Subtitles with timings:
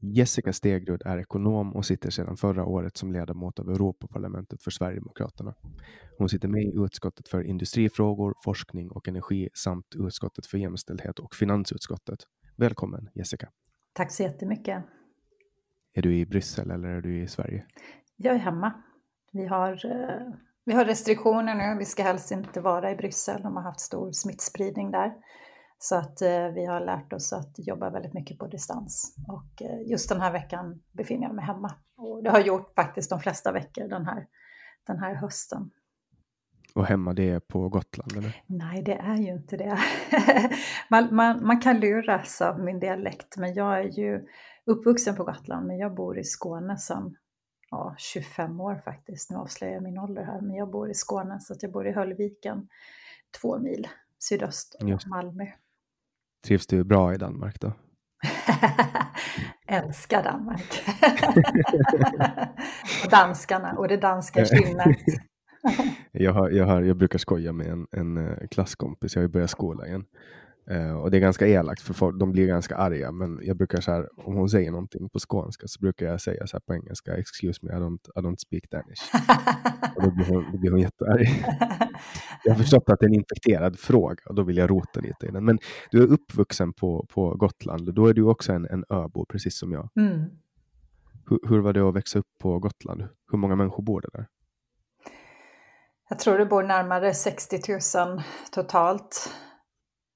[0.00, 5.54] Jessica Stegrud är ekonom och sitter sedan förra året som ledamot av Europaparlamentet för Sverigedemokraterna.
[6.18, 11.34] Hon sitter med i utskottet för industrifrågor, forskning och energi samt utskottet för jämställdhet och
[11.34, 12.18] finansutskottet.
[12.56, 13.48] Välkommen Jessica!
[13.92, 14.84] Tack så jättemycket!
[15.94, 17.64] Är du i Bryssel eller är du i Sverige?
[18.16, 18.72] Jag är hemma.
[19.32, 20.34] Vi har, eh,
[20.64, 21.78] vi har restriktioner nu.
[21.78, 23.42] Vi ska helst inte vara i Bryssel.
[23.42, 25.12] De har haft stor smittspridning där.
[25.78, 29.16] Så att eh, vi har lärt oss att jobba väldigt mycket på distans.
[29.28, 31.74] Och eh, just den här veckan befinner jag mig hemma.
[31.96, 34.26] Och det har gjort faktiskt de flesta veckor den här,
[34.86, 35.70] den här hösten.
[36.74, 38.42] Och hemma det är på Gotland eller?
[38.46, 39.78] Nej, det är ju inte det.
[40.90, 44.26] man, man, man kan luras av min dialekt, men jag är ju
[44.66, 47.16] uppvuxen på Gotland, men jag bor i Skåne sedan
[47.70, 49.30] ja, 25 år faktiskt.
[49.30, 51.86] Nu avslöjar jag min ålder här, men jag bor i Skåne, så att jag bor
[51.86, 52.68] i Höllviken,
[53.40, 55.46] två mil sydöst om Malmö.
[56.46, 57.72] Trivs du bra i Danmark då?
[59.66, 60.82] Älskar Danmark.
[63.04, 64.96] och danskarna och det danska kynnet.
[66.12, 69.32] jag, har, jag, har, jag brukar skoja med en, en eh, klasskompis, jag har ju
[69.32, 70.04] börjat skola igen.
[70.70, 73.12] Uh, och det är ganska elakt för folk, de blir ganska arga.
[73.12, 76.46] Men jag brukar så här, om hon säger någonting på skånska så brukar jag säga
[76.46, 77.16] så här på engelska.
[77.16, 79.02] Excuse me, I don't, I don't speak Danish.
[79.96, 81.44] och då blir hon, då blir hon jättearg.
[82.48, 85.26] Jag har förstått att det är en infekterad fråga och då vill jag rota lite
[85.26, 85.44] i den.
[85.44, 85.58] Men
[85.90, 89.58] du är uppvuxen på, på Gotland och då är du också en, en öbo precis
[89.58, 89.88] som jag.
[89.96, 90.24] Mm.
[91.26, 93.08] Hur, hur var det att växa upp på Gotland?
[93.30, 94.26] Hur många människor bor det där?
[96.08, 98.22] Jag tror det bor närmare 60 000
[98.52, 99.30] totalt.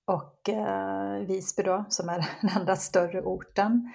[0.04, 3.92] Och eh, Visby då, som är den enda större orten,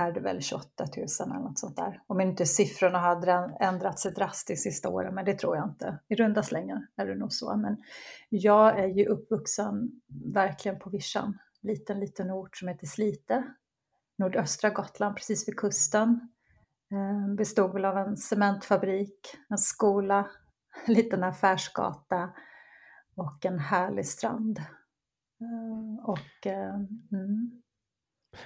[0.00, 2.02] är det väl 28 000 eller något sånt där.
[2.06, 5.98] Om inte siffrorna har ändrat sig drastiskt sista åren, men det tror jag inte.
[6.08, 7.56] I runda slängar är det nog så.
[7.56, 7.82] Men
[8.28, 10.00] jag är ju uppvuxen
[10.34, 11.38] verkligen på vischan.
[11.62, 13.44] Liten, liten ort som heter Slite.
[14.18, 16.28] Nordöstra Gotland, precis vid kusten.
[16.92, 20.30] Eh, bestod väl av en cementfabrik, en skola,
[20.86, 22.30] en liten affärsgata
[23.14, 24.58] och en härlig strand.
[25.40, 26.74] Eh, och, eh,
[27.12, 27.62] mm.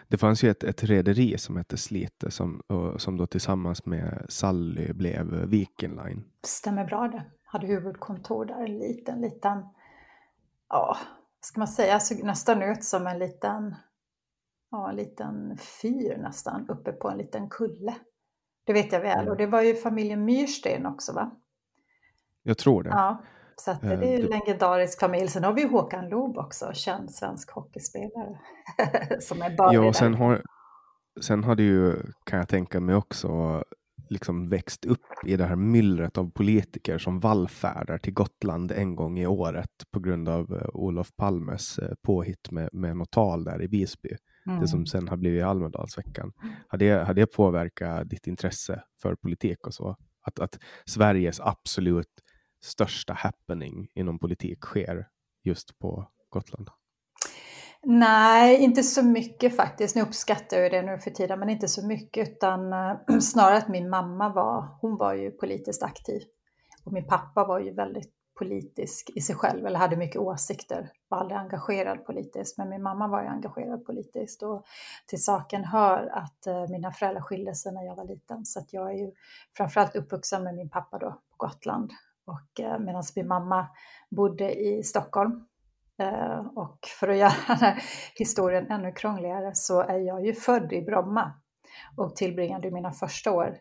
[0.09, 2.63] Det fanns ju ett, ett rederi som hette Slite som,
[2.99, 6.25] som då tillsammans med Sally blev Viking Line.
[6.43, 7.25] Stämmer bra det.
[7.45, 9.63] Hade huvudkontor där, en liten, liten,
[10.69, 10.97] ja,
[11.41, 13.75] ska man säga, såg nästan ut som en liten,
[14.71, 17.95] ja, en liten fyr nästan, uppe på en liten kulle.
[18.65, 19.29] Det vet jag väl.
[19.29, 21.31] Och det var ju familjen Myrsten också va?
[22.43, 22.91] Jag tror det.
[22.91, 23.25] Ja,
[23.57, 25.29] så att det är en legendarisk familj.
[25.29, 28.39] Sen har vi Håkan Loob också, känd svensk hockeyspelare.
[29.21, 30.43] som är Ja, och sen har,
[31.21, 33.63] sen har det ju, kan jag tänka mig också,
[34.09, 39.19] liksom växt upp i det här myllret av politiker som vallfärdar till Gotland en gång
[39.19, 43.63] i året på grund av uh, Olof Palmes uh, påhitt med, med något tal där
[43.63, 44.17] i Visby.
[44.47, 44.61] Mm.
[44.61, 44.87] Det som mm.
[44.87, 46.33] sen har blivit Almedalsveckan.
[46.69, 49.97] Har det, har det påverkat ditt intresse för politik och så?
[50.23, 52.24] Att, att Sveriges absolut
[52.65, 55.09] största happening inom politik sker
[55.43, 56.71] just på Gotland?
[57.87, 59.97] Nej, inte så mycket faktiskt.
[59.97, 62.29] Nu uppskattar jag det nu för tiden, men inte så mycket.
[62.29, 66.23] Utan äh, snarare att min mamma var, hon var ju politiskt aktiv.
[66.85, 70.91] Och min pappa var ju väldigt politisk i sig själv, eller hade mycket åsikter.
[71.09, 74.43] Var aldrig engagerad politiskt, men min mamma var ju engagerad politiskt.
[74.43, 74.65] Och
[75.07, 78.45] till saken hör att äh, mina föräldrar skilde sig när jag var liten.
[78.45, 79.13] Så att jag är ju
[79.57, 81.93] framförallt uppvuxen med min pappa då på Gotland.
[82.27, 83.67] Och eh, medan min mamma
[84.11, 85.45] bodde i Stockholm
[85.99, 87.77] eh, och för att göra
[88.15, 91.33] historien ännu krångligare så är jag ju född i Bromma
[91.97, 93.57] och tillbringade mina första år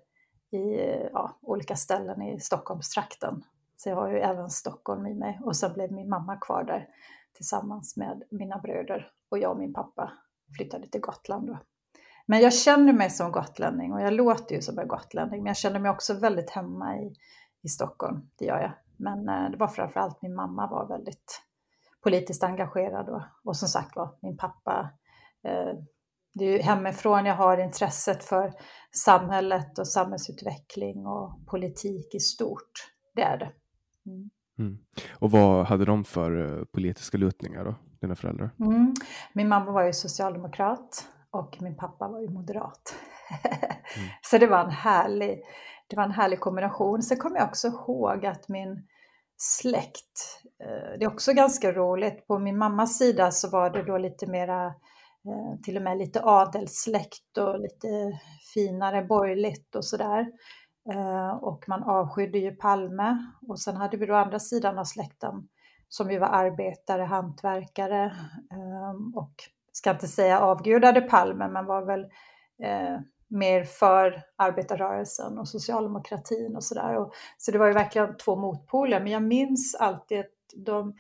[0.52, 0.80] i
[1.14, 3.44] ja, olika ställen i Stockholmstrakten.
[3.78, 6.88] Så jag har ju även Stockholm i mig och sen blev min mamma kvar där
[7.34, 10.12] tillsammans med mina bröder och jag och min pappa
[10.58, 11.48] flyttade till Gotland.
[11.48, 11.58] Då.
[12.26, 15.58] Men jag känner mig som gotlänning och jag låter ju som en gotlänning men jag
[15.58, 17.16] känner mig också väldigt hemma i,
[17.64, 18.72] i Stockholm, det gör jag.
[18.98, 21.42] Men eh, det var framförallt min mamma var väldigt
[22.04, 24.90] politiskt engagerad och, och som sagt var min pappa.
[25.44, 25.74] Eh,
[26.34, 28.54] det är ju hemifrån jag har intresset för
[28.92, 32.72] samhället och samhällsutveckling och politik i stort.
[33.16, 33.52] Det är det.
[34.06, 34.30] Mm.
[34.60, 34.78] Mm.
[35.20, 38.50] Och vad hade de för eh, politiska lutningar då, dina föräldrar?
[38.60, 38.94] Mm.
[39.34, 42.96] Min mamma var ju socialdemokrat och min pappa var ju moderat.
[43.30, 44.10] Mm.
[44.22, 45.44] Så det var en härlig,
[45.88, 47.02] det var en härlig kombination.
[47.02, 48.88] Sen kommer jag också ihåg att min
[49.38, 50.42] släkt.
[50.64, 52.28] Eh, det är också ganska roligt.
[52.28, 56.22] På min mammas sida så var det då lite mera, eh, till och med lite
[56.24, 58.20] adelssläkt och lite
[58.54, 60.28] finare borgerligt och sådär.
[60.94, 63.18] Eh, och man avskydde ju Palme.
[63.48, 65.48] Och sen hade vi då andra sidan av släkten
[65.90, 68.16] som ju var arbetare, hantverkare
[69.16, 69.34] och
[69.72, 72.06] ska inte säga avgudade Palme, men var väl
[73.34, 77.06] mer för arbetarrörelsen och socialdemokratin och sådär.
[77.38, 79.00] Så det var ju verkligen två motpoler.
[79.00, 80.94] Men jag minns alltid att de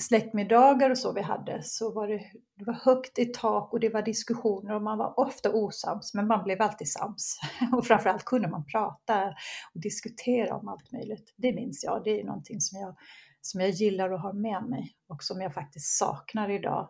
[0.00, 2.20] släktmiddagar och så vi hade så var det,
[2.56, 6.26] det var högt i tak och det var diskussioner och man var ofta osams men
[6.26, 7.38] man blev alltid sams.
[7.76, 9.28] Och framförallt kunde man prata
[9.74, 11.34] och diskutera om allt möjligt.
[11.36, 12.96] Det minns jag, det är någonting som jag,
[13.40, 16.88] som jag gillar och har med mig och som jag faktiskt saknar idag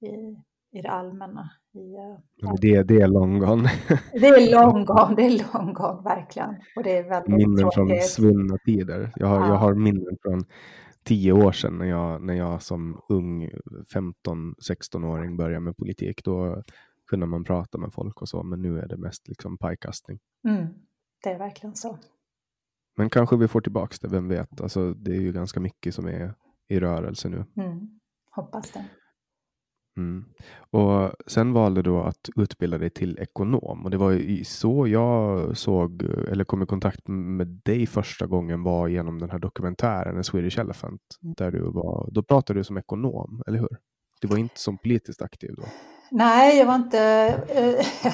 [0.00, 0.36] i,
[0.78, 1.50] i det allmänna.
[2.36, 2.56] Ja.
[2.60, 3.70] det, det är long gone.
[4.12, 6.54] det är long gone, det är long gone, verkligen.
[6.76, 7.74] Och det är väldigt minnen tråkigt.
[7.74, 9.12] från svunna tider.
[9.16, 9.48] Jag har, ja.
[9.48, 10.44] jag har minnen från
[11.04, 13.50] tio år sedan när jag, när jag som ung
[13.94, 16.24] 15-16-åring började med politik.
[16.24, 16.62] Då
[17.06, 20.18] kunde man prata med folk och så, men nu är det mest liksom pajkastning.
[20.48, 20.66] Mm,
[21.22, 21.98] det är verkligen så.
[22.96, 24.60] Men kanske vi får tillbaka det, vem vet?
[24.60, 26.34] Alltså, det är ju ganska mycket som är
[26.68, 27.44] i rörelse nu.
[27.56, 28.84] Mm, hoppas det.
[29.96, 30.24] Mm.
[30.70, 36.02] Och sen valde du att utbilda dig till ekonom och det var så jag såg
[36.02, 40.58] eller kom i kontakt med dig första gången var genom den här dokumentären, en Swedish
[40.58, 43.76] Elephant, där du var, då pratade du som ekonom, eller hur?
[44.20, 45.62] Du var inte som politiskt aktiv då?
[46.10, 47.00] Nej, jag var inte,
[47.48, 47.86] eh,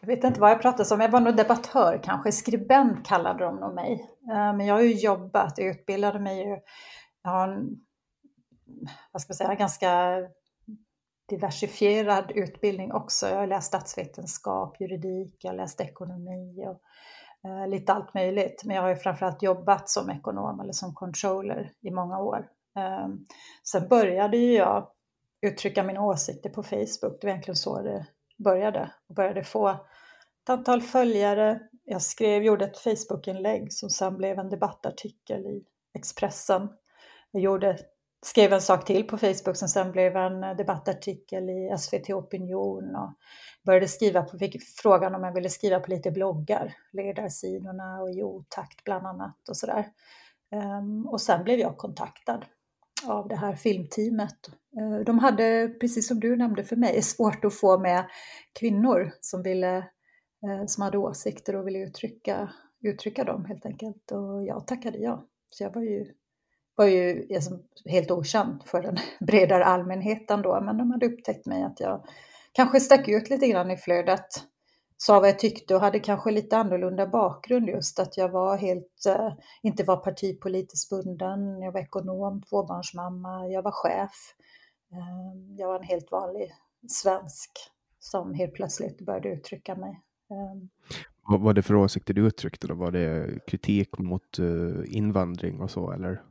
[0.00, 1.00] jag vet inte vad jag pratade om.
[1.00, 3.92] jag var nog debattör kanske, skribent kallade de nog mig.
[4.30, 6.56] Eh, men jag har ju jobbat, jag utbildade mig ju,
[7.22, 7.68] jag har en,
[9.12, 10.16] vad ska man säga, ganska
[11.28, 13.28] diversifierad utbildning också.
[13.28, 16.80] Jag har läst statsvetenskap, juridik, jag har läst ekonomi och
[17.50, 18.62] eh, lite allt möjligt.
[18.64, 22.48] Men jag har ju framförallt jobbat som ekonom eller som controller i många år.
[22.78, 23.08] Eh,
[23.64, 24.88] sen började ju jag
[25.46, 27.20] uttrycka mina åsikter på Facebook.
[27.20, 28.06] Det var egentligen så det
[28.44, 28.90] började.
[29.06, 31.60] Jag började få ett antal följare.
[31.84, 36.68] Jag skrev, gjorde ett Facebookinlägg som sen blev en debattartikel i Expressen.
[37.30, 37.78] Jag gjorde
[38.26, 42.96] skrev en sak till på Facebook som sen blev en eh, debattartikel i SVT Opinion
[42.96, 43.12] och
[43.66, 48.22] började skriva på, fick frågan om jag ville skriva på lite bloggar, ledarsidorna och i
[48.22, 49.86] otakt bland annat och sådär.
[50.50, 52.44] Ehm, och sen blev jag kontaktad
[53.06, 54.48] av det här filmteamet.
[54.78, 58.04] Eh, de hade, precis som du nämnde för mig, svårt att få med
[58.60, 64.12] kvinnor som, ville, eh, som hade åsikter och ville uttrycka, uttrycka dem helt enkelt.
[64.12, 65.24] Och jag tackade ja.
[65.50, 66.12] Så jag var ju,
[66.78, 71.62] var ju liksom helt okänd för den bredare allmänheten då, men de hade upptäckt mig
[71.62, 72.04] att jag
[72.52, 74.28] kanske stack ut lite grann i flödet
[74.98, 79.06] sa vad jag tyckte och hade kanske lite annorlunda bakgrund just att jag var helt,
[79.08, 79.32] eh,
[79.62, 84.34] inte var partipolitiskt bunden, jag var ekonom, tvåbarnsmamma, jag var chef.
[84.92, 86.52] Ehm, jag var en helt vanlig
[86.88, 87.50] svensk
[87.98, 90.00] som helt plötsligt började uttrycka mig.
[90.30, 90.68] Ehm.
[91.28, 92.74] Vad var det för åsikter du uttryckte då?
[92.74, 96.22] Var det kritik mot eh, invandring och så eller?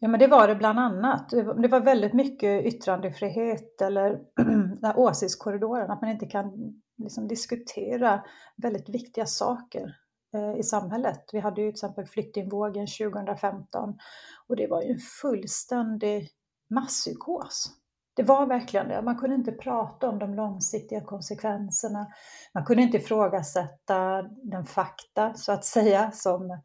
[0.00, 1.30] Ja men det var det bland annat.
[1.30, 4.20] Det var väldigt mycket yttrandefrihet eller
[4.96, 8.24] åsiktskorridoren, att man inte kan liksom diskutera
[8.56, 9.96] väldigt viktiga saker
[10.34, 11.24] eh, i samhället.
[11.32, 13.98] Vi hade ju till exempel flyktingvågen 2015
[14.46, 16.28] och det var ju en fullständig
[16.70, 17.78] masspsykos.
[18.18, 19.02] Det var verkligen det.
[19.02, 22.06] Man kunde inte prata om de långsiktiga konsekvenserna.
[22.54, 26.60] Man kunde inte ifrågasätta den fakta, så att säga, som,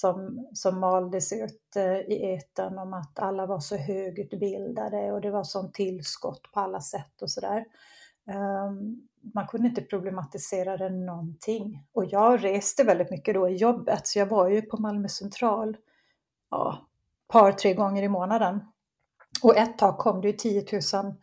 [0.00, 5.30] som, som maldes ut eh, i eten om att alla var så högutbildade och det
[5.30, 7.64] var sånt tillskott på alla sätt och sådär.
[8.30, 11.86] Ehm, man kunde inte problematisera det någonting.
[11.92, 15.76] Och jag reste väldigt mycket då i jobbet, så jag var ju på Malmö central
[16.50, 16.86] ja,
[17.28, 18.60] par, tre gånger i månaden.
[19.42, 21.14] Och ett tag kom det ju 10 000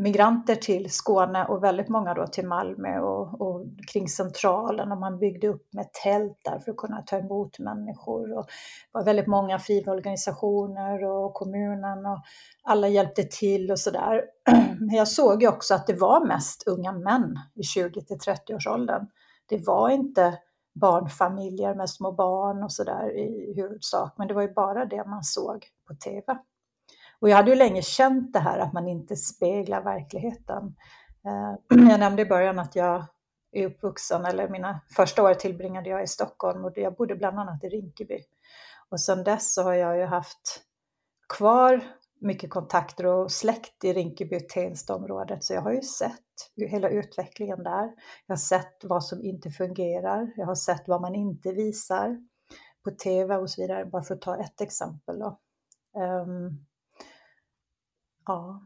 [0.00, 5.18] migranter till Skåne och väldigt många då till Malmö och, och, kring centralen och man
[5.18, 8.32] byggde upp med tält där för att kunna ta emot människor.
[8.38, 12.22] Och det var väldigt många frivilligorganisationer och kommunen och
[12.62, 14.22] alla hjälpte till och sådär.
[14.80, 19.06] Men jag såg ju också att det var mest unga män i 20 till 30-årsåldern.
[19.48, 20.38] Det var inte
[20.80, 25.24] barnfamiljer med små barn och sådär i huvudsak, men det var ju bara det man
[25.24, 26.38] såg på TV.
[27.20, 30.76] Och jag hade ju länge känt det här att man inte speglar verkligheten.
[31.26, 33.04] Eh, jag nämnde i början att jag
[33.52, 37.64] är uppvuxen, eller mina första år tillbringade jag i Stockholm och jag bodde bland annat
[37.64, 38.18] i Rinkeby.
[38.88, 40.62] Och sedan dess så har jag ju haft
[41.28, 41.80] kvar
[42.20, 46.12] mycket kontakter och släkt i Rinkeby och Tenstaområdet, så jag har ju sett
[46.56, 47.92] hela utvecklingen där.
[48.26, 52.16] Jag har sett vad som inte fungerar, jag har sett vad man inte visar
[52.84, 55.18] på TV och så vidare, bara för att ta ett exempel.
[55.18, 55.38] Då.
[56.00, 56.66] Um,
[58.26, 58.62] Ja,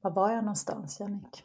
[0.00, 1.44] var var jag någonstans, Jannik?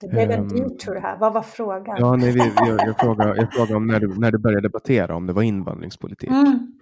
[0.00, 1.16] Det blev en detour här.
[1.16, 1.96] Vad var frågan?
[1.98, 5.16] Ja, nej, vi, jag, jag, frågade, jag frågade om när du, när du började debattera
[5.16, 6.30] om det var invandringspolitik.
[6.30, 6.72] Mm,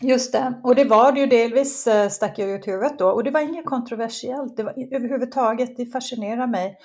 [0.00, 3.08] just det, och det var det ju delvis eh, stack jag ut huvudet då.
[3.08, 4.56] Och det var inget kontroversiellt.
[4.56, 6.76] Det var överhuvudtaget, det fascinerar mig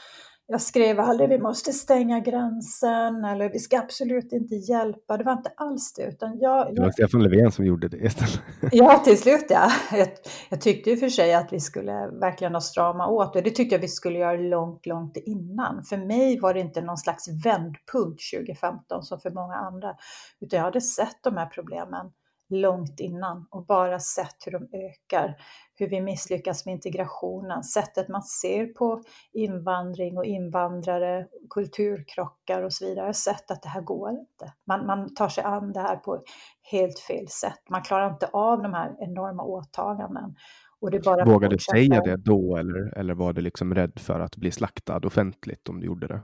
[0.48, 5.18] jag skrev aldrig vi måste stänga gränsen eller vi ska absolut inte hjälpa.
[5.18, 6.04] Det var inte alls det.
[6.04, 8.42] Utan jag, det var Stefan Löfven som gjorde det istället.
[8.72, 9.72] Ja, till slut ja.
[9.92, 10.08] Jag,
[10.50, 13.76] jag tyckte ju för sig att vi skulle verkligen ha strama åt och det tyckte
[13.76, 15.84] jag vi skulle göra långt, långt innan.
[15.84, 19.96] För mig var det inte någon slags vändpunkt 2015 som för många andra,
[20.42, 22.12] utan jag hade sett de här problemen
[22.50, 25.38] långt innan och bara sett hur de ökar,
[25.76, 32.86] hur vi misslyckas med integrationen, sättet man ser på invandring och invandrare, kulturkrockar och så
[32.86, 34.54] vidare, sett att det här går inte.
[34.68, 36.24] Man, man tar sig an det här på
[36.62, 37.62] helt fel sätt.
[37.70, 40.36] Man klarar inte av de här enorma åtaganden.
[40.80, 44.20] Och det bara Vågade du säga det då eller, eller var du liksom rädd för
[44.20, 46.22] att bli slaktad offentligt om du gjorde det?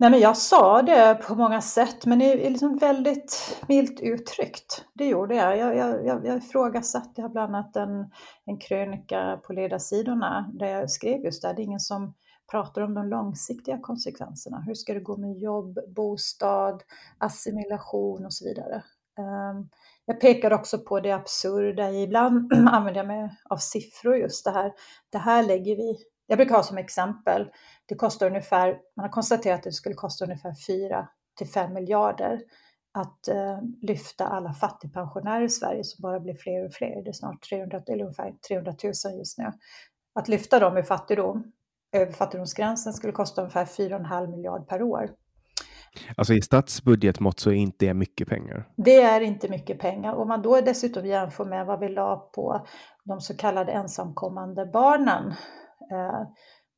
[0.00, 4.84] Nej, men jag sa det på många sätt, men det är liksom väldigt milt uttryckt.
[4.94, 5.58] Det gjorde jag.
[5.58, 8.10] Jag, jag, jag, jag ifrågasatte, jag har bland annat en,
[8.44, 12.14] en krönika på ledarsidorna där jag skrev just det, det är ingen som
[12.50, 14.60] pratar om de långsiktiga konsekvenserna.
[14.66, 16.82] Hur ska det gå med jobb, bostad,
[17.18, 18.82] assimilation och så vidare.
[19.18, 19.68] Ehm,
[20.04, 24.72] jag pekar också på det absurda, ibland använder jag mig av siffror just det här.
[25.10, 25.96] Det här lägger vi
[26.28, 27.50] jag brukar ha som exempel,
[27.86, 31.08] det kostar ungefär, man har konstaterat att det skulle kosta ungefär 4
[31.38, 32.40] till 5 miljarder
[32.94, 37.02] att eh, lyfta alla fattigpensionärer i Sverige som bara blir fler och fler.
[37.04, 39.52] Det är snart 300, eller ungefär 300 000 just nu.
[40.14, 41.52] Att lyfta dem ur fattigdom,
[41.92, 45.10] över fattigdomsgränsen, skulle kosta ungefär 4,5 miljarder per år.
[46.16, 48.68] Alltså i statsbudgetmått så är inte det mycket pengar?
[48.76, 50.14] Det är inte mycket pengar.
[50.14, 52.66] Om man då dessutom jämför med vad vi la på
[53.04, 55.34] de så kallade ensamkommande barnen
[55.90, 56.22] Eh,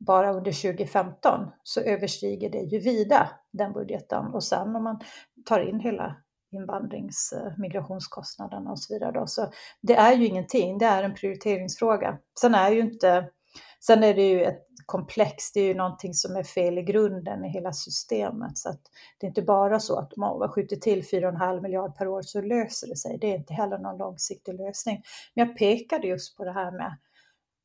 [0.07, 4.27] bara under 2015 så överstiger det ju vida den budgeten.
[4.27, 5.01] Och sen om man
[5.45, 6.17] tar in hela
[6.53, 9.13] invandrings eh, migrationskostnaderna och så vidare.
[9.13, 9.27] Då.
[9.27, 12.19] Så det är ju ingenting, det är en prioriteringsfråga.
[12.41, 13.31] Sen är ju inte,
[13.87, 15.53] sen är det ju ett komplex.
[15.53, 18.59] det är ju någonting som är fel i grunden i hela systemet.
[18.59, 18.81] Så att
[19.19, 22.41] det är inte bara så att om man skjuter till 4,5 miljard per år så
[22.41, 23.19] löser det sig.
[23.21, 25.03] Det är inte heller någon långsiktig lösning.
[25.35, 26.97] Men jag pekade just på det här med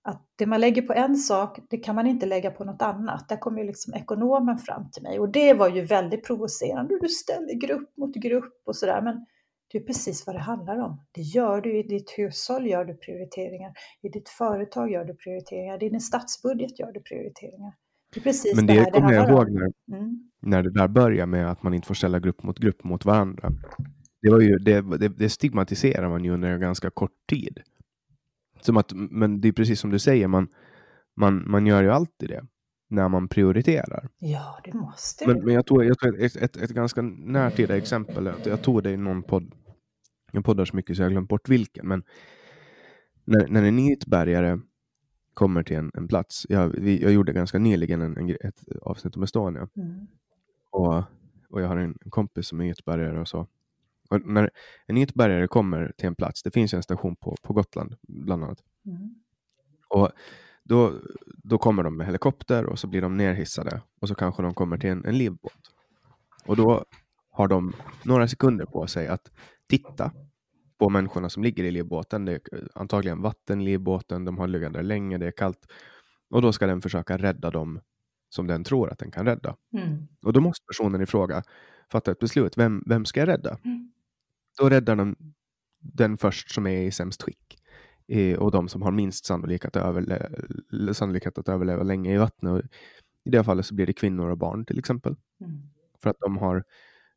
[0.05, 3.29] att det man lägger på en sak, det kan man inte lägga på något annat.
[3.29, 6.99] Där kom ju liksom ekonomen fram till mig och det var ju väldigt provocerande.
[7.01, 9.25] Du ställer grupp mot grupp och sådär, men
[9.71, 11.01] det är precis vad det handlar om.
[11.11, 13.73] Det gör du i ditt hushåll, gör du prioriteringar.
[14.01, 15.83] I ditt företag gör du prioriteringar.
[15.83, 17.73] I din statsbudget gör du prioriteringar.
[18.13, 20.29] Det är precis Men det, det kommer jag ihåg när, Mm.
[20.41, 23.51] när det där började med att man inte får ställa grupp mot grupp mot varandra.
[24.21, 27.59] Det, var ju, det, det, det stigmatiserar man ju under en ganska kort tid.
[28.65, 30.47] Som att, men det är precis som du säger, man,
[31.15, 32.45] man, man gör ju alltid det
[32.89, 34.09] när man prioriterar.
[34.19, 38.33] Ja, det måste Men, men jag tog, jag tog ett, ett, ett ganska närtida exempel.
[38.45, 39.53] Jag tog det i någon podd.
[40.31, 41.87] Jag poddar så mycket så jag har glömt bort vilken.
[41.87, 42.03] Men
[43.25, 44.59] när, när en nyhetsbärgare
[45.33, 46.45] kommer till en, en plats.
[46.49, 49.67] Jag, vi, jag gjorde ganska nyligen en, en, ett avsnitt om Estonia.
[49.75, 50.07] Mm.
[50.71, 51.03] Och,
[51.49, 53.47] och jag har en, en kompis som är nyhetsbärgare och så.
[54.09, 54.49] Och när
[54.85, 58.59] en nyhetsbärgare kommer till en plats, det finns en station på, på Gotland bland annat.
[58.85, 59.15] Mm.
[59.89, 60.11] Och
[60.63, 60.93] då,
[61.43, 64.77] då kommer de med helikopter och så blir de nerhissade och så kanske de kommer
[64.77, 65.71] till en, en livbåt.
[66.45, 66.85] Och då
[67.31, 69.31] har de några sekunder på sig att
[69.69, 70.11] titta
[70.77, 72.25] på människorna som ligger i livbåten.
[72.25, 72.41] Det är
[72.75, 75.67] antagligen vatten i livbåten, de har legat där länge, det är kallt.
[76.29, 77.79] Och då ska den försöka rädda dem
[78.29, 79.55] som den tror att den kan rädda.
[79.73, 80.07] Mm.
[80.21, 81.43] Och då måste personen i fråga
[81.91, 82.57] fatta ett beslut.
[82.57, 83.57] Vem, vem ska jag rädda?
[83.63, 83.91] Mm.
[84.57, 85.15] Då räddar de
[85.79, 87.59] den först som är i sämst skick.
[88.07, 92.51] Eh, och de som har minst sannolikhet att, överle- sannolikhet att överleva länge i vattnet.
[92.53, 92.61] Och
[93.23, 95.15] I det fallet så blir det kvinnor och barn till exempel.
[95.41, 95.61] Mm.
[96.01, 96.63] För att de har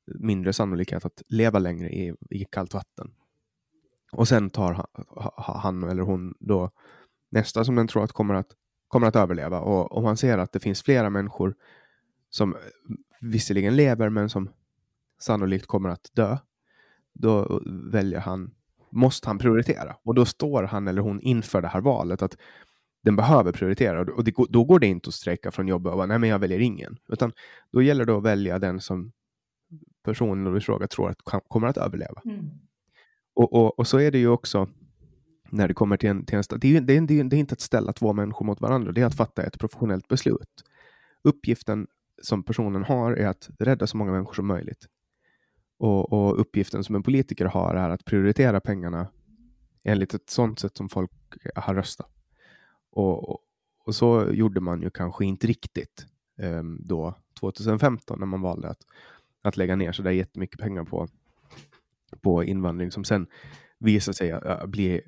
[0.07, 3.15] mindre sannolikhet att leva längre i, i kallt vatten.
[4.13, 6.71] Och sen tar han, ha- han eller hon då
[7.31, 8.47] nästa som den tror att kommer att,
[8.89, 9.61] kommer att överleva.
[9.61, 11.55] Och om man ser att det finns flera människor
[12.31, 12.57] som
[13.21, 14.51] visserligen lever men som
[15.21, 16.39] sannolikt kommer att dö,
[17.19, 18.51] då väljer han,
[18.91, 19.97] måste han prioritera.
[20.03, 22.37] Och då står han eller hon inför det här valet att
[23.03, 24.01] den behöver prioritera.
[24.01, 26.39] Och det, då går det inte att strejka från jobbet och bara, nej men jag
[26.39, 26.97] väljer ingen.
[27.09, 27.33] Utan
[27.73, 29.13] då gäller det att välja den som
[30.05, 32.23] personen i fråga tror att kan- kommer att överleva.
[32.25, 32.51] Mm.
[33.35, 34.69] Och, och, och så är det ju också
[35.51, 37.61] när det kommer till en, till en det, är, det är det är inte att
[37.61, 40.65] ställa två människor mot varandra, det är att fatta ett professionellt beslut.
[41.23, 41.87] Uppgiften
[42.23, 44.87] som personen har är att rädda så många människor som möjligt.
[45.79, 49.09] Och, och uppgiften som en politiker har är att prioritera pengarna
[49.85, 51.11] enligt ett sådant sätt som folk
[51.55, 52.11] har röstat.
[52.91, 53.41] Och, och,
[53.85, 56.07] och så gjorde man ju kanske inte riktigt
[56.39, 58.83] ehm, då 2015 när man valde att,
[59.43, 61.09] att lägga ner så där jättemycket pengar på,
[62.23, 63.27] på invandring som sen
[63.79, 65.03] visar sig äh, bli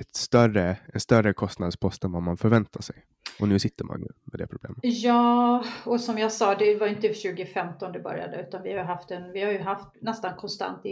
[0.00, 2.96] ett större, en större kostnadspost än vad man förväntar sig.
[3.40, 4.78] Och nu sitter man ju med det problemet.
[4.82, 9.10] Ja, och som jag sa, det var inte 2015 det började, utan vi har haft,
[9.10, 10.84] en, vi har ju haft nästan konstant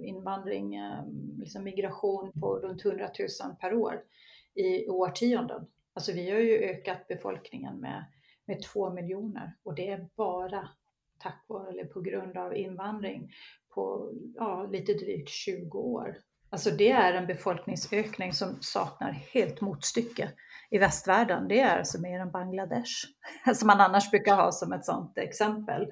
[0.00, 4.02] invandring, ehm, liksom migration på runt 100 000 per år
[4.54, 5.66] i årtionden.
[5.94, 8.04] Alltså vi har ju ökat befolkningen med,
[8.44, 10.68] med två miljoner och det är bara
[11.18, 13.30] tack vare eller på grund av invandring
[13.74, 16.16] på ja, lite drygt 20 år.
[16.52, 20.30] Alltså det är en befolkningsökning som saknar helt motstycke
[20.70, 21.48] i västvärlden.
[21.48, 22.92] Det är alltså mer än Bangladesh,
[23.54, 25.86] som man annars brukar ha som ett sådant exempel.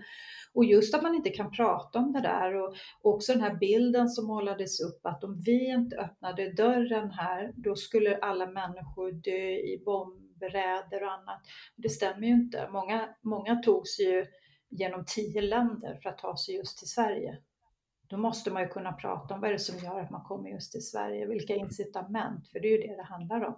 [0.55, 4.09] Och just att man inte kan prata om det där och också den här bilden
[4.09, 9.51] som målades upp att om vi inte öppnade dörren här, då skulle alla människor dö
[9.51, 11.41] i bombräder och annat.
[11.77, 12.69] Det stämmer ju inte.
[12.73, 14.27] Många, många tog sig ju
[14.71, 17.39] genom tio länder för att ta sig just till Sverige.
[18.11, 20.51] Då måste man ju kunna prata om vad är det som gör att man kommer
[20.51, 23.55] just till Sverige, vilka incitament, för det är ju det det handlar om.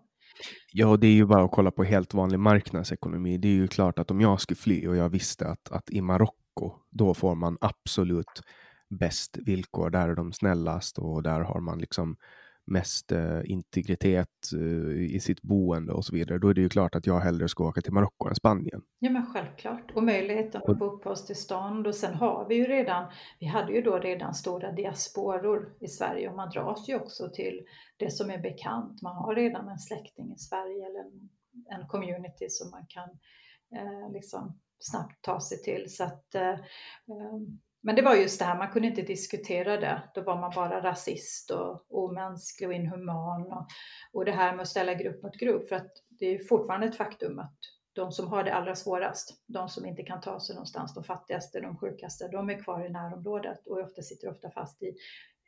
[0.73, 3.39] Ja, det är ju bara att kolla på helt vanlig marknadsekonomi.
[3.39, 6.01] Det är ju klart att om jag skulle fly och jag visste att, att i
[6.01, 8.43] Marocko, då får man absolut
[8.89, 9.91] bäst villkor.
[9.91, 12.17] Där är de snällast och där har man liksom
[12.73, 16.39] mest eh, integritet eh, i sitt boende och så vidare.
[16.39, 18.83] Då är det ju klart att jag hellre ska åka till Marocko än Spanien.
[18.99, 19.91] Ja men självklart.
[19.95, 21.87] Och möjligheten att få uppehållstillstånd.
[21.87, 26.29] Och sen har vi ju redan, vi hade ju då redan stora diasporor i Sverige
[26.29, 27.61] och man dras ju också till
[27.97, 29.03] det som är bekant.
[29.03, 31.29] Man har redan en släkting i Sverige eller en,
[31.81, 33.09] en community som man kan
[33.81, 35.85] eh, liksom snabbt ta sig till.
[35.89, 37.39] Så att, eh, eh,
[37.83, 40.03] men det var just det här, man kunde inte diskutera det.
[40.15, 43.53] Då var man bara rasist och omänsklig och inhuman.
[43.53, 43.67] Och,
[44.13, 45.69] och det här med att ställa grupp mot grupp.
[45.69, 47.57] För att det är fortfarande ett faktum att
[47.93, 51.61] de som har det allra svårast, de som inte kan ta sig någonstans, de fattigaste,
[51.61, 54.97] de sjukaste, de är kvar i närområdet och ofta sitter ofta fast i,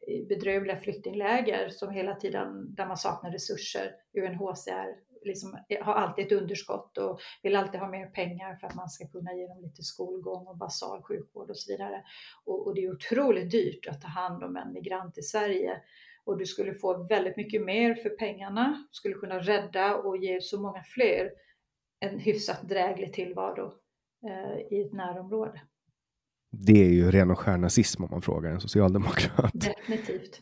[0.07, 3.95] i bedrövliga flyktingläger som hela tiden, där man saknar resurser.
[4.15, 8.75] UNHCR liksom, eh, har alltid ett underskott och vill alltid ha mer pengar för att
[8.75, 12.05] man ska kunna ge dem lite skolgång och basal sjukvård och så vidare.
[12.45, 15.83] Och, och det är otroligt dyrt att ta hand om en migrant i Sverige
[16.25, 20.61] och du skulle få väldigt mycket mer för pengarna, skulle kunna rädda och ge så
[20.61, 21.31] många fler
[22.01, 23.73] en hyfsat dräglig tillvaro
[24.27, 25.61] eh, i ett närområde.
[26.59, 29.53] Det är ju ren och skär nazism om man frågar en socialdemokrat.
[29.53, 30.41] Definitivt.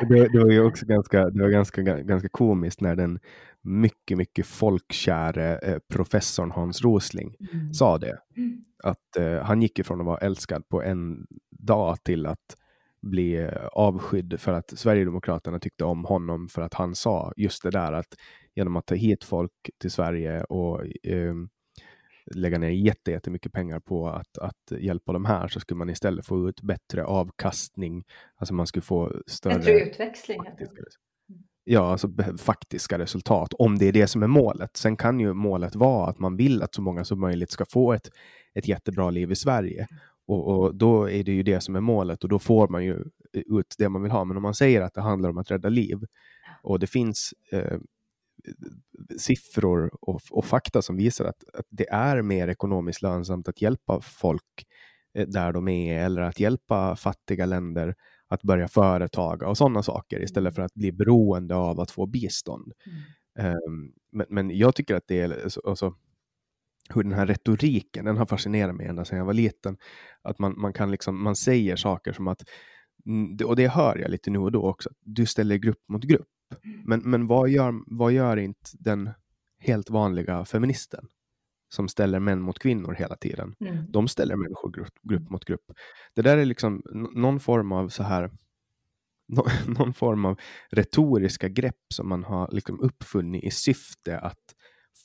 [0.08, 3.18] det, det, var ju också ganska, det var ganska, ganska komiskt när den
[3.62, 7.74] mycket, mycket folkkäre eh, professorn Hans Rosling mm.
[7.74, 8.18] sa det.
[8.36, 8.62] Mm.
[8.82, 12.56] Att eh, han gick ifrån att vara älskad på en dag till att
[13.02, 17.70] bli eh, avskydd för att Sverigedemokraterna tyckte om honom för att han sa just det
[17.70, 18.14] där att
[18.54, 21.34] genom att ta hit folk till Sverige och eh,
[22.34, 26.48] lägga ner jättemycket pengar på att, att hjälpa dem här så skulle man istället få
[26.48, 28.04] ut bättre avkastning.
[28.36, 29.54] Alltså man skulle få större...
[29.54, 30.40] Bättre utväxling.
[31.64, 34.76] Ja, alltså faktiska resultat, om det är det som är målet.
[34.76, 37.92] Sen kan ju målet vara att man vill att så många som möjligt ska få
[37.92, 38.10] ett,
[38.54, 39.86] ett jättebra liv i Sverige.
[40.26, 43.04] Och, och, då är det ju det som är målet och då får man ju
[43.32, 44.24] ut det man vill ha.
[44.24, 45.98] Men om man säger att det handlar om att rädda liv
[46.62, 47.78] och det finns eh,
[49.18, 54.00] siffror och, och, fakta som visar att, att, det är mer ekonomiskt lönsamt att hjälpa
[54.00, 54.66] folk
[55.14, 57.94] eh, där de är eller att hjälpa fattiga länder
[58.28, 62.72] att börja företaga och sådana saker istället för att bli beroende av att få bistånd.
[62.86, 63.54] Mm.
[63.54, 65.94] Um, men, men, jag tycker att det är alltså,
[66.94, 69.76] hur den här retoriken, den har fascinerat mig ända sedan jag var liten.
[70.22, 72.42] Att man, man kan liksom, man säger saker som att,
[73.06, 76.28] mm, och det hör jag lite nu och då också, du ställer grupp mot grupp.
[76.64, 76.82] Mm.
[76.84, 79.10] Men, men vad, gör, vad gör inte den
[79.58, 81.08] helt vanliga feministen?
[81.72, 83.54] som ställer män mot kvinnor hela tiden.
[83.60, 83.84] Mm.
[83.88, 85.72] De ställer människor grupp, grupp, mot grupp.
[86.14, 86.82] Det där är liksom
[87.14, 88.30] någon form av så här
[89.66, 90.38] någon form av
[90.70, 94.54] retoriska grepp som man har liksom uppfunnit i syfte att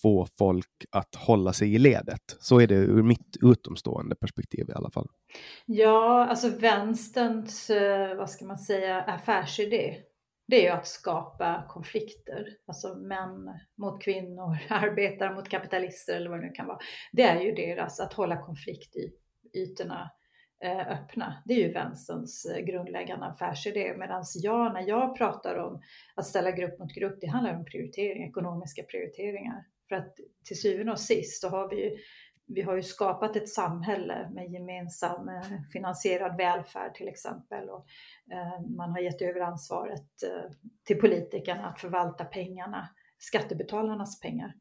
[0.02, 2.38] få folk att hålla sig i ledet.
[2.40, 5.08] Så är det ur mitt utomstående perspektiv i alla fall.
[5.66, 9.98] Ja, alltså vänsterns, eh, vad ska man säga, affärsidé
[10.48, 12.48] det är ju att skapa konflikter.
[12.66, 16.80] Alltså män mot kvinnor, arbetare mot kapitalister eller vad det nu kan vara.
[17.12, 20.12] Det är ju deras, att hålla konfliktytorna
[20.64, 21.44] eh, öppna.
[21.46, 23.98] Det är ju vänsterns eh, grundläggande affärsidé.
[23.98, 25.82] Medan jag, när jag pratar om
[26.16, 29.66] att ställa grupp mot grupp, det handlar om prioritering, ekonomiska prioriteringar.
[29.90, 31.98] För att till syvende och sist så har vi ju
[32.48, 37.70] vi har ju skapat ett samhälle med gemensam eh, finansierad välfärd till exempel.
[37.70, 37.86] Och
[38.32, 40.52] eh, man har gett över ansvaret eh,
[40.84, 44.54] till politikerna att förvalta pengarna, skattebetalarnas pengar.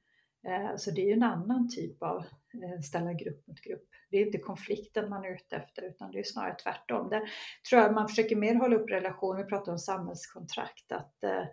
[0.76, 2.24] Så det är ju en annan typ av
[2.84, 3.88] ställa grupp mot grupp.
[4.10, 7.08] Det är inte konflikten man är ute efter utan det är snarare tvärtom.
[7.08, 7.22] Där
[7.70, 11.44] tror jag man försöker mer hålla upp relationer, vi pratar om samhällskontrakt, att Eh,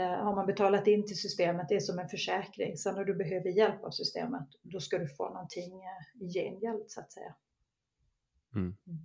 [0.00, 2.76] har man betalat in till systemet, det är som en försäkring.
[2.76, 6.84] Sen när du behöver hjälp av systemet, då ska du få någonting eh, i gengäld
[6.86, 7.34] så att säga.
[8.54, 8.76] Mm.
[8.86, 9.00] mm.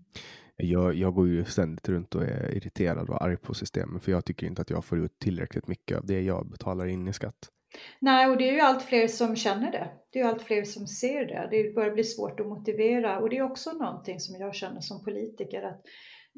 [0.60, 4.26] Jag, jag går ju ständigt runt och är irriterad och arg på systemet för jag
[4.26, 7.52] tycker inte att jag får ut tillräckligt mycket av det jag betalar in i skatt.
[8.00, 9.90] Nej, och det är ju allt fler som känner det.
[10.12, 11.48] Det är ju allt fler som ser det.
[11.52, 15.04] Det börjar bli svårt att motivera och det är också någonting som jag känner som
[15.04, 15.82] politiker att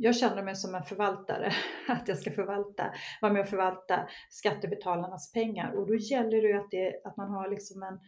[0.01, 1.51] jag känner mig som en förvaltare,
[1.87, 6.71] att jag ska förvalta, vara med och förvalta skattebetalarnas pengar och då gäller det att,
[6.71, 7.99] det, att man har liksom en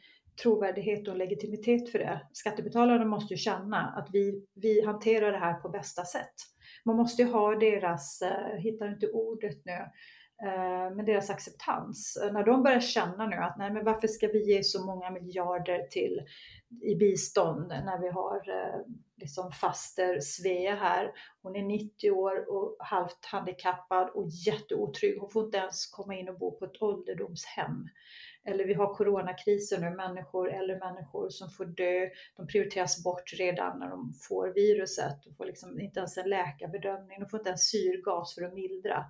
[0.44, 2.22] trovärdighet och legitimitet för det.
[2.34, 6.34] Skattebetalarna måste ju känna att vi, vi hanterar det här på bästa sätt.
[6.86, 9.88] Man måste ju ha deras, eh, hittar inte ordet nu, eh,
[10.44, 12.18] Eh, men deras acceptans.
[12.18, 15.10] Eh, när de börjar känna nu att nej men varför ska vi ge så många
[15.10, 16.22] miljarder till
[16.82, 18.82] i bistånd när vi har eh,
[19.18, 21.12] liksom faster Svea här.
[21.42, 25.20] Hon är 90 år och halvt handikappad och jätteotrygg.
[25.20, 27.88] Hon får inte ens komma in och bo på ett ålderdomshem.
[28.44, 32.10] Eller vi har coronakrisen nu, människor, äldre människor som får dö.
[32.36, 35.24] De prioriteras bort redan när de får viruset.
[35.24, 39.06] De får liksom inte ens en läkarbedömning, de får inte ens syrgas för att mildra.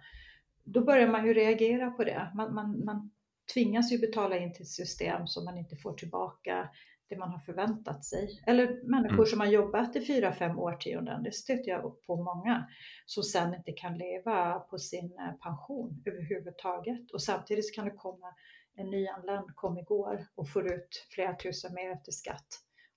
[0.64, 2.32] Då börjar man ju reagera på det.
[2.36, 3.12] Man, man, man
[3.54, 6.70] tvingas ju betala in till ett system som man inte får tillbaka
[7.12, 8.44] det man har förväntat sig.
[8.48, 9.26] Eller människor mm.
[9.26, 12.68] som har jobbat i fyra, fem årtionden, det stöter jag på många,
[13.06, 17.12] som sen inte kan leva på sin eh, pension överhuvudtaget.
[17.12, 18.28] Och samtidigt kan det komma
[18.76, 22.48] en nyanländ, kom igår och får ut flera tusen mer efter skatt,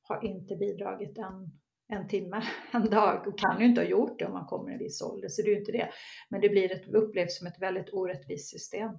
[0.03, 2.43] har inte bidragit en, en timme,
[2.73, 5.03] en dag och kan ju inte ha gjort det om man kommer i en viss
[5.03, 5.89] ålder, så det är ju inte det.
[6.29, 8.91] Men det blir ett, upplevs som ett väldigt orättvist system.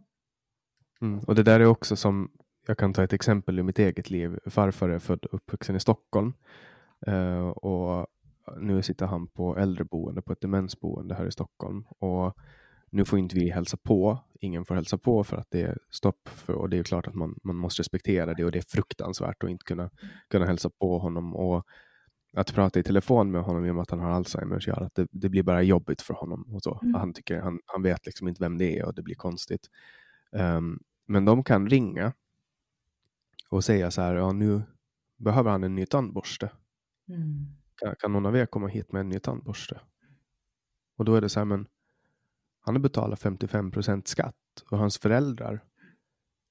[1.02, 1.20] Mm.
[1.20, 2.32] Och det där är också som
[2.68, 4.40] jag kan ta ett exempel ur mitt eget liv.
[4.46, 6.34] Farfar är född och uppvuxen i Stockholm
[7.08, 8.08] uh, och
[8.58, 11.84] nu sitter han på äldreboende på ett demensboende här i Stockholm.
[12.00, 12.38] Och
[12.90, 16.30] nu får inte vi hälsa på, ingen får hälsa på för att det är stopp
[16.30, 19.44] för, och det är klart att man, man måste respektera det och det är fruktansvärt
[19.44, 19.90] att inte kunna,
[20.30, 21.66] kunna hälsa på honom och
[22.36, 24.96] att prata i telefon med honom i och med att han har Alzheimers gör att
[24.96, 26.80] det, det blir bara jobbigt för honom och så.
[26.82, 26.94] Mm.
[26.94, 29.70] Han, tycker, han, han vet liksom inte vem det är och det blir konstigt.
[30.32, 32.14] Um, men de kan ringa
[33.50, 34.62] och säga så här, ja nu
[35.18, 36.52] behöver han en ny tandborste.
[37.10, 37.46] Mm.
[37.76, 39.80] Kan, kan någon av er komma hit med en ny tandborste?
[40.98, 41.68] Och då är det så här, men
[42.60, 44.36] han har betalat 55 procent skatt
[44.72, 45.64] och hans föräldrar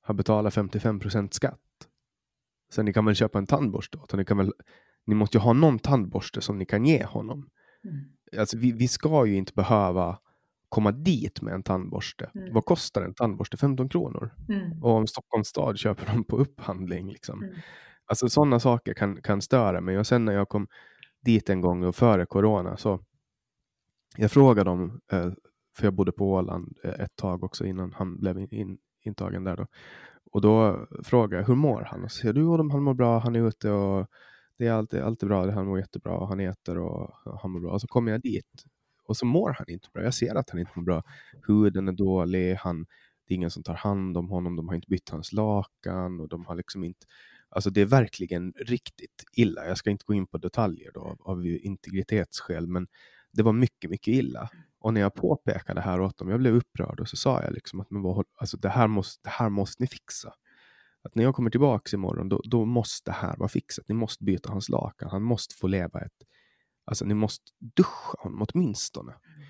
[0.01, 1.61] har betalat 55 procent skatt.
[2.71, 4.53] Så ni kan väl köpa en tandborste åt ni kan väl
[5.07, 7.51] Ni måste ju ha någon tandborste som ni kan ge honom.
[7.85, 8.41] Mm.
[8.41, 10.19] Alltså, vi, vi ska ju inte behöva
[10.69, 12.31] komma dit med en tandborste.
[12.35, 12.53] Mm.
[12.53, 13.57] Vad kostar en tandborste?
[13.57, 14.35] 15 kronor.
[14.49, 14.83] Mm.
[14.83, 17.11] Och om Stockholms stad köper dem på upphandling.
[17.11, 17.43] Liksom.
[17.43, 17.55] Mm.
[18.07, 19.99] Alltså sådana saker kan, kan störa mig.
[19.99, 20.67] Och sen när jag kom
[21.25, 23.01] dit en gång och före corona så
[24.17, 25.33] jag frågade dem, eh,
[25.77, 29.57] för jag bodde på Åland eh, ett tag också innan han blev in, intagen där
[29.57, 29.67] då.
[30.33, 32.05] Och då frågade jag, hur mår han?
[32.05, 34.07] Och så säger du, han mår bra, han är ute och
[34.59, 37.73] det är alltid, alltid bra, han mår jättebra, och han äter och han mår bra.
[37.73, 38.65] Och så kommer jag dit
[39.07, 40.03] och så mår han inte bra.
[40.03, 41.03] Jag ser att han inte mår bra.
[41.47, 42.87] Huden är dålig, han,
[43.27, 46.29] det är ingen som tar hand om honom, de har inte bytt hans lakan och
[46.29, 47.07] de har liksom inte
[47.55, 49.67] Alltså det är verkligen riktigt illa.
[49.67, 52.87] Jag ska inte gå in på detaljer då, av, av integritetsskäl, men
[53.33, 54.49] det var mycket, mycket illa.
[54.81, 57.53] Och när jag påpekade det här åt dem, jag blev upprörd och så sa jag
[57.53, 60.33] liksom att men vad, alltså det, här måste, det här måste ni fixa.
[61.05, 63.89] Att när jag kommer tillbaka imorgon, då, då måste det här vara fixat.
[63.89, 65.11] Ni måste byta hans lakan.
[65.11, 66.13] Han måste få leva ett...
[66.85, 69.13] Alltså ni måste duscha honom åtminstone.
[69.13, 69.49] Mm.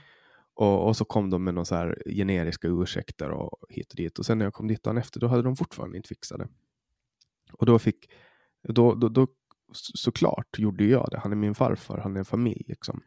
[0.54, 4.18] Och, och så kom de med några så här generiska ursäkter och hit och dit.
[4.18, 6.48] Och sen när jag kom dit dagen efter, då hade de fortfarande inte fixat det.
[7.52, 8.10] Och då fick...
[8.68, 9.26] Då, då, då
[9.72, 11.18] såklart gjorde jag det.
[11.18, 12.64] Han är min farfar, han är en familj.
[12.68, 13.02] Liksom.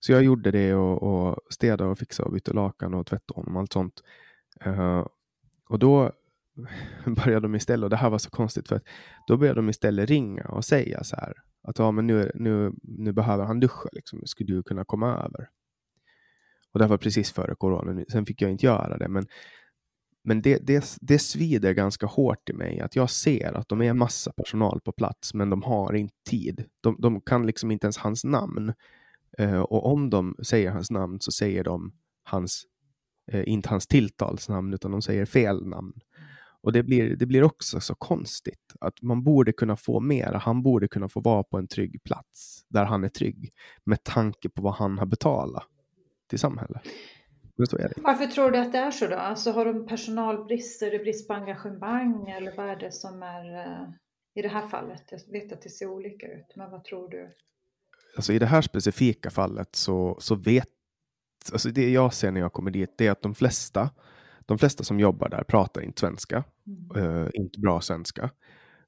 [0.00, 3.56] Så jag gjorde det och, och städade och fixade och bytte lakan och tvättade honom.
[3.56, 4.02] Allt sånt.
[4.66, 5.06] Uh,
[5.68, 6.12] och då
[7.06, 8.84] började de istället, och det här var så konstigt, för att
[9.26, 13.12] då började de istället ringa och säga så här att ja, men nu, nu, nu
[13.12, 14.22] behöver han duscha, liksom.
[14.26, 15.48] skulle du kunna komma över?
[16.72, 19.26] Och det var precis före corona, sen fick jag inte göra det, men,
[20.24, 23.92] men det, det, det svider ganska hårt i mig att jag ser att de är
[23.92, 26.64] massa personal på plats, men de har inte tid.
[26.80, 28.72] De, de kan liksom inte ens hans namn.
[29.40, 31.92] Uh, och om de säger hans namn så säger de
[32.22, 32.64] hans,
[33.34, 35.92] uh, inte hans tilltalsnamn, utan de säger fel namn.
[36.62, 40.32] Och det blir, det blir också så konstigt att man borde kunna få mer.
[40.32, 43.52] Han borde kunna få vara på en trygg plats där han är trygg
[43.84, 45.66] med tanke på vad han har betalat
[46.28, 46.82] till samhället.
[47.96, 49.16] Varför tror du att det är så då?
[49.16, 53.66] Alltså har de personalbrist, är det brist på engagemang eller vad är det som är
[53.66, 53.88] uh,
[54.34, 55.02] i det här fallet?
[55.10, 57.34] Jag vet att det ser olika ut, men vad tror du?
[58.16, 60.68] Alltså i det här specifika fallet så, så vet,
[61.52, 63.90] alltså det jag ser när jag kommer dit, det är att de flesta
[64.46, 67.06] de flesta som jobbar där pratar inte svenska, mm.
[67.06, 68.30] uh, inte bra svenska.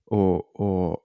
[0.07, 0.99] Och, och,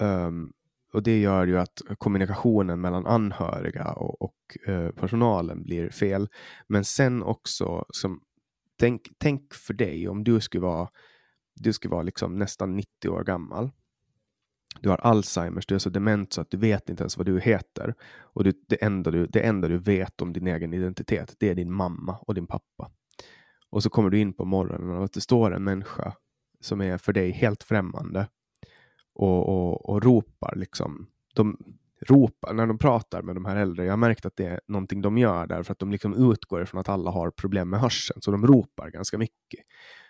[0.00, 0.52] um,
[0.92, 4.36] och det gör ju att kommunikationen mellan anhöriga och, och
[4.68, 6.28] uh, personalen blir fel.
[6.66, 8.20] Men sen också, som,
[8.78, 10.88] tänk, tänk för dig om du skulle vara,
[11.54, 13.70] du skulle vara liksom nästan 90 år gammal.
[14.80, 17.40] Du har Alzheimers, du är så dement så att du vet inte ens vad du
[17.40, 17.94] heter.
[18.20, 21.54] Och du, det, enda du, det enda du vet om din egen identitet, det är
[21.54, 22.90] din mamma och din pappa.
[23.72, 26.14] Och så kommer du in på morgonen och att det står en människa
[26.60, 28.28] som är för dig helt främmande
[29.14, 31.06] och, och, och ropar liksom.
[31.34, 31.58] De
[32.00, 33.84] ropar när de pratar med de här äldre.
[33.84, 36.80] Jag har märkt att det är någonting de gör därför att de liksom utgår ifrån
[36.80, 39.60] att alla har problem med hörseln, så de ropar ganska mycket.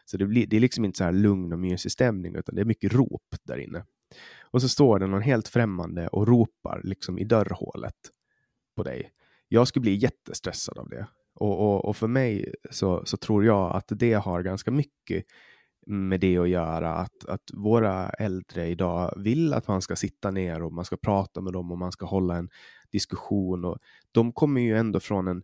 [0.05, 2.61] Så det, blir, det är liksom inte så här lugn och mysig stämning, utan det
[2.61, 3.85] är mycket rop där inne.
[4.41, 7.97] Och så står det någon helt främmande och ropar liksom i dörrhålet
[8.77, 9.11] på dig.
[9.49, 11.07] Jag skulle bli jättestressad av det.
[11.35, 15.25] Och, och, och, för mig så, så tror jag att det har ganska mycket
[15.87, 16.95] med det att göra.
[16.95, 21.41] Att, att våra äldre idag vill att man ska sitta ner och man ska prata
[21.41, 22.51] med dem och man ska hålla en
[22.93, 23.65] diskussion.
[23.65, 23.79] Och
[24.13, 25.43] de kommer ju ändå från en,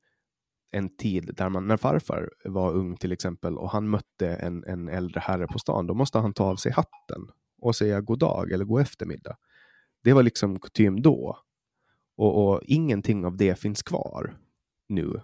[0.70, 4.88] en tid där man, när farfar var ung till exempel och han mötte en, en
[4.88, 8.52] äldre herre på stan, då måste han ta av sig hatten och säga god dag
[8.52, 9.36] eller god eftermiddag.
[10.04, 11.38] Det var liksom kutym då.
[12.16, 14.36] Och, och ingenting av det finns kvar
[14.88, 15.20] nu.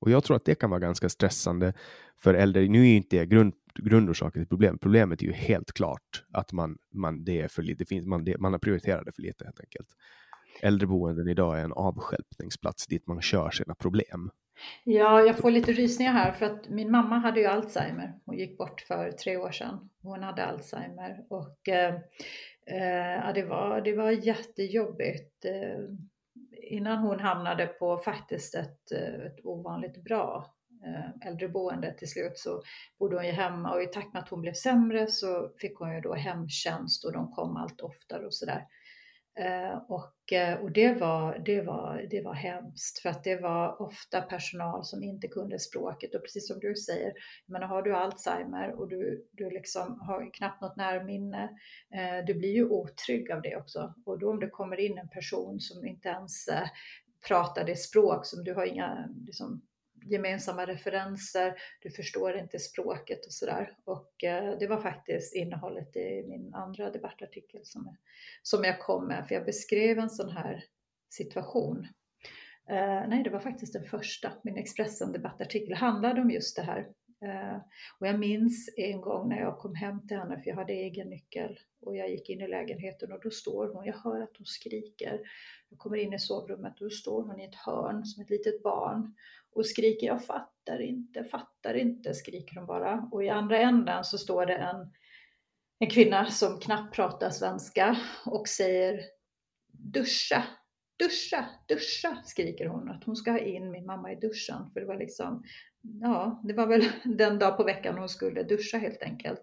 [0.00, 1.72] Och jag tror att det kan vara ganska stressande
[2.16, 2.68] för äldre.
[2.68, 4.80] Nu är ju inte det grund, grundorsaken till problemet.
[4.80, 8.24] Problemet är ju helt klart att man, man, det är för lite, det finns, man,
[8.24, 9.88] det, man har prioriterat det för lite helt enkelt.
[10.62, 14.30] Äldreboenden idag är en avskälpningsplats dit man kör sina problem.
[14.84, 18.14] Ja, jag får lite rysningar här för att min mamma hade ju Alzheimer.
[18.24, 19.90] Hon gick bort för tre år sedan.
[20.02, 21.94] Hon hade Alzheimer och eh,
[22.66, 25.44] eh det, var, det var jättejobbigt.
[25.44, 25.80] Eh,
[26.62, 32.62] innan hon hamnade på faktiskt ett, eh, ett ovanligt bra eh, äldreboende till slut så
[32.98, 35.94] bodde hon ju hemma och i takt med att hon blev sämre så fick hon
[35.94, 38.66] ju då hemtjänst och de kom allt oftare och sådär.
[39.38, 43.82] Eh, och, eh, och det, var, det, var, det var hemskt för att det var
[43.82, 47.12] ofta personal som inte kunde språket och precis som du säger,
[47.46, 51.42] men har du Alzheimer och du, du liksom har knappt något närminne,
[51.94, 53.94] eh, du blir ju otrygg av det också.
[54.06, 56.48] Och då om det kommer in en person som inte ens
[57.28, 59.62] pratar det språk som du har inga liksom,
[60.10, 63.76] gemensamma referenser, du förstår inte språket och sådär.
[63.84, 67.96] Och eh, det var faktiskt innehållet i min andra debattartikel som, jag,
[68.42, 70.64] som jag kom med, för jag beskrev en sån här
[71.10, 71.86] situation.
[72.70, 74.32] Eh, nej, det var faktiskt den första.
[74.42, 76.88] Min Expressen debattartikel handlade om just det här.
[77.24, 77.56] Eh,
[77.98, 81.08] och jag minns en gång när jag kom hem till henne, för jag hade egen
[81.08, 84.46] nyckel och jag gick in i lägenheten och då står hon, jag hör att hon
[84.46, 85.20] skriker.
[85.68, 88.62] Jag kommer in i sovrummet och då står hon i ett hörn som ett litet
[88.62, 89.14] barn
[89.58, 93.08] och skriker jag fattar inte, fattar inte, skriker hon bara.
[93.12, 94.92] Och i andra änden så står det en,
[95.78, 99.00] en kvinna som knappt pratar svenska och säger
[99.72, 100.44] duscha,
[100.98, 102.90] duscha, duscha, skriker hon.
[102.90, 104.70] Att hon ska ha in min mamma i duschen.
[104.72, 105.44] För det var liksom,
[105.80, 109.40] ja, det var väl den dag på veckan hon skulle duscha helt enkelt.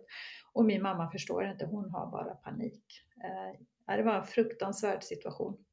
[0.53, 2.83] Och min mamma förstår inte, hon har bara panik.
[3.23, 5.64] Eh, det var en fruktansvärd situation.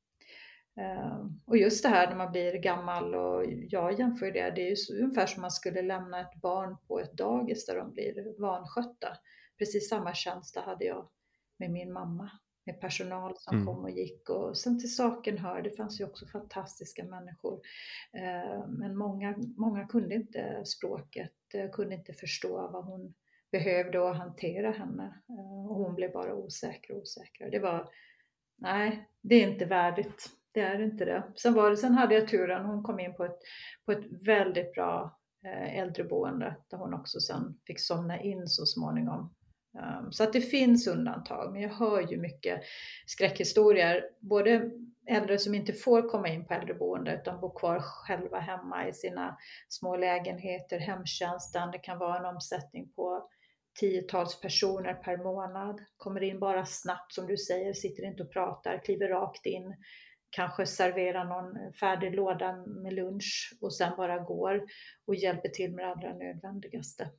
[0.77, 4.71] Ehm, och just det här när man blir gammal och jag jämför det, det är
[4.71, 9.09] ju ungefär som man skulle lämna ett barn på ett dagis där de blir vanskötta.
[9.59, 11.09] Precis samma känsla hade jag
[11.59, 12.31] med min mamma,
[12.67, 13.67] med personal som mm.
[13.67, 14.31] kom och gick.
[14.31, 17.61] Och sen till saken hör, det fanns ju också fantastiska människor.
[18.13, 23.15] Ehm, men många, många kunde inte språket, eh, kunde inte förstå vad hon
[23.51, 25.23] behövde och hantera henne.
[25.69, 27.51] Och hon blev bara osäker och osäkrare.
[27.51, 27.89] Det var,
[28.57, 31.23] nej, det är inte värdigt det är inte det.
[31.37, 33.39] Sen, var det, sen hade jag turen, hon kom in på ett,
[33.87, 39.35] på ett väldigt bra eh, äldreboende där hon också sen fick somna in så småningom.
[39.79, 42.61] Ehm, så att det finns undantag, men jag hör ju mycket
[43.07, 44.05] skräckhistorier.
[44.21, 44.71] Både
[45.07, 49.37] äldre som inte får komma in på äldreboende utan bor kvar själva hemma i sina
[49.69, 51.71] små lägenheter, hemtjänsten.
[51.71, 53.29] Det kan vara en omsättning på
[53.81, 58.85] tiotals personer per månad, kommer in bara snabbt som du säger, sitter inte och pratar,
[58.85, 59.77] kliver rakt in,
[60.33, 64.63] kanske serverar någon färdig låda med lunch och sen bara går
[65.07, 67.11] och hjälper till med det allra nödvändigaste.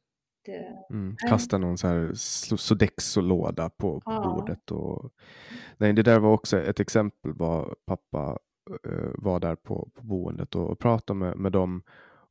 [0.46, 2.12] Det, mm, kasta någon så här
[2.58, 4.22] Sodexo-låda på, på ja.
[4.24, 4.72] bordet.
[4.72, 5.14] Och,
[5.78, 8.40] nej, det där var också ett exempel var pappa
[8.88, 11.84] uh, var där på, på boendet och, och pratade med, med dem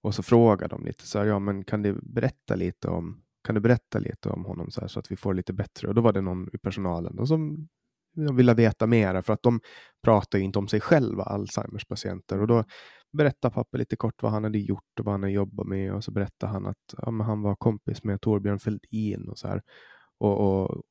[0.03, 3.55] och så frågade de lite så här, ja men kan du berätta lite om kan
[3.55, 5.89] du berätta lite om honom så, här, så att vi får lite bättre?
[5.89, 7.69] Och då var det någon i personalen och som
[8.15, 9.61] de ville veta mera för att de
[10.03, 12.41] pratar inte om sig själva, Alzheimers patienter.
[12.41, 12.65] Och då
[13.13, 16.05] berättade pappa lite kort vad han hade gjort och vad han hade jobbat med och
[16.05, 19.63] så berättade han att ja, han var kompis med Torbjörn Fälldin och så här.
[20.19, 20.83] Och, och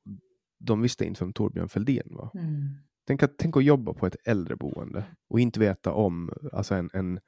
[0.58, 2.30] de visste inte vem Torbjörn Fälldin var.
[2.34, 2.68] Mm.
[3.06, 7.20] Tänk, att, tänk att jobba på ett äldreboende och inte veta om alltså en, en,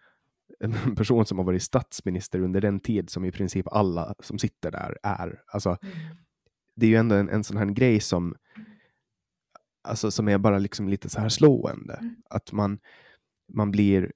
[0.61, 4.71] en person som har varit statsminister under den tid som i princip alla som sitter
[4.71, 5.41] där är.
[5.47, 6.17] Alltså, mm.
[6.77, 8.35] Det är ju ändå en, en sån här grej som
[9.85, 11.95] alltså, som är bara liksom lite så här slående.
[11.95, 12.17] Mm.
[12.31, 12.79] Att man,
[13.53, 14.13] man blir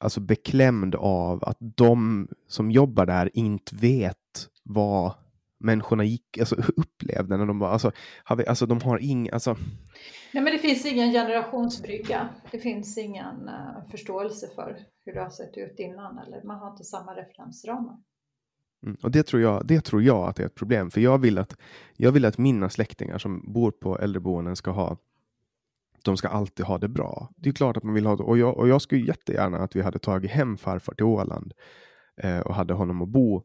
[0.00, 5.12] alltså beklämd av att de som jobbar där inte vet vad
[5.60, 7.92] människorna gick, alltså, upplevde när de var, alltså,
[8.24, 9.56] har alltså de har ingen, alltså.
[10.32, 12.28] Nej men det finns ingen generationsbrygga.
[12.50, 16.70] Det finns ingen uh, förståelse för hur det har sett ut innan eller man har
[16.70, 17.98] inte samma referensramar.
[18.82, 18.96] Mm.
[19.02, 21.56] Och det tror, jag, det tror jag att är ett problem, för jag vill att,
[21.96, 24.96] jag vill att mina släktingar som bor på äldreboenden ska ha
[26.02, 27.30] de ska alltid ha det bra.
[27.36, 28.22] Det är klart att man vill ha det.
[28.22, 31.52] Och jag, och jag skulle jättegärna att vi hade tagit hem farfar till Åland
[32.22, 33.42] eh, och hade honom att bo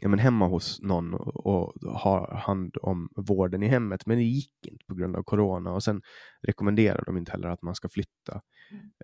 [0.00, 4.06] ja, men hemma hos någon och, och ha hand om vården i hemmet.
[4.06, 6.02] Men det gick inte på grund av corona och sen
[6.42, 8.40] rekommenderar de inte heller att man ska flytta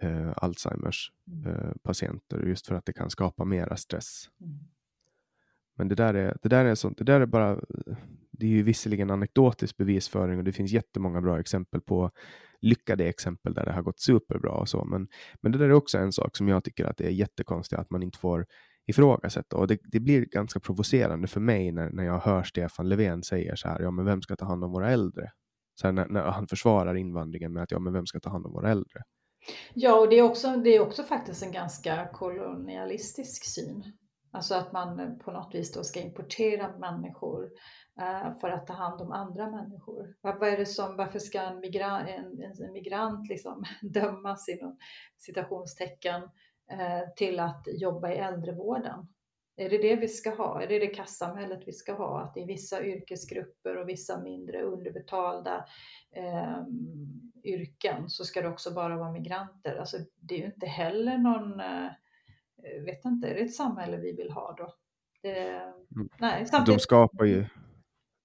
[0.00, 0.28] mm.
[0.28, 1.46] eh, Alzheimers mm.
[1.46, 4.28] eh, patienter just för att det kan skapa mera stress.
[5.78, 7.60] Men det där är, det där är sånt, det där är bara,
[8.30, 12.10] det är ju visserligen anekdotisk bevisföring och det finns jättemånga bra exempel på
[12.60, 14.84] lyckade exempel där det har gått superbra och så.
[14.84, 15.08] Men,
[15.40, 17.90] men det där är också en sak som jag tycker att det är jättekonstigt att
[17.90, 18.46] man inte får
[18.86, 23.22] ifrågasätta och det, det blir ganska provocerande för mig när, när jag hör Stefan Löfven
[23.22, 25.30] säga så här, ja men vem ska ta hand om våra äldre?
[25.74, 28.46] Så här, när, när, han försvarar invandringen med att ja men vem ska ta hand
[28.46, 29.02] om våra äldre?
[29.74, 33.84] Ja, och det är också, det är också faktiskt en ganska kolonialistisk syn.
[34.32, 37.50] Alltså att man eh, på något vis då ska importera människor
[38.00, 40.14] eh, för att ta hand om andra människor.
[40.20, 44.78] Vad, är det som, varför ska en migrant, en, en migrant liksom dömas inom
[45.18, 46.22] citationstecken
[46.70, 49.08] eh, till att jobba i äldrevården.
[49.56, 50.62] Är det det vi ska ha?
[50.62, 52.20] Är det det kassamhället vi ska ha?
[52.20, 55.64] Att i vissa yrkesgrupper och vissa mindre underbetalda
[56.16, 56.62] eh,
[57.44, 59.76] yrken så ska det också bara vara migranter.
[59.76, 61.88] Alltså, det är ju inte heller någon, eh,
[62.84, 64.74] vet inte, är det ett samhälle vi vill ha då?
[65.22, 65.48] Det,
[65.96, 66.08] mm.
[66.18, 66.78] nej, samtidigt...
[66.78, 67.46] De skapar ju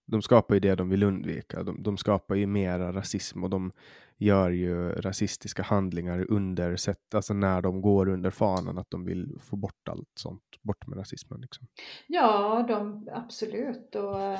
[0.08, 1.64] de skapar ju det de vill undvika.
[1.64, 3.72] De, de skapar ju mera rasism och de
[4.18, 9.40] gör ju rasistiska handlingar under sätt, alltså när de går under fanan att de vill
[9.42, 11.42] få bort allt sånt, bort med rasismen.
[11.42, 11.68] Liksom.
[12.08, 13.96] Ja, de, absolut.
[13.96, 14.40] Och, eh,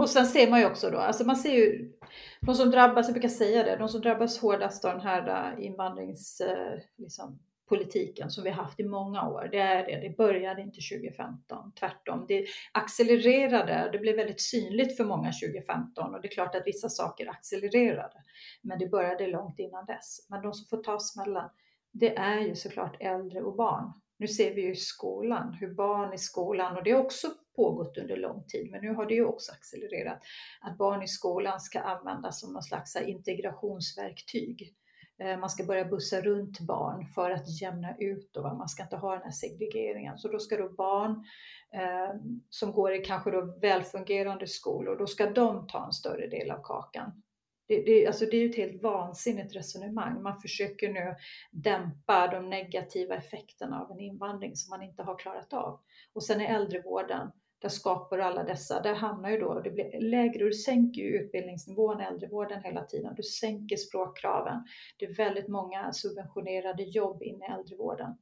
[0.00, 1.92] och sen ser man ju också då, alltså man ser ju
[2.40, 5.66] de som drabbas, jag brukar säga det, de som drabbas hårdast av den här eh,
[5.66, 7.38] invandrings, eh, liksom,
[7.68, 9.48] politiken som vi haft i många år.
[9.52, 10.08] Det är det.
[10.08, 11.72] Det började inte 2015.
[11.72, 12.24] Tvärtom.
[12.28, 13.88] Det accelererade.
[13.92, 18.22] Det blev väldigt synligt för många 2015 och det är klart att vissa saker accelererade.
[18.62, 20.26] Men det började långt innan dess.
[20.30, 21.50] Men de som får ta smällen,
[21.92, 23.92] det är ju såklart äldre och barn.
[24.18, 27.98] Nu ser vi ju i skolan hur barn i skolan, och det har också pågått
[27.98, 30.22] under lång tid, men nu har det ju också accelererat,
[30.60, 34.74] att barn i skolan ska användas som någon slags integrationsverktyg
[35.18, 38.96] Eh, man ska börja bussa runt barn för att jämna ut då, man ska inte
[38.96, 40.18] ha den här segregeringen.
[40.18, 41.24] Så då ska då barn
[41.72, 46.50] eh, som går i kanske då välfungerande skolor, då ska de ta en större del
[46.50, 47.22] av kakan.
[47.68, 50.22] Det, det, alltså det är ju ett helt vansinnigt resonemang.
[50.22, 51.14] Man försöker nu
[51.50, 55.80] dämpa de negativa effekterna av en invandring som man inte har klarat av.
[56.12, 57.30] Och sen är äldrevården
[57.66, 62.00] där skapar alla dessa, där hamnar ju då, det blir lägre, du sänker ju utbildningsnivån
[62.00, 64.64] i äldrevården hela tiden, du sänker språkkraven.
[64.98, 68.18] Det är väldigt många subventionerade jobb inne i äldrevården.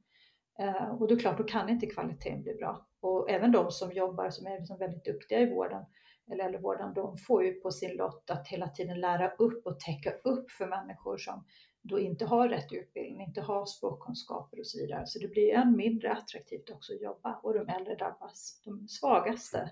[0.59, 2.87] Eh, och det är klart, då kan inte kvaliteten bli bra.
[3.01, 5.85] Och även de som jobbar, som är liksom väldigt duktiga i vården,
[6.31, 10.11] eller äldrevården, de får ju på sin lott att hela tiden lära upp och täcka
[10.23, 11.45] upp för människor som
[11.87, 15.05] då inte har rätt utbildning, inte har språkkunskaper och så vidare.
[15.05, 19.71] Så det blir än mindre attraktivt också att jobba och de äldre drabbas, de svagaste.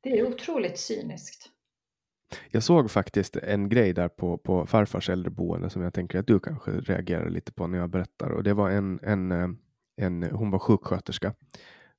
[0.00, 1.50] Det är otroligt cyniskt.
[2.50, 6.40] Jag såg faktiskt en grej där på, på farfars äldreboende som jag tänker att du
[6.40, 8.30] kanske reagerar lite på när jag berättar.
[8.30, 9.48] Och det var en, en, eh,
[9.96, 11.34] en hon var sjuksköterska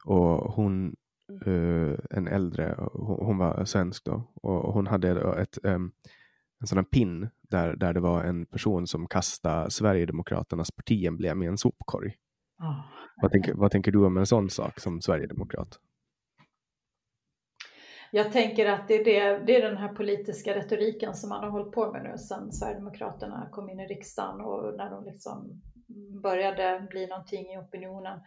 [0.06, 0.96] och hon,
[1.46, 5.80] eh, en äldre, hon var svensk då och hon hade ett, eh,
[6.60, 11.46] en sån här pin där, där det var en person som kastade Sverigedemokraternas partiemblem i
[11.46, 12.16] en sopkorg.
[12.60, 12.80] Oh.
[13.22, 15.80] Vad, tänker, vad tänker du om en sån sak som Sverigedemokrat?
[18.12, 21.50] Jag tänker att det är, det, det är den här politiska retoriken som man har
[21.50, 25.62] hållit på med nu sedan Sverigedemokraterna kom in i riksdagen och när de liksom
[26.24, 28.20] började bli någonting i opinionen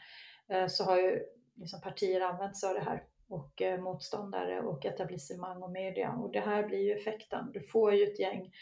[0.49, 1.19] eh, så har ju
[1.55, 6.13] liksom partier använt sig av det här och eh, motståndare och etablissemang och media.
[6.13, 7.51] Och det här blir ju effekten.
[7.53, 8.53] Du får ju ett gäng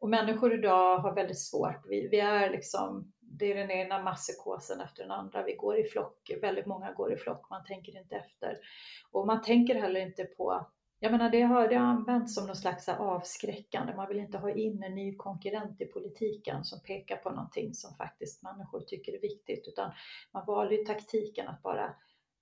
[0.00, 1.86] och människor idag har väldigt svårt.
[1.88, 5.42] Vi, vi är liksom, det är den ena masspsykosen efter den andra.
[5.42, 8.58] Vi går i flock, väldigt många går i flock, man tänker inte efter.
[9.10, 10.66] Och man tänker heller inte på
[11.00, 13.94] jag menar, det har, det har använts som någon slags avskräckande.
[13.94, 17.96] Man vill inte ha in en ny konkurrent i politiken som pekar på någonting som
[17.96, 19.92] faktiskt människor tycker är viktigt, utan
[20.32, 21.94] man valde ju taktiken att bara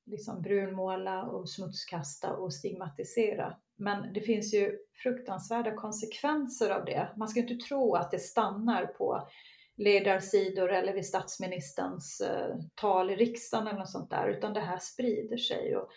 [0.07, 3.57] liksom brunmåla och smutskasta och stigmatisera.
[3.77, 7.09] Men det finns ju fruktansvärda konsekvenser av det.
[7.17, 9.29] Man ska inte tro att det stannar på
[9.77, 14.79] ledarsidor eller vid statsministerns eh, tal i riksdagen eller något sånt där, utan det här
[14.79, 15.77] sprider sig.
[15.77, 15.91] Och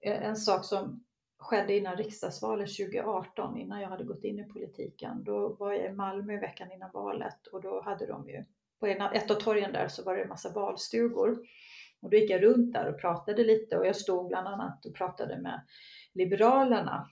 [0.00, 1.04] eh, en sak som
[1.38, 5.92] skedde innan riksdagsvalet 2018, innan jag hade gått in i politiken, då var jag i
[5.92, 8.44] Malmö veckan innan valet och då hade de ju,
[8.80, 11.46] på ett av torgen där så var det en massa valstugor
[12.02, 14.94] och då gick jag runt där och pratade lite och jag stod bland annat och
[14.94, 15.66] pratade med
[16.14, 17.10] Liberalerna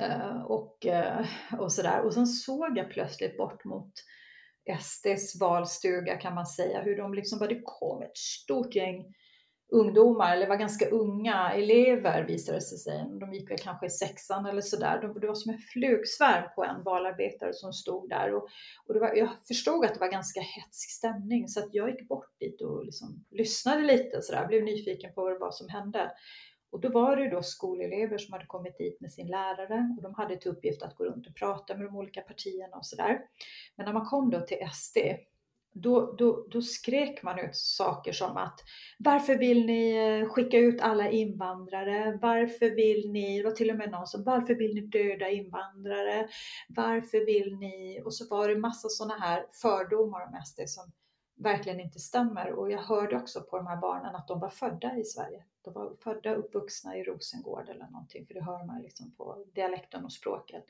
[0.00, 1.26] eh, och, eh,
[1.58, 2.00] och sådär.
[2.00, 3.92] Och sen såg jag plötsligt bort mot
[4.80, 9.14] SDs valstuga kan man säga, hur de liksom bara, det kom ett stort gäng
[9.70, 13.04] ungdomar, eller var ganska unga elever visade det sig.
[13.20, 15.14] De gick väl kanske i sexan eller sådär.
[15.20, 18.34] Det var som en flugsvärm på en valarbetare som stod där.
[18.34, 18.48] Och,
[18.86, 22.08] och det var, jag förstod att det var ganska hetsk stämning så att jag gick
[22.08, 26.10] bort dit och liksom lyssnade lite sådär, blev nyfiken på vad det var som hände.
[26.70, 30.14] Och då var det då skolelever som hade kommit dit med sin lärare och de
[30.14, 33.20] hade till uppgift att gå runt och prata med de olika partierna och sådär.
[33.76, 34.98] Men när man kom då till SD
[35.80, 38.60] då, då, då skrek man ut saker som att
[38.98, 42.18] varför vill ni eh, skicka ut alla invandrare?
[42.22, 46.28] Varför vill ni, det var till och med någon som, varför vill ni döda invandrare?
[46.68, 48.02] Varför vill ni?
[48.04, 50.92] Och så var det massa sådana här fördomar om SD som
[51.38, 52.52] verkligen inte stämmer.
[52.52, 55.44] Och jag hörde också på de här barnen att de var födda i Sverige.
[55.62, 59.44] De var födda och uppvuxna i Rosengård eller någonting, för det hör man liksom på
[59.54, 60.64] dialekten och språket.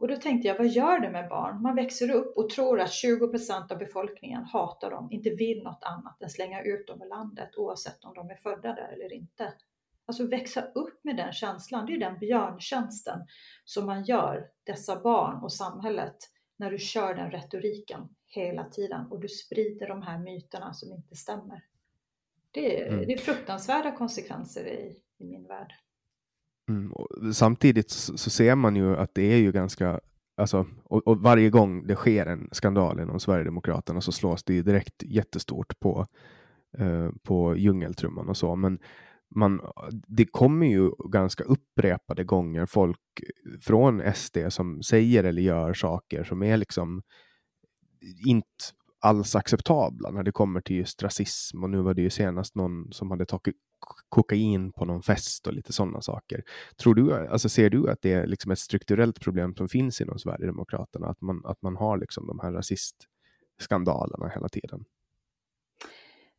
[0.00, 1.62] Och då tänkte jag, vad gör det med barn?
[1.62, 6.22] Man växer upp och tror att 20% av befolkningen hatar dem, inte vill något annat
[6.22, 9.52] än slänga ut dem i landet oavsett om de är födda där eller inte.
[10.06, 13.18] Alltså växa upp med den känslan, det är den björntjänsten
[13.64, 16.16] som man gör dessa barn och samhället
[16.56, 21.16] när du kör den retoriken hela tiden och du sprider de här myterna som inte
[21.16, 21.64] stämmer.
[22.50, 23.06] Det är, mm.
[23.06, 25.74] det är fruktansvärda konsekvenser i, i min värld.
[26.70, 26.92] Mm,
[27.32, 30.00] samtidigt så, så, ser man ju att det är ju ganska,
[30.36, 34.62] alltså, och, och, varje gång det sker en skandal inom Sverigedemokraterna så slås det ju
[34.62, 36.06] direkt jättestort på,
[36.78, 38.56] eh, på djungeltrumman och så.
[38.56, 38.78] Men
[39.34, 39.60] man,
[40.06, 42.98] det kommer ju ganska upprepade gånger folk
[43.60, 47.02] från SD som säger eller gör saker som är liksom
[48.26, 48.46] inte
[49.00, 51.64] alls acceptabla när det kommer till just rasism.
[51.64, 53.56] Och nu var det ju senast någon som hade tagit
[54.08, 56.42] kokain på någon fest och lite sådana saker.
[56.82, 60.18] Tror du, alltså ser du att det är liksom ett strukturellt problem som finns inom
[60.18, 61.06] Sverigedemokraterna?
[61.06, 64.84] Att man, att man har liksom de här rasistskandalerna hela tiden?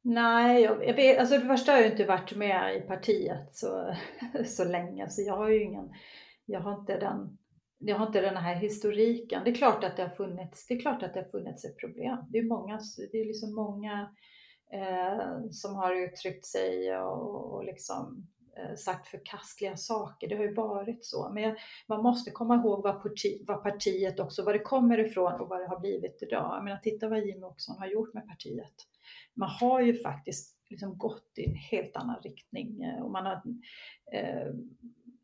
[0.03, 3.95] Nej, jag, jag vet, alltså det första har jag inte varit med i partiet så,
[4.45, 5.93] så länge, så jag har ju ingen,
[6.45, 7.37] jag har inte den
[7.81, 9.41] jag har inte den här historiken.
[9.45, 11.77] Det är klart att det har funnits, det är klart att det har funnits ett
[11.77, 12.17] problem.
[12.29, 12.79] Det är många,
[13.11, 14.15] det är liksom många
[14.73, 18.27] eh, som har uttryckt sig och, och liksom
[18.57, 20.27] eh, sagt förkastliga saker.
[20.27, 21.29] Det har ju varit så.
[21.33, 21.55] Men jag,
[21.87, 25.59] man måste komma ihåg vad, parti, vad, partiet också, var det kommer ifrån och vad
[25.59, 26.55] det har blivit idag.
[26.55, 28.75] Jag menar, titta vad Jimmie Åkesson har gjort med partiet.
[29.33, 33.41] Man har ju faktiskt liksom gått i en helt annan riktning eh, och man har
[34.13, 34.53] eh,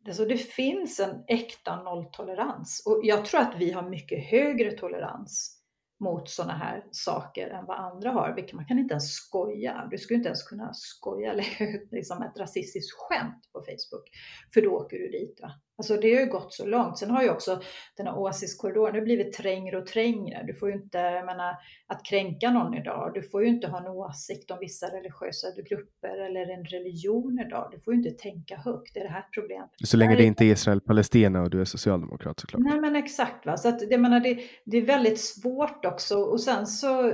[0.08, 5.58] Alltså det finns en äkta nolltolerans och jag tror att vi har mycket högre tolerans
[6.00, 8.54] mot sådana här saker än vad andra har.
[8.54, 9.88] Man kan inte ens skoja.
[9.92, 14.10] Du skulle inte ens kunna skoja eller lägga ut liksom ett rasistiskt skämt på Facebook,
[14.54, 15.40] för då åker du dit.
[15.42, 15.52] Va?
[15.78, 16.98] Alltså det har ju gått så långt.
[16.98, 17.62] Sen har ju också
[17.98, 20.44] den här åsiktskorridoren blivit trängre och trängre.
[20.48, 21.56] Du får ju inte, jag menar,
[21.88, 26.18] att kränka någon idag, du får ju inte ha en åsikt om vissa religiösa grupper
[26.18, 27.70] eller en religion idag.
[27.72, 29.70] Du får ju inte tänka högt, det är det här problemet.
[29.84, 32.62] Så länge det inte är Israel-Palestina och du är socialdemokrat såklart.
[32.62, 33.58] Nej men exakt, va?
[33.58, 37.14] så att, jag menar, det, det är väldigt svårt också och sen så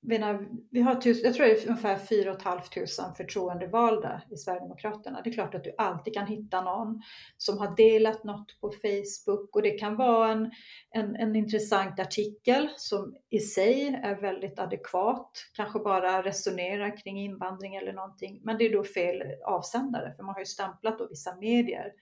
[0.00, 5.20] menar, vi har tusen, jag tror det är ungefär 4 500 förtroendevalda i Sverigedemokraterna.
[5.24, 7.02] Det är klart att du alltid kan hitta någon
[7.36, 10.50] som har delat något på Facebook och det kan vara en,
[10.90, 17.74] en, en intressant artikel som i sig är väldigt adekvat, kanske bara resonerar kring invandring
[17.74, 18.40] eller någonting.
[18.44, 21.92] Men det är då fel avsändare för man har ju stämplat då vissa medier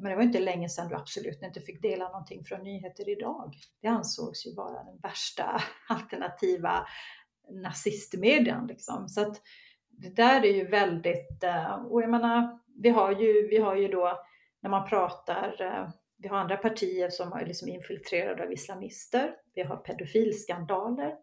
[0.00, 3.54] men det var inte länge sedan du absolut inte fick dela någonting från Nyheter Idag.
[3.82, 6.86] Det ansågs ju vara den värsta alternativa
[7.50, 8.66] nazistmedian.
[8.66, 9.08] Liksom.
[9.08, 9.40] Så att
[9.98, 13.88] det där är ju väldigt, eh, och jag menar, vi har ju, vi har ju
[13.88, 14.18] då
[14.62, 15.88] när man pratar, eh,
[16.18, 21.14] vi har andra partier som är liksom infiltrerade av islamister, vi har pedofilskandaler,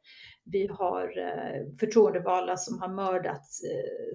[0.43, 3.45] vi har eh, förtroendevalda som har mördat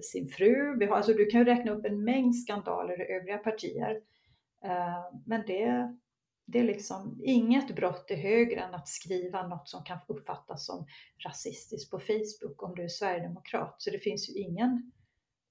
[0.01, 3.37] sin fru, vi har, alltså du kan ju räkna upp en mängd skandaler i övriga
[3.37, 4.01] partier.
[5.25, 5.97] Men det,
[6.51, 10.85] det är liksom inget brott är högre än att skriva något som kan uppfattas som
[11.25, 13.75] rasistiskt på Facebook om du är sverigedemokrat.
[13.77, 14.91] Så det finns ju ingen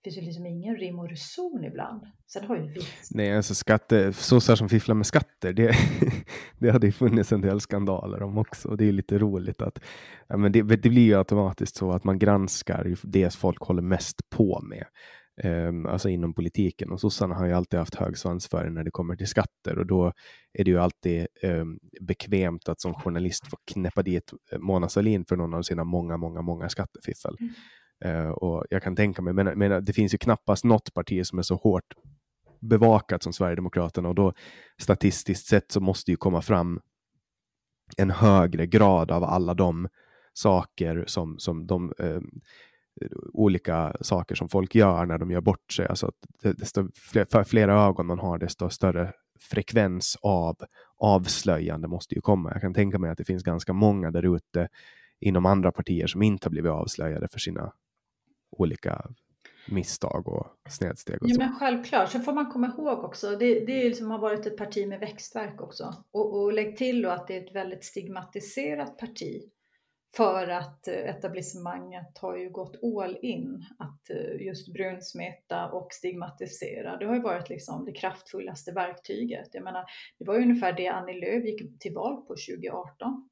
[0.00, 2.02] det finns ju liksom ingen rim och reson ibland.
[2.26, 2.80] Sen har ju vi...
[3.10, 5.74] Nej, alltså skatte, sossar som fifflar med skatter, det,
[6.58, 8.68] det hade ju funnits en del skandaler om också.
[8.68, 9.80] Och det är lite roligt att
[10.28, 14.30] ja, men det, det blir ju automatiskt så att man granskar det folk håller mest
[14.30, 14.84] på med
[15.44, 16.92] um, alltså inom politiken.
[16.92, 20.12] Och sossarna har ju alltid haft hög svansföring när det kommer till skatter och då
[20.52, 25.24] är det ju alltid um, bekvämt att som journalist få knäppa dit eh, Mona Sahlin
[25.24, 27.36] för någon av sina många, många, många skattefiffel.
[27.40, 27.54] Mm.
[28.06, 31.38] Uh, och jag kan tänka mig, men, men det finns ju knappast något parti som
[31.38, 31.94] är så hårt
[32.60, 34.32] bevakat som Sverigedemokraterna och då
[34.80, 36.80] statistiskt sett så måste ju komma fram
[37.96, 39.88] en högre grad av alla de
[40.32, 42.20] saker som, som de eh,
[43.32, 45.86] olika saker som folk gör när de gör bort sig.
[45.86, 50.56] Alltså desto fler, för flera ögon man har, desto större frekvens av
[50.98, 52.50] avslöjande måste ju komma.
[52.52, 54.68] Jag kan tänka mig att det finns ganska många där ute
[55.20, 57.72] inom andra partier som inte har blivit avslöjade för sina
[58.50, 59.06] olika
[59.68, 61.22] misstag och snedsteg.
[61.22, 64.18] Och ja, men självklart, så får man komma ihåg också, det, det är liksom har
[64.18, 65.94] varit ett parti med växtverk också.
[66.10, 69.42] Och, och lägg till då att det är ett väldigt stigmatiserat parti
[70.16, 76.96] för att eh, etablissemanget har ju gått all in att eh, just brunsmeta och stigmatisera.
[76.96, 79.48] Det har ju varit liksom det kraftfullaste verktyget.
[79.52, 79.84] Jag menar,
[80.18, 83.28] det var ju ungefär det Annie Lööf gick till val på 2018.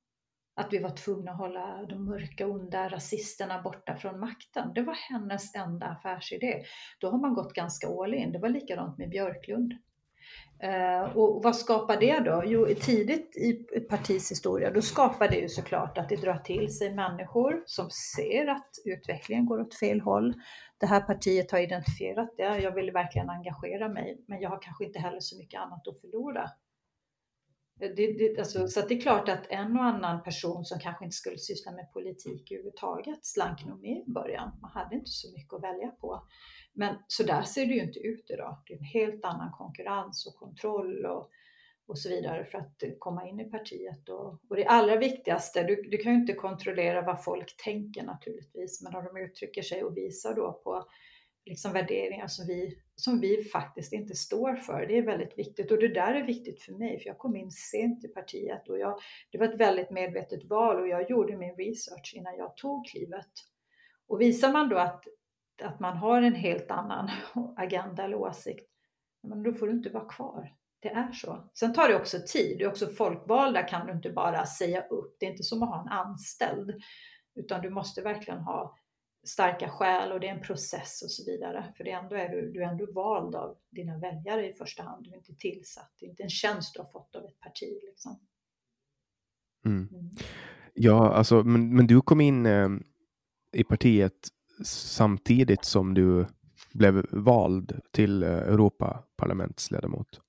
[0.60, 4.72] Att vi var tvungna att hålla de mörka, onda rasisterna borta från makten.
[4.74, 6.64] Det var hennes enda affärsidé.
[7.00, 8.32] Då har man gått ganska all in.
[8.32, 9.74] Det var likadant med Björklund.
[10.62, 12.42] Eh, och vad skapar det då?
[12.46, 16.76] Jo, tidigt i ett partis historia, då skapar det ju såklart att det drar till
[16.76, 20.34] sig människor som ser att utvecklingen går åt fel håll.
[20.78, 24.84] Det här partiet har identifierat det, jag vill verkligen engagera mig, men jag har kanske
[24.84, 26.50] inte heller så mycket annat att förlora.
[27.78, 31.16] Det, det, alltså, så det är klart att en och annan person som kanske inte
[31.16, 34.58] skulle syssla med politik överhuvudtaget slank nog med i början.
[34.60, 36.26] Man hade inte så mycket att välja på.
[36.72, 38.62] Men så där ser det ju inte ut idag.
[38.66, 41.30] Det är en helt annan konkurrens och kontroll och,
[41.86, 44.08] och så vidare för att komma in i partiet.
[44.08, 48.82] Och, och det allra viktigaste, du, du kan ju inte kontrollera vad folk tänker naturligtvis,
[48.82, 50.84] men om de uttrycker sig och visar då på
[51.46, 54.86] liksom värderingar som vi, som vi faktiskt inte står för.
[54.86, 57.50] Det är väldigt viktigt och det där är viktigt för mig för jag kom in
[57.50, 58.98] sent i partiet och jag,
[59.30, 63.30] det var ett väldigt medvetet val och jag gjorde min research innan jag tog klivet.
[64.06, 65.04] Och visar man då att,
[65.62, 67.10] att man har en helt annan
[67.56, 68.70] agenda eller åsikt,
[69.22, 70.52] men då får du inte vara kvar.
[70.80, 71.50] Det är så.
[71.54, 72.58] Sen tar det också tid.
[72.58, 75.16] Du är också folkvalda kan du inte bara säga upp.
[75.20, 76.82] Det är inte som att ha en anställd,
[77.34, 78.76] utan du måste verkligen ha
[79.26, 81.72] starka skäl och det är en process och så vidare.
[81.76, 85.04] För det ändå är du, du är ändå vald av dina väljare i första hand.
[85.04, 85.92] Du är inte tillsatt.
[86.00, 87.78] Det är inte en tjänst du har fått av ett parti.
[87.82, 88.20] Liksom.
[89.64, 89.88] Mm.
[89.92, 90.10] Mm.
[90.74, 92.68] Ja, alltså, men, men du kom in eh,
[93.52, 94.28] i partiet
[94.64, 96.26] samtidigt som du
[96.72, 100.20] blev vald till eh, Europaparlamentsledamot.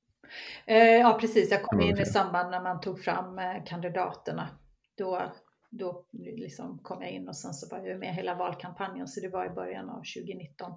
[0.66, 1.52] Eh, ja, precis.
[1.52, 4.50] Jag kom in i samband när man tog fram eh, kandidaterna.
[4.98, 5.32] Då
[5.78, 9.30] då liksom kom jag in och sen så var jag med hela valkampanjen, så det
[9.30, 10.74] var i början av 2019.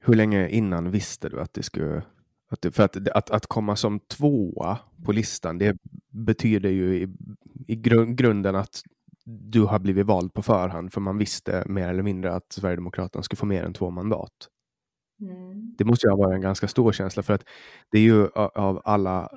[0.00, 2.02] Hur länge innan visste du att det skulle...
[2.50, 5.76] Att det, för att, att, att komma som tvåa på listan, det
[6.10, 7.08] betyder ju i,
[7.68, 8.82] i grunden att
[9.24, 13.36] du har blivit vald på förhand, för man visste mer eller mindre att Sverigedemokraterna skulle
[13.36, 14.48] få mer än två mandat.
[15.20, 15.74] Mm.
[15.78, 17.44] Det måste ju ha varit en ganska stor känsla, för att
[17.90, 19.28] det är ju av alla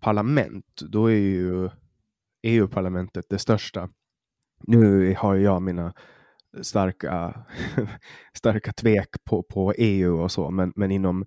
[0.00, 1.70] parlament, då är ju
[2.44, 3.88] EU-parlamentet det största.
[4.66, 5.94] Nu har jag mina
[6.62, 7.44] starka,
[8.36, 11.26] starka tvek på, på EU och så, men, men inom,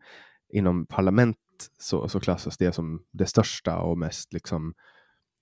[0.49, 1.37] inom parlament
[1.79, 4.73] så, så klassas det som det största och mest liksom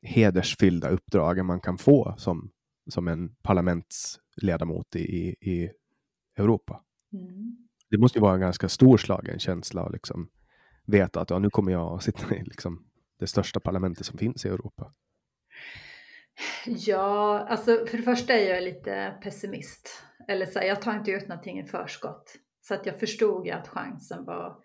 [0.01, 2.51] hedersfyllda uppdragen man kan få som,
[2.89, 5.71] som en parlamentsledamot i, i
[6.38, 6.82] Europa.
[7.13, 7.57] Mm.
[7.89, 10.30] Det måste ju vara en ganska storslagen känsla att liksom
[10.86, 12.86] veta att ja, nu kommer jag att sitta i liksom
[13.19, 14.91] det största parlamentet som finns i Europa.
[16.66, 20.03] Ja, alltså för det första är jag lite pessimist.
[20.28, 22.36] Eller så här, jag tar inte ut någonting i förskott.
[22.62, 24.56] Så att jag förstod ju att chansen var,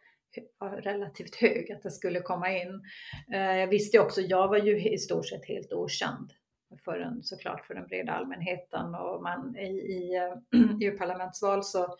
[0.58, 2.82] var relativt hög att det skulle komma in.
[3.34, 6.32] Eh, jag visste ju också, jag var ju i stort sett helt okänd
[6.84, 11.96] för en, såklart för den breda allmänheten och man i, i eh, EU-parlamentsval så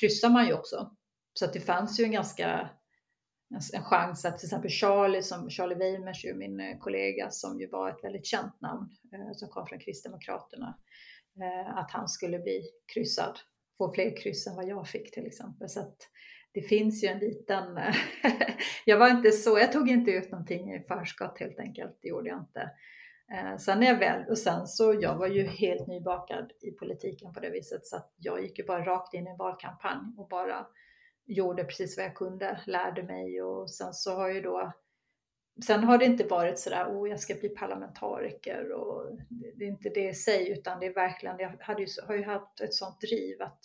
[0.00, 0.90] kryssar man ju också.
[1.34, 2.70] Så att det fanns ju en ganska
[3.54, 7.68] Alltså, en chans att till exempel Charlie, som Charlie Weimers, min eh, kollega, som ju
[7.68, 10.78] var ett väldigt känt namn, eh, som kom från Kristdemokraterna,
[11.42, 12.62] eh, att han skulle bli
[12.94, 13.38] kryssad,
[13.78, 15.68] få fler kryss än vad jag fick till exempel.
[15.68, 15.96] Så att
[16.52, 17.78] det finns ju en liten,
[18.84, 22.28] jag var inte så, jag tog inte ut någonting i förskott helt enkelt, det gjorde
[22.28, 22.70] jag inte.
[23.58, 27.40] Sen är jag väl, och sen så, jag var ju helt nybakad i politiken på
[27.40, 30.66] det viset så att jag gick ju bara rakt in i en valkampanj och bara
[31.26, 34.72] gjorde precis vad jag kunde, lärde mig och sen så har ju då
[35.66, 39.88] Sen har det inte varit sådär, oh jag ska bli parlamentariker och det är inte
[39.88, 43.00] det i sig utan det är verkligen, jag hade ju, har ju haft ett sånt
[43.00, 43.60] driv att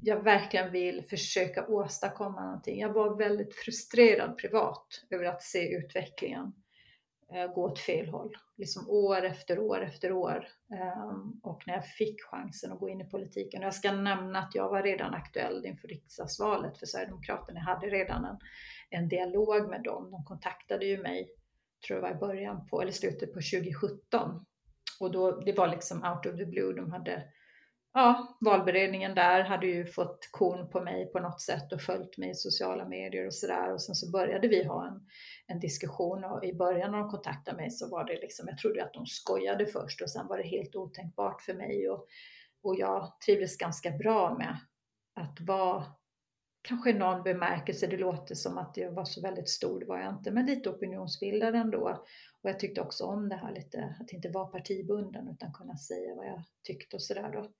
[0.00, 2.80] jag verkligen vill försöka åstadkomma någonting.
[2.80, 6.52] Jag var väldigt frustrerad privat över att se utvecklingen
[7.34, 8.36] eh, gå åt fel håll.
[8.56, 10.48] Liksom år efter år efter år.
[10.74, 13.60] Ehm, och när jag fick chansen att gå in i politiken.
[13.60, 17.60] Och jag ska nämna att jag var redan aktuell inför riksdagsvalet för Sverigedemokraterna.
[17.60, 18.38] Jag hade redan en,
[18.90, 20.10] en dialog med dem.
[20.10, 21.28] De kontaktade ju mig,
[21.86, 24.46] tror jag var i början på, eller slutet på 2017.
[25.00, 26.72] Och då, det var liksom out of the blue.
[26.72, 27.22] De hade
[27.94, 32.30] ja, valberedningen där hade ju fått korn på mig på något sätt och följt mig
[32.30, 33.72] i sociala medier och sådär.
[33.72, 35.06] Och sen så började vi ha en,
[35.46, 38.84] en diskussion och i början när de kontaktade mig så var det liksom, jag trodde
[38.84, 42.06] att de skojade först och sen var det helt otänkbart för mig och,
[42.62, 44.56] och jag trivdes ganska bra med
[45.14, 45.84] att vara
[46.64, 49.98] kanske i någon bemärkelse, det låter som att jag var så väldigt stor, det var
[49.98, 52.04] jag inte, men lite opinionsbildare ändå.
[52.42, 56.14] Och jag tyckte också om det här lite, att inte vara partibunden utan kunna säga
[56.14, 57.50] vad jag tyckte och sådär då.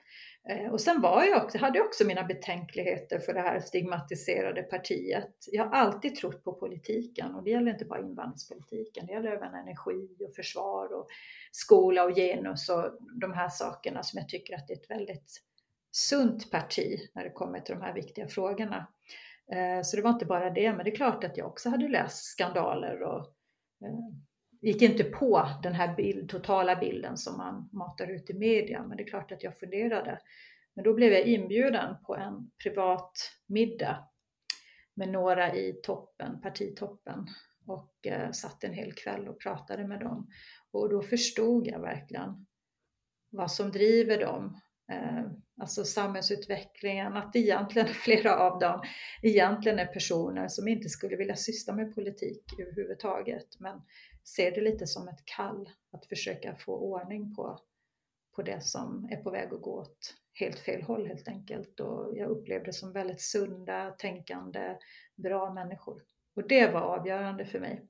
[0.53, 4.63] Eh, och sen var jag också, hade jag också mina betänkligheter för det här stigmatiserade
[4.63, 5.35] partiet.
[5.53, 9.55] Jag har alltid trott på politiken och det gäller inte bara invandringspolitiken, det gäller även
[9.55, 11.07] energi och försvar och
[11.53, 15.43] skola och genus och de här sakerna som jag tycker att det är ett väldigt
[15.91, 18.87] sunt parti när det kommer till de här viktiga frågorna.
[19.53, 21.89] Eh, så det var inte bara det, men det är klart att jag också hade
[21.89, 23.21] läst skandaler och
[23.85, 23.99] eh,
[24.61, 28.97] gick inte på den här bild, totala bilden som man matar ut i media, men
[28.97, 30.21] det är klart att jag funderade.
[30.75, 33.13] Men då blev jag inbjuden på en privat
[33.47, 34.09] middag
[34.95, 37.27] med några i toppen, partitoppen
[37.67, 40.31] och eh, satt en hel kväll och pratade med dem.
[40.73, 42.47] Och då förstod jag verkligen
[43.31, 44.61] vad som driver dem.
[44.93, 45.25] Eh,
[45.61, 48.83] alltså samhällsutvecklingen, att egentligen flera av dem
[49.23, 53.83] egentligen är personer som inte skulle vilja syssla med politik överhuvudtaget, men
[54.37, 57.59] ser det lite som ett kall att försöka få ordning på,
[58.37, 61.81] på det som är på väg att gå åt helt fel håll helt enkelt.
[61.81, 64.77] Och jag upplevde det som väldigt sunda, tänkande,
[65.17, 66.03] bra människor.
[66.37, 67.89] Och det var avgörande för mig.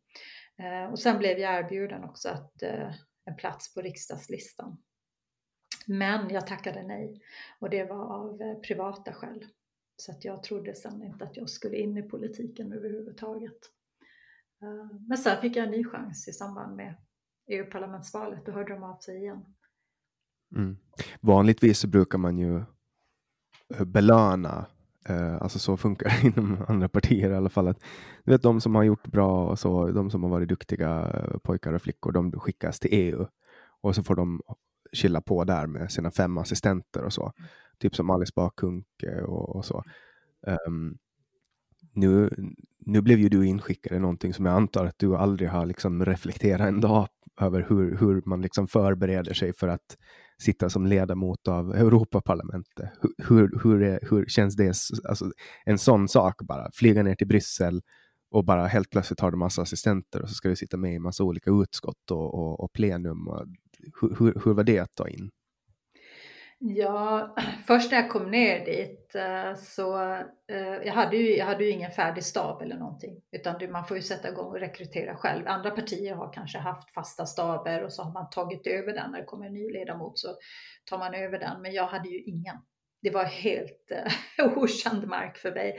[0.59, 4.83] Eh, och sen blev jag erbjuden också att, eh, en plats på riksdagslistan.
[5.87, 7.23] Men jag tackade nej
[7.59, 9.47] och det var av eh, privata skäl.
[9.97, 13.59] Så att jag trodde sen inte att jag skulle in i politiken överhuvudtaget.
[14.63, 16.95] Eh, men sen fick jag en ny chans i samband med
[17.47, 18.47] EU-parlamentsvalet.
[18.47, 19.45] Då hörde de av sig igen.
[20.57, 20.77] Mm.
[21.21, 22.57] Vanligtvis så brukar man ju
[23.75, 24.67] eh, belöna
[25.41, 27.69] alltså så funkar det inom andra partier i alla fall.
[27.69, 27.83] Att,
[28.25, 31.73] du vet de som har gjort bra och så, de som har varit duktiga pojkar
[31.73, 33.27] och flickor, de skickas till EU
[33.81, 34.43] och så får de
[34.95, 37.33] chilla på där med sina fem assistenter och så.
[37.79, 39.83] Typ som Alice Bakunke och, och så.
[40.67, 40.99] Um,
[41.93, 42.31] nu,
[42.79, 46.05] nu blev ju du inskickad i någonting som jag antar att du aldrig har liksom
[46.05, 47.09] reflekterat en dag
[47.41, 49.97] över hur, hur man liksom förbereder sig för att
[50.39, 52.91] sitta som ledamot av Europaparlamentet.
[53.01, 54.75] Hur, hur, hur, är, hur känns det,
[55.09, 55.31] alltså,
[55.65, 57.83] en sån sak bara, flyga ner till Bryssel
[58.31, 60.99] och bara helt plötsligt har du massa assistenter och så ska du sitta med i
[60.99, 63.29] massa olika utskott och, och, och plenum.
[63.29, 63.47] Och,
[64.01, 65.31] hur, hur, hur var det att ta in?
[66.67, 67.35] Ja,
[67.67, 70.03] först när jag kom ner dit eh, så
[70.49, 73.97] eh, jag hade ju, jag hade ju ingen färdig stab eller någonting, utan man får
[73.97, 75.49] ju sätta igång och rekrytera själv.
[75.49, 79.11] Andra partier har kanske haft fasta staber och så har man tagit över den.
[79.11, 80.29] När det kommer en ny ledamot så
[80.85, 82.57] tar man över den, men jag hade ju ingen.
[83.03, 83.91] Det var helt
[84.39, 85.79] eh, okänd mark för mig.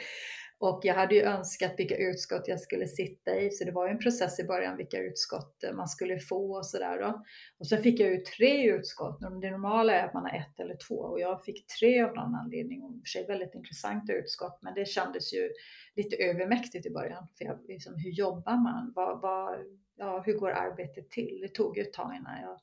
[0.57, 3.91] Och jag hade ju önskat vilka utskott jag skulle sitta i, så det var ju
[3.91, 7.23] en process i början vilka utskott eh, man skulle få och sådär då.
[7.59, 9.19] Och sen fick jag ju tre utskott.
[9.41, 12.35] Det normala är att man har ett eller två och jag fick tre av någon
[12.35, 12.83] anledning.
[12.83, 15.51] Och för sig väldigt intressanta utskott, men det kändes ju
[15.95, 17.27] lite övermäktigt i början.
[17.37, 18.93] För jag, liksom, hur jobbar man?
[18.95, 19.59] Vad, vad,
[19.95, 21.39] ja, hur går arbetet till?
[21.41, 22.59] Det tog ju ett tag innan jag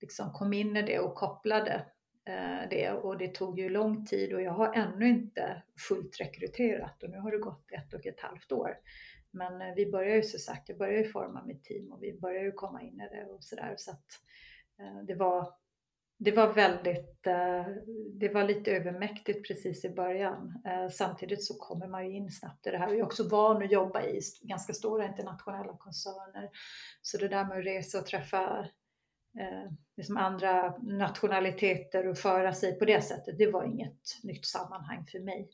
[0.00, 1.86] liksom kom in i det och kopplade
[2.28, 7.02] Eh, det och det tog ju lång tid och jag har ännu inte fullt rekryterat
[7.02, 8.78] och nu har det gått ett och ett halvt år.
[9.30, 12.18] Men eh, vi börjar ju så sagt, jag börjar ju forma mitt team och vi
[12.20, 14.06] börjar ju komma in i det och sådär så att
[14.80, 15.54] eh, det var
[16.20, 17.22] det var väldigt,
[18.12, 20.62] det var lite övermäktigt precis i början.
[20.92, 22.88] Samtidigt så kommer man ju in snabbt i det här.
[22.88, 26.50] Jag är också van att jobba i ganska stora internationella koncerner.
[27.02, 28.68] Så det där med att resa och träffa
[29.38, 35.06] eh, liksom andra nationaliteter och föra sig på det sättet, det var inget nytt sammanhang
[35.06, 35.50] för mig.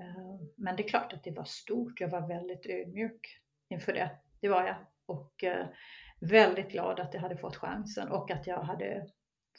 [0.00, 2.00] Eh, men det är klart att det var stort.
[2.00, 4.10] Jag var väldigt ödmjuk inför det.
[4.40, 4.76] Det var jag.
[5.06, 5.66] Och eh,
[6.20, 9.06] väldigt glad att jag hade fått chansen och att jag hade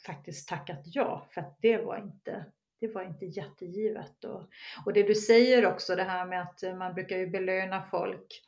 [0.06, 2.46] faktiskt tackat ja, för att det var inte
[2.80, 4.24] det var inte jättegivet.
[4.24, 4.42] Och,
[4.86, 8.42] och det du säger också, det här med att man brukar ju belöna folk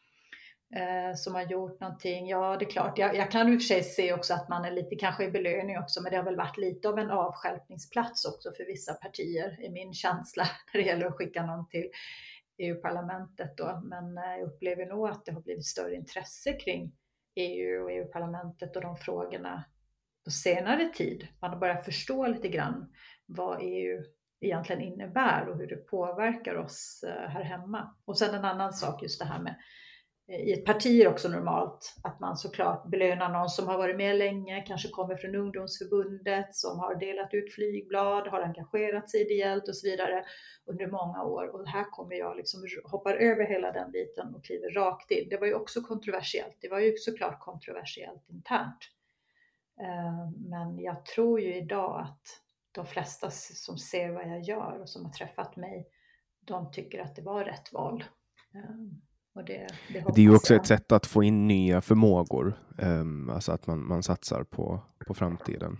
[0.76, 2.28] eh, som har gjort någonting.
[2.28, 4.64] Ja, det är klart, jag, jag kan i och för sig se också att man
[4.64, 8.24] är lite kanske i belöning också, men det har väl varit lite av en avskälpningsplats
[8.24, 11.90] också för vissa partier, i min känsla, när det gäller att skicka någon till
[12.58, 13.82] EU-parlamentet då.
[13.84, 16.92] Men eh, jag upplever nog att det har blivit större intresse kring
[17.34, 19.64] EU och EU-parlamentet och de frågorna
[20.24, 21.28] på senare tid.
[21.40, 22.92] Man har börjat förstå lite grann
[23.26, 24.02] vad EU
[24.40, 27.94] egentligen innebär och hur det påverkar oss eh, här hemma.
[28.04, 29.56] Och sen en annan sak, just det här med
[30.28, 34.16] i ett parti är också normalt att man såklart belönar någon som har varit med
[34.16, 39.76] länge, kanske kommer från ungdomsförbundet, som har delat ut flygblad, har engagerat sig ideellt och
[39.76, 40.24] så vidare
[40.66, 41.54] under många år.
[41.54, 45.28] Och här kommer jag liksom hoppar över hela den biten och kliver rakt in.
[45.28, 46.56] Det var ju också kontroversiellt.
[46.60, 48.90] Det var ju såklart kontroversiellt internt.
[49.80, 52.40] Eh, men jag tror ju idag att
[52.72, 55.88] de flesta som ser vad jag gör och som har träffat mig,
[56.40, 58.04] de tycker att det var rätt val.
[58.54, 60.60] Eh, Eh, det, det, det, är ju också jag.
[60.60, 65.14] ett sätt att få in nya förmågor, um, alltså att man, man satsar på, på
[65.14, 65.78] framtiden.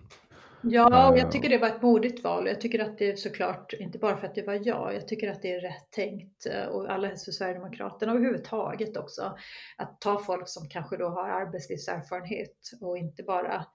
[0.67, 2.47] Ja, och jag tycker det var ett modigt val.
[2.47, 5.31] Jag tycker att det är såklart, inte bara för att det var jag, jag tycker
[5.31, 9.37] att det är rätt tänkt eh, och alla helst för Sverigedemokraterna överhuvudtaget också.
[9.77, 13.65] Att ta folk som kanske då har arbetslivserfarenhet och inte bara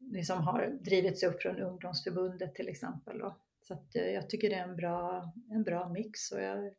[0.00, 3.18] liksom har drivits upp från ungdomsförbundet till exempel.
[3.18, 3.36] Då.
[3.62, 6.72] Så att eh, jag tycker det är en bra, en bra mix och jag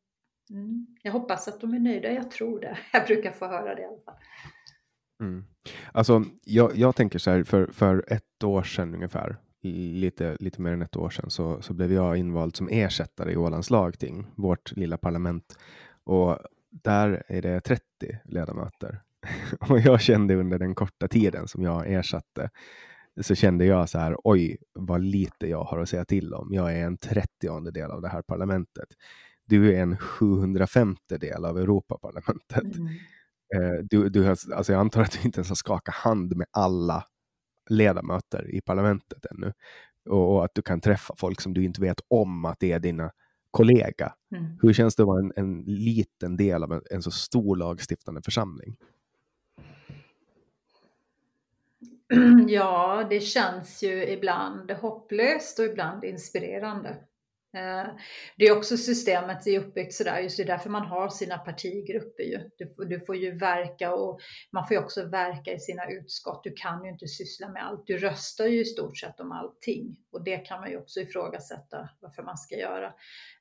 [0.50, 0.88] Mm.
[1.04, 2.78] Jag hoppas att de är nöjda, jag tror det.
[2.94, 4.16] Jag brukar få höra det i alla fall.
[5.22, 5.46] Mm.
[5.92, 10.72] Alltså, jag, jag tänker så här, för, för ett år sedan ungefär, lite, lite mer
[10.72, 14.72] än ett år sedan, så, så blev jag invald som ersättare i Ålands lagting, vårt
[14.72, 15.58] lilla parlament.
[16.04, 16.38] Och
[16.70, 17.84] där är det 30
[18.26, 19.02] ledamöter.
[19.70, 22.50] Och jag kände under den korta tiden som jag ersatte,
[23.22, 26.54] så kände jag så här, oj, vad lite jag har att säga till om.
[26.54, 28.88] Jag är en 30 del av det här parlamentet.
[29.48, 32.78] Du är en 750 del av Europaparlamentet.
[32.78, 32.88] Mm.
[33.56, 37.04] Eh, du, du, alltså jag antar att du inte ens har skakat hand med alla
[37.70, 39.54] ledamöter i parlamentet ännu.
[40.10, 42.80] Och, och, att du kan träffa folk som du inte vet om att det är
[42.80, 43.12] dina
[43.52, 44.14] kollega.
[44.32, 44.58] Mm.
[44.62, 48.22] Hur känns det att vara en, en liten del av en, en, så stor lagstiftande
[48.22, 48.76] församling?
[52.48, 56.96] Ja, det känns ju ibland hopplöst och ibland inspirerande.
[57.58, 57.88] Eh,
[58.38, 62.24] det är också systemet är uppbyggt sådär, just det är därför man har sina partigrupper
[62.24, 62.50] ju.
[62.58, 64.20] Du, du, får ju verka och
[64.52, 66.44] man får ju också verka i sina utskott.
[66.44, 67.88] Du kan ju inte syssla med allt.
[67.88, 71.90] Du röstar ju i stort sett om allting och det kan man ju också ifrågasätta
[72.00, 72.94] varför man ska göra.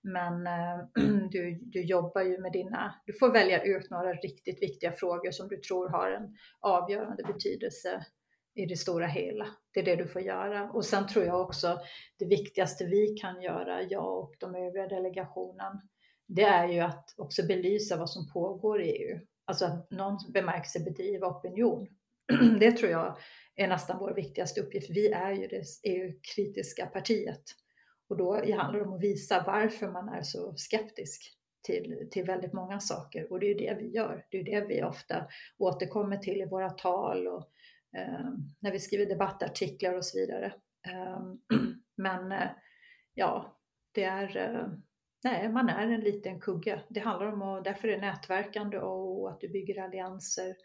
[0.02, 0.78] Men äh,
[1.30, 5.48] du, du jobbar ju med dina, du får välja ut några riktigt viktiga frågor som
[5.48, 8.06] du tror har en avgörande betydelse
[8.56, 9.46] i det stora hela.
[9.74, 10.70] Det är det du får göra.
[10.70, 11.80] Och sen tror jag också
[12.18, 15.80] det viktigaste vi kan göra, jag och de övriga delegationen,
[16.28, 19.20] det är ju att också belysa vad som pågår i EU.
[19.44, 21.86] Alltså att någon bemärkelse bedriva opinion.
[22.60, 23.16] Det tror jag
[23.56, 24.90] är nästan vår viktigaste uppgift.
[24.90, 27.42] Vi är ju det EU-kritiska partiet.
[28.08, 32.52] Och då handlar det om att visa varför man är så skeptisk till, till väldigt
[32.52, 33.32] många saker.
[33.32, 34.24] Och det är ju det vi gör.
[34.30, 35.26] Det är det vi ofta
[35.58, 37.50] återkommer till i våra tal och
[37.96, 40.54] Ehm, när vi skriver debattartiklar och så vidare.
[40.88, 41.20] Eh,
[41.96, 42.48] men eh,
[43.14, 43.58] ja,
[43.92, 44.68] det är, eh,
[45.24, 46.82] nej, man är en liten kugge.
[46.88, 50.56] Det handlar om att, därför är nätverkande och att du bygger allianser.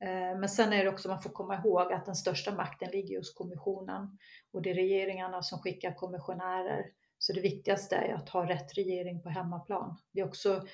[0.00, 3.18] Ehm, men sen är det också, man får komma ihåg att den största makten ligger
[3.18, 4.18] hos kommissionen
[4.52, 6.84] och det är regeringarna som skickar kommissionärer.
[7.18, 9.96] Så det viktigaste är att ha rätt regering på hemmaplan.
[10.12, 10.66] Det är också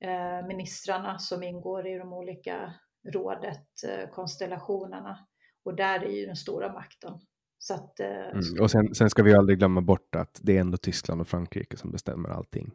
[0.00, 2.74] eh, ministrarna som ingår i de olika
[3.12, 5.26] rådet, eh, konstellationerna.
[5.64, 7.12] Och där är ju den stora makten.
[7.58, 8.60] Så att, eh, mm.
[8.60, 11.76] Och sen, sen, ska vi aldrig glömma bort att det är ändå Tyskland och Frankrike
[11.76, 12.70] som bestämmer allting.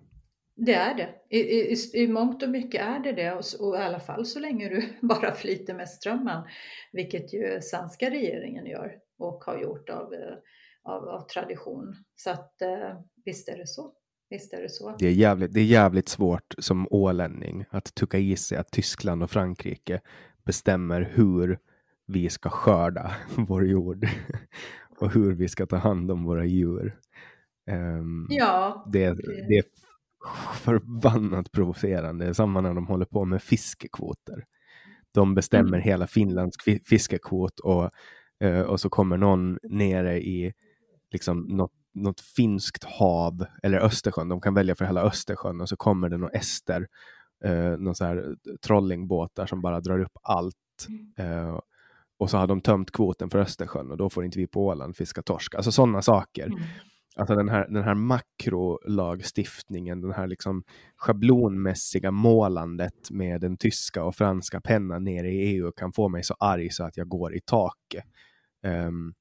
[0.56, 1.10] Det är det.
[1.30, 3.32] I, i, i mångt och mycket är det det.
[3.32, 6.44] Och, och, i alla fall så länge du bara flyter med strömmen.
[6.92, 10.36] Vilket ju svenska regeringen gör och har gjort av, eh,
[10.84, 11.96] av, av tradition.
[12.16, 13.94] Så att eh, visst är det så.
[14.30, 14.96] Visst är det så.
[15.00, 19.24] Det är, jävligt, det är jävligt svårt som ålänning att tucka i sig att Tyskland
[19.24, 20.02] och Frankrike
[20.46, 21.60] bestämmer hur
[22.10, 24.08] vi ska skörda vår jord
[25.00, 26.96] och hur vi ska ta hand om våra djur.
[27.72, 28.86] Um, ja.
[28.92, 29.14] Det,
[29.50, 29.64] det är
[30.56, 32.34] förbannat provocerande.
[32.34, 34.46] Samma när de håller på med fiskekvoter.
[35.12, 35.82] De bestämmer mm.
[35.82, 36.58] hela Finlands
[36.90, 37.92] fiskekvot och,
[38.44, 40.54] uh, och så kommer någon nere i
[41.12, 44.30] liksom något, något finskt hav eller Östersjön.
[44.30, 46.88] De kan välja för hela Östersjön och så kommer det någon ester,
[47.46, 50.56] uh, någon så här trollingbåtar som bara drar upp allt.
[51.20, 51.60] Uh,
[52.20, 54.96] och så har de tömt kvoten för Östersjön och då får inte vi på Åland
[54.96, 55.56] fiska torsk.
[55.56, 56.46] Alltså sådana saker.
[56.46, 56.60] Mm.
[57.16, 60.64] Alltså den här, den här makrolagstiftningen, den här liksom
[60.96, 66.36] schablonmässiga målandet med den tyska och franska pennan nere i EU kan få mig så
[66.40, 68.04] arg så att jag går i taket.
[68.64, 69.14] Um,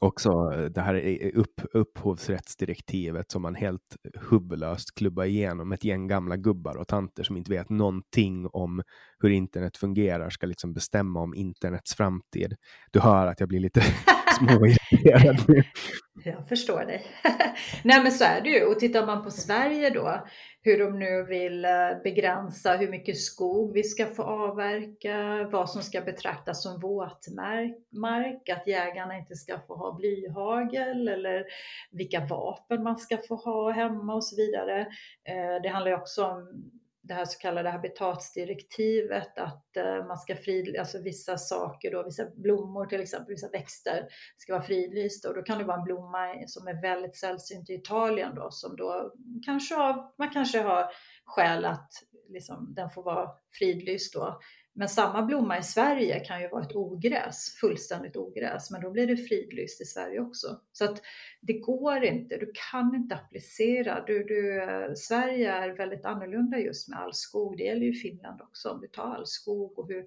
[0.00, 5.72] Också eh, det här eh, upp, upphovsrättsdirektivet som man helt hubbelöst klubbar igenom.
[5.72, 8.82] Ett gäng gamla gubbar och tanter som inte vet någonting om
[9.18, 12.56] hur internet fungerar ska liksom bestämma om internets framtid.
[12.90, 13.80] Du hör att jag blir lite
[14.38, 15.62] småirriterad nu.
[16.24, 17.06] Jag förstår dig.
[17.84, 18.64] Nej men så är det ju.
[18.64, 20.26] Och tittar man på Sverige då,
[20.62, 21.70] hur de nu vill eh,
[22.04, 28.66] begränsa hur mycket skog vi ska få avverka, vad som ska betraktas som våtmark, att
[28.66, 31.44] jägarna inte ska få ha blyhagel eller
[31.90, 34.80] vilka vapen man ska få ha hemma och så vidare.
[35.24, 36.70] Eh, det handlar ju också om
[37.02, 42.30] det här så kallade habitatsdirektivet, att eh, man ska frid, alltså vissa saker då, vissa
[42.36, 46.46] blommor till exempel, vissa växter ska vara fridlysta och då kan det vara en blomma
[46.46, 49.12] som är väldigt sällsynt i Italien då som då
[49.44, 50.86] kanske har, man kanske har
[51.24, 51.90] skäl att
[52.28, 54.40] liksom, den får vara fridlyst då.
[54.74, 59.06] Men samma blomma i Sverige kan ju vara ett ogräs, fullständigt ogräs, men då blir
[59.06, 60.60] det fridlyst i Sverige också.
[60.72, 61.02] Så att
[61.40, 64.04] det går inte, du kan inte applicera.
[64.06, 64.62] Du, du,
[64.96, 67.56] Sverige är väldigt annorlunda just med all skog.
[67.56, 70.06] Det gäller ju Finland också, om du tar all skog och hur,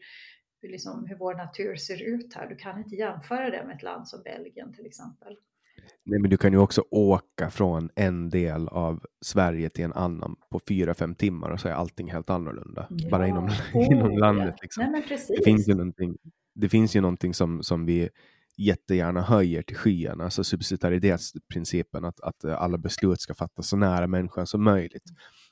[0.68, 2.48] liksom, hur vår natur ser ut här.
[2.48, 5.38] Du kan inte jämföra det med ett land som Belgien till exempel.
[6.06, 10.36] Nej, men du kan ju också åka från en del av Sverige till en annan
[10.52, 12.88] på fyra, fem timmar och så är allting helt annorlunda.
[12.90, 13.10] Ja.
[13.10, 14.56] Bara inom, Oh, inom landet.
[14.62, 14.84] Liksom.
[14.92, 15.20] Nej.
[15.38, 16.18] Det finns ju någonting,
[16.56, 18.10] det finns ju någonting som, som vi
[18.58, 24.48] jättegärna höjer till skyen, alltså subsidiaritetsprincipen, att, att alla beslut ska fattas så nära människan
[24.48, 25.04] som möjligt.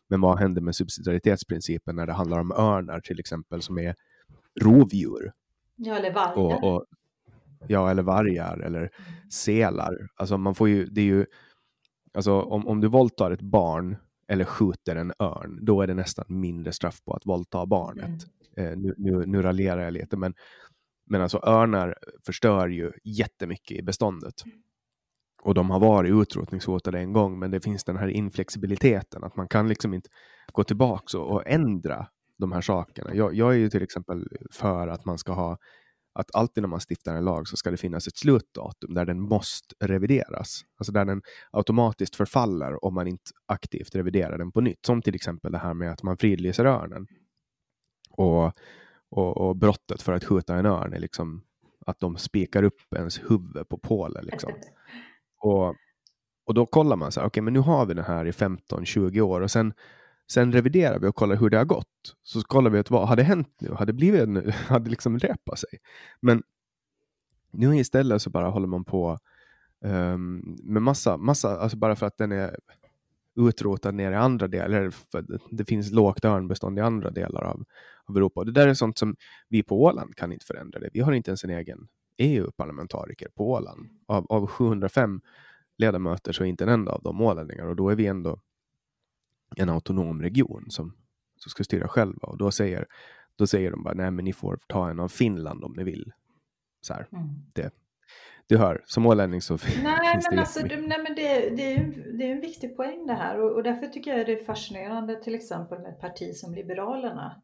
[0.09, 3.95] Men vad händer med subsidiaritetsprincipen när det handlar om örnar till exempel, som är
[4.61, 5.32] rovdjur?
[5.76, 6.38] Ja, eller vargar.
[6.38, 6.86] Och, och,
[7.68, 8.89] ja, eller vargar eller
[9.30, 10.07] selar.
[10.16, 11.26] Alltså man får ju, det är ju,
[12.14, 13.97] alltså om, om du våldtar ett barn
[14.28, 18.24] eller skjuter en örn, då är det nästan mindre straff på att våldta barnet.
[18.57, 20.34] Eh, nu, nu, nu raljerar jag lite, men,
[21.09, 21.95] men alltså örnar
[22.26, 24.34] förstör ju jättemycket i beståndet.
[25.43, 29.47] Och de har varit utrotningshotade en gång, men det finns den här inflexibiliteten, att man
[29.47, 30.09] kan liksom inte
[30.51, 32.07] gå tillbaka och, och ändra
[32.38, 33.16] de här sakerna.
[33.16, 35.57] Jag, jag är ju till exempel för att man ska ha
[36.14, 39.22] att alltid när man stiftar en lag så ska det finnas ett slutdatum där den
[39.22, 40.61] måste revideras.
[40.78, 44.86] Alltså där den automatiskt förfaller om man inte aktivt reviderar den på nytt.
[44.86, 47.07] Som till exempel det här med att man fridlyser örnen.
[48.09, 48.45] Och,
[49.09, 51.43] och, och brottet för att skjuta en örn är liksom
[51.86, 54.26] att de spikar upp ens huvud på pålen.
[54.26, 54.51] Liksom.
[55.45, 55.76] Och,
[56.45, 58.32] och då kollar man så här, okej okay, men nu har vi den här i
[58.32, 59.74] 15-20 år och sen
[60.32, 62.15] Sen reviderar vi och kollar hur det har gått.
[62.24, 63.74] Så kollar vi att vad hade hänt nu?
[63.74, 65.80] Hade blivit en, hade liksom repat sig?
[66.19, 66.43] Men
[67.51, 69.19] nu istället så bara håller man på
[69.82, 72.55] um, med massa, massa, alltså bara för att den är
[73.36, 77.63] utrotad ner i andra delar, för det finns lågt örnbestånd i andra delar av,
[78.05, 78.39] av Europa.
[78.39, 79.15] Och det där är sånt som
[79.49, 80.89] vi på Åland kan inte förändra det.
[80.93, 83.89] Vi har inte ens en egen EU-parlamentariker på Åland.
[84.05, 85.21] Av, av 705
[85.78, 88.39] ledamöter så är inte en enda av dem ålänningar och då är vi ändå
[89.57, 90.93] en autonom region som,
[91.37, 92.27] som ska styra själva.
[92.27, 92.85] Och då säger,
[93.35, 96.11] då säger de bara, nej men ni får ta en av Finland om ni vill.
[96.81, 97.29] Så här, Mm.
[97.55, 97.73] det,
[98.47, 101.63] du hör, som ålänning så Nej, finns det men, alltså, det, nej, men det, det,
[101.63, 104.39] är ju, det är en viktig poäng det här och, och därför tycker jag det
[104.39, 107.41] är fascinerande till exempel med ett parti som Liberalerna.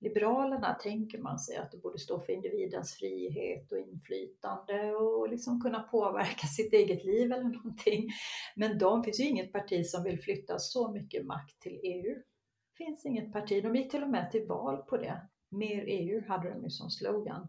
[0.00, 5.60] Liberalerna tänker man sig att det borde stå för individens frihet och inflytande och liksom
[5.60, 8.10] kunna påverka sitt eget liv eller någonting.
[8.56, 12.14] Men de finns ju inget parti som vill flytta så mycket makt till EU.
[12.14, 13.62] Det finns inget parti.
[13.62, 15.20] De gick till och med till val på det.
[15.50, 17.48] Mer EU hade de ju som slogan.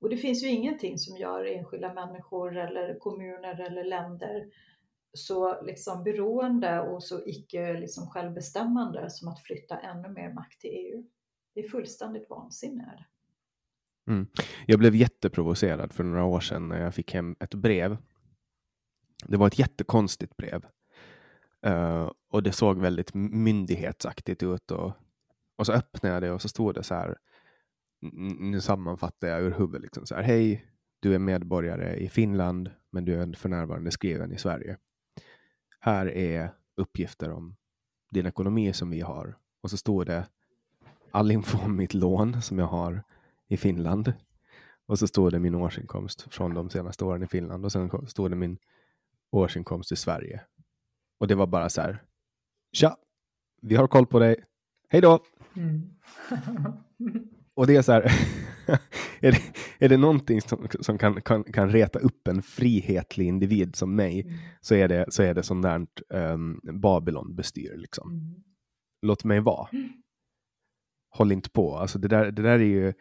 [0.00, 4.50] Och det finns ju ingenting som gör enskilda människor eller kommuner eller länder
[5.12, 10.70] så liksom beroende och så icke liksom självbestämmande som att flytta ännu mer makt till
[10.70, 11.04] EU.
[11.54, 13.06] Det är fullständigt vansinne.
[14.08, 14.26] Mm.
[14.66, 17.96] Jag blev jätteprovocerad för några år sedan när jag fick hem ett brev.
[19.26, 20.66] Det var ett jättekonstigt brev.
[21.66, 24.70] Uh, och det såg väldigt myndighetsaktigt ut.
[24.70, 24.92] Och,
[25.56, 27.18] och så öppnade jag det och så stod det så här.
[28.38, 29.82] Nu sammanfattar jag ur huvudet.
[29.82, 30.66] Liksom så här, Hej,
[31.00, 34.76] du är medborgare i Finland, men du är för närvarande skriven i Sverige.
[35.80, 37.56] Här är uppgifter om
[38.10, 39.38] din ekonomi som vi har.
[39.62, 40.26] Och så stod det
[41.10, 43.02] all info om mitt lån som jag har
[43.48, 44.12] i Finland.
[44.86, 47.64] Och så stod det min årsinkomst från de senaste åren i Finland.
[47.64, 48.58] Och sen stod det min
[49.30, 50.40] årsinkomst i Sverige.
[51.18, 52.02] Och det var bara så här.
[52.72, 52.96] Tja,
[53.62, 54.44] vi har koll på dig.
[54.88, 55.18] Hej då!
[57.54, 58.02] Och det är så här.
[59.20, 59.42] är, det,
[59.78, 64.40] är det någonting som, som kan, kan, kan reta upp en frihetlig individ som mig
[64.60, 67.76] så är det, så är det sånt där um, Babylon-bestyr.
[67.76, 68.34] Liksom.
[69.02, 69.68] Låt mig vara.
[71.10, 71.76] Håll inte på.
[71.76, 72.92] Alltså det, där, det där är ju...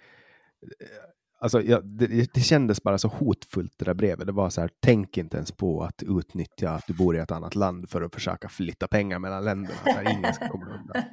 [1.41, 4.25] Alltså, ja, det, det kändes bara så hotfullt det där brevet.
[4.25, 7.31] Det var så här, tänk inte ens på att utnyttja att du bor i ett
[7.31, 9.79] annat land för att försöka flytta pengar mellan länderna.
[9.83, 11.03] Så här, ingen ska komma undan.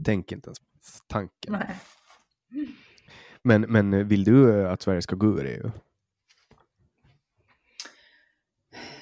[0.04, 0.66] Tänk inte ens på
[1.06, 1.52] tanken.
[1.52, 1.76] Nej.
[3.42, 5.70] Men, men vill du att Sverige ska gå ur EU?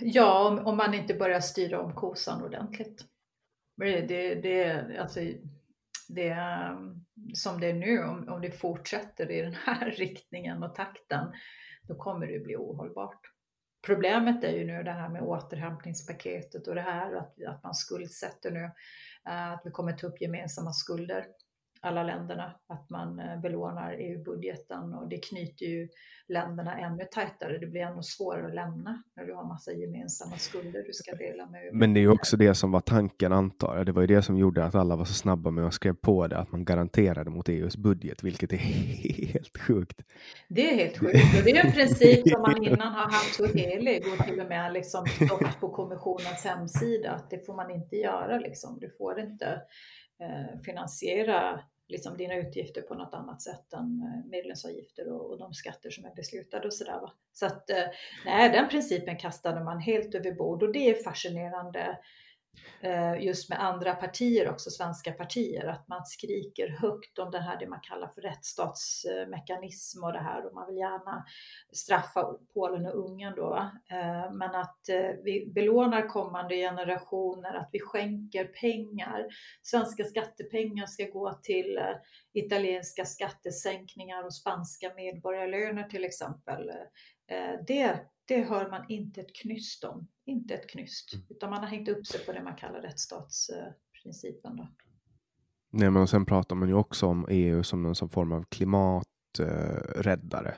[0.01, 3.05] Ja, om, om man inte börjar styra om kosan ordentligt.
[3.77, 5.21] Det, det, det, alltså,
[6.09, 6.37] det
[7.35, 11.33] som det är nu, om, om det fortsätter i den här riktningen och takten,
[11.89, 13.21] då kommer det bli ohållbart.
[13.87, 18.51] Problemet är ju nu det här med återhämtningspaketet och det här att, att man skuldsätter
[18.51, 18.65] nu,
[19.29, 21.27] eh, att vi kommer ta upp gemensamma skulder,
[21.81, 25.89] alla länderna, att man eh, belånar EU-budgeten och det knyter ju
[26.29, 27.59] länderna ännu tajtare.
[27.59, 31.47] Det blir ännu svårare att lämna när du har massa gemensamma skulder du ska dela
[31.47, 31.71] med.
[31.73, 33.87] Men det är ju också det som var tanken antar jag.
[33.87, 36.27] Det var ju det som gjorde att alla var så snabba med att skriva på
[36.27, 38.57] det, att man garanterade mot EUs budget, vilket är
[39.33, 40.03] helt sjukt.
[40.49, 43.47] Det är helt sjukt och det är en princip som man innan har haft så
[43.47, 45.05] helig och till och med liksom
[45.61, 48.79] på kommissionens hemsida att det får man inte göra liksom.
[48.81, 49.63] Du får inte
[50.21, 55.55] Eh, finansiera liksom dina utgifter på något annat sätt än eh, medlemsavgifter och, och de
[55.55, 57.01] skatter som är beslutade och sådär.
[57.33, 57.85] Så att eh,
[58.25, 61.99] nej, den principen kastade man helt över bord och det är fascinerande
[62.81, 67.59] Eh, just med andra partier också, svenska partier, att man skriker högt om det här
[67.59, 71.25] det man kallar för rättsstatsmekanism och det här och man vill gärna
[71.73, 73.71] straffa Polen och Ungern då.
[73.91, 79.27] Eh, men att eh, vi belånar kommande generationer, att vi skänker pengar.
[79.63, 81.79] Svenska skattepengar ska gå till
[82.33, 86.71] italienska skattesänkningar och spanska medborgarlöner till exempel.
[87.67, 91.27] Det, det hör man inte ett knyst om inte ett knyst, mm.
[91.29, 94.57] utan man har hängt upp sig på det man kallar rättsstatsprincipen.
[94.57, 94.69] Då.
[95.71, 100.55] Nej, men sen pratar man ju också om EU som någon som form av klimaträddare.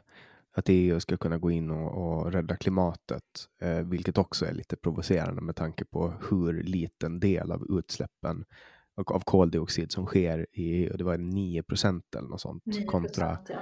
[0.52, 4.76] att EU ska kunna gå in och, och rädda klimatet, eh, vilket också är lite
[4.76, 8.44] provocerande med tanke på hur liten del av utsläppen
[8.96, 10.96] av koldioxid som sker i EU.
[10.96, 13.56] Det var 9 procent eller något sånt 9%, kontra ja.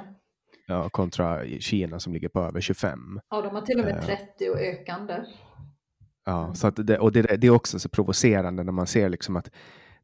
[0.67, 3.21] Ja, kontra Kina som ligger på över 25.
[3.31, 4.51] Ja, de har till och med 30 eh.
[4.51, 5.25] och ökande.
[6.25, 9.37] Ja, så att det, och det, det, är också så provocerande när man ser liksom
[9.37, 9.51] att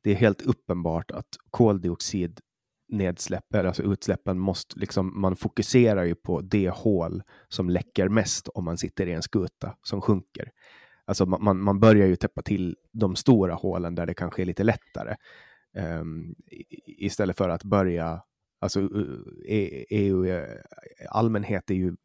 [0.02, 2.40] det är helt uppenbart att koldioxid
[2.88, 8.64] nedsläpp, alltså utsläppen måste liksom, man fokuserar ju på det hål som läcker mest om
[8.64, 10.50] man sitter i en skuta som sjunker.
[11.04, 14.64] Alltså man, man börjar ju täppa till de stora hålen där det kanske är lite
[14.64, 15.16] lättare.
[16.00, 16.34] Um,
[16.84, 18.22] istället för att börja,
[18.62, 18.80] alltså
[19.90, 20.46] EU e
[21.10, 21.96] allmänhet är ju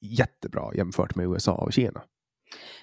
[0.00, 2.02] jättebra jämfört med USA och Kina.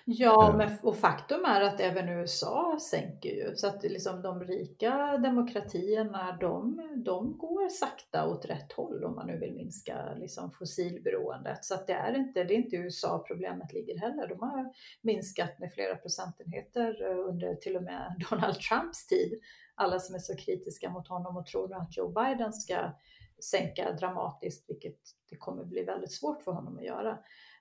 [0.05, 3.55] Ja, men, och faktum är att även USA sänker ju.
[3.55, 9.27] Så att liksom de rika demokratierna, de, de går sakta åt rätt håll om man
[9.27, 11.65] nu vill minska liksom fossilberoendet.
[11.65, 14.27] Så att det är inte, det är inte USA problemet ligger heller.
[14.27, 19.39] De har minskat med flera procentenheter under till och med Donald Trumps tid.
[19.75, 22.91] Alla som är så kritiska mot honom och tror att Joe Biden ska
[23.39, 24.99] sänka dramatiskt, vilket
[25.29, 27.19] det kommer bli väldigt svårt för honom att göra.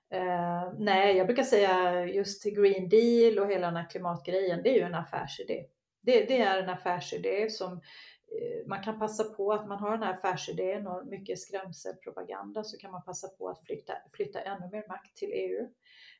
[0.09, 4.73] Eh, nej, jag brukar säga just Green Deal och hela den här klimatgrejen, det är
[4.73, 5.65] ju en affärsidé.
[6.01, 7.81] Det, det är en affärsidé som
[8.41, 12.77] Eh, man kan passa på att man har den här affärsidén och mycket skrämselpropaganda så
[12.77, 15.67] kan man passa på att flytta, flytta ännu mer makt till EU.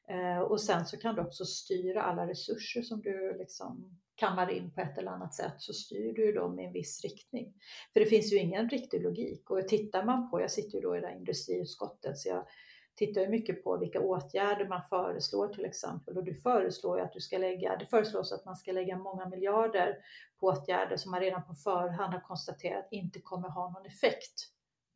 [0.07, 4.71] Eh, och sen så kan du också styra alla resurser som du liksom kammar in
[4.71, 7.53] på ett eller annat sätt så styr du dem i en viss riktning.
[7.93, 10.97] För det finns ju ingen riktig logik och tittar man på, jag sitter ju då
[10.97, 12.47] i det här industriutskottet så jag
[12.95, 17.13] tittar ju mycket på vilka åtgärder man föreslår till exempel och du föreslår ju att
[17.13, 19.97] du ska lägga, det föreslås att man ska lägga många miljarder
[20.39, 24.49] på åtgärder som man redan på förhand har konstaterat inte kommer ha någon effekt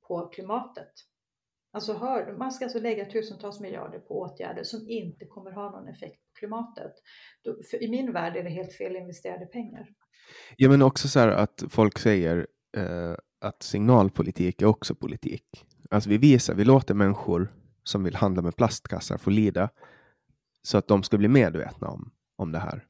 [0.08, 0.92] på klimatet.
[1.72, 5.88] Alltså hör, man ska alltså lägga tusentals miljarder på åtgärder som inte kommer ha någon
[5.88, 6.94] effekt på klimatet.
[7.80, 9.90] I min värld är det helt fel investerade pengar.
[10.58, 12.48] Ja, men också så här att folk säger
[12.78, 15.66] eh, att signalpolitik är också politik.
[15.90, 17.54] Alltså vi visar, vi låter människor
[17.90, 19.70] som vill handla med plastkassar får lida
[20.62, 22.86] så att de ska bli medvetna om, om det här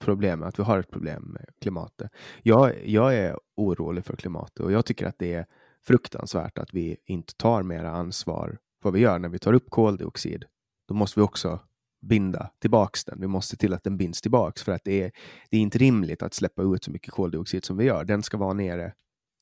[0.00, 2.10] problemet, att vi har ett problem med klimatet.
[2.42, 5.46] Jag, jag är orolig för klimatet och jag tycker att det är
[5.86, 9.70] fruktansvärt att vi inte tar mera ansvar för vad vi gör när vi tar upp
[9.70, 10.44] koldioxid.
[10.88, 11.60] Då måste vi också
[12.00, 13.20] binda tillbaks den.
[13.20, 15.12] Vi måste se till att den binds tillbaks för att det är,
[15.50, 18.04] det är inte rimligt att släppa ut så mycket koldioxid som vi gör.
[18.04, 18.92] Den ska vara nere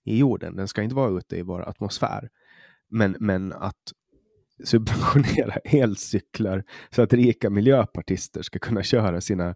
[0.05, 0.57] i jorden.
[0.57, 2.31] Den ska inte vara ute i vår atmosfär.
[2.89, 3.93] Men, men att
[4.65, 9.55] subventionera elcyklar så att rika miljöpartister ska kunna köra sina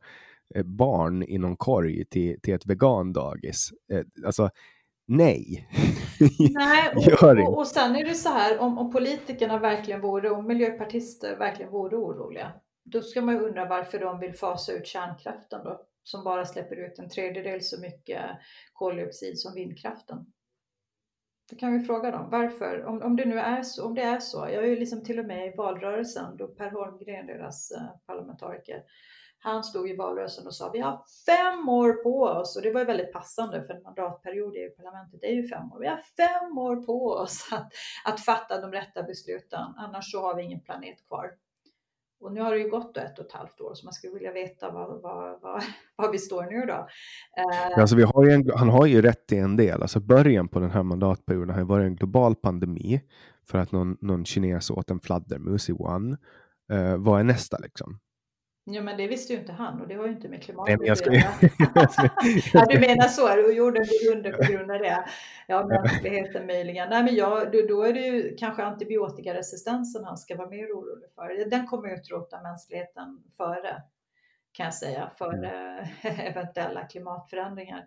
[0.54, 3.70] eh, barn i någon korg till, till ett vegandagis.
[3.92, 4.50] Eh, alltså,
[5.06, 5.68] nej.
[6.54, 10.46] Nej, och, och, och sen är det så här, om, om politikerna verkligen vore, om
[10.46, 12.52] miljöpartister verkligen vore oroliga,
[12.84, 16.76] då ska man ju undra varför de vill fasa ut kärnkraften då, som bara släpper
[16.76, 18.20] ut en tredjedel så mycket
[18.72, 20.26] koldioxid som vindkraften.
[21.50, 22.30] Då kan vi fråga dem.
[22.30, 22.84] Varför?
[22.84, 24.38] Om, om det nu är så, om det är så.
[24.38, 28.82] Jag är ju liksom till och med i valrörelsen då Per Holmgren, deras eh, parlamentariker,
[29.44, 32.80] han stod i valrörelsen och sa vi har fem år på oss och det var
[32.80, 35.80] ju väldigt passande för en mandatperiod i parlamentet det är ju fem år.
[35.80, 37.72] Vi har fem år på oss att,
[38.04, 41.30] att fatta de rätta besluten, annars så har vi ingen planet kvar.
[42.24, 44.32] Och nu har det ju gått ett och ett halvt år så man skulle vilja
[44.32, 45.64] veta var, var, var,
[45.96, 46.88] var vi står nu då.
[47.38, 47.78] Eh.
[47.78, 49.82] Alltså vi har en, han har ju rätt i en del.
[49.82, 53.00] Alltså början på den här mandatperioden har varit en global pandemi
[53.46, 56.16] för att någon, någon kines åt en fladdermus i Wuhan.
[56.72, 57.98] Eh, vad är nästa liksom?
[58.66, 61.06] Ja, men det visste ju inte han och det har ju inte med klimatet att
[61.06, 61.14] göra.
[62.52, 65.04] ja, du menar så, och jorden blir under på grund av det.
[65.46, 66.90] Ja, mänskligheten möjligen.
[66.90, 71.50] Nej, men ja, då är det ju kanske antibiotikaresistensen han ska vara mer orolig för.
[71.50, 73.82] Den kommer ju utrota mänskligheten före,
[74.52, 77.84] kan jag säga, före eventuella klimatförändringar.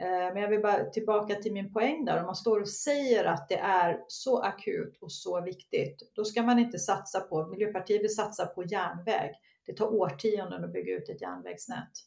[0.00, 2.20] Eh, men jag vill bara tillbaka till min poäng där.
[2.20, 6.42] Om man står och säger att det är så akut och så viktigt, då ska
[6.42, 9.32] man inte satsa på, Miljöpartiet vill satsa på järnväg.
[9.66, 11.90] Det tar årtionden att bygga ut ett järnvägsnät.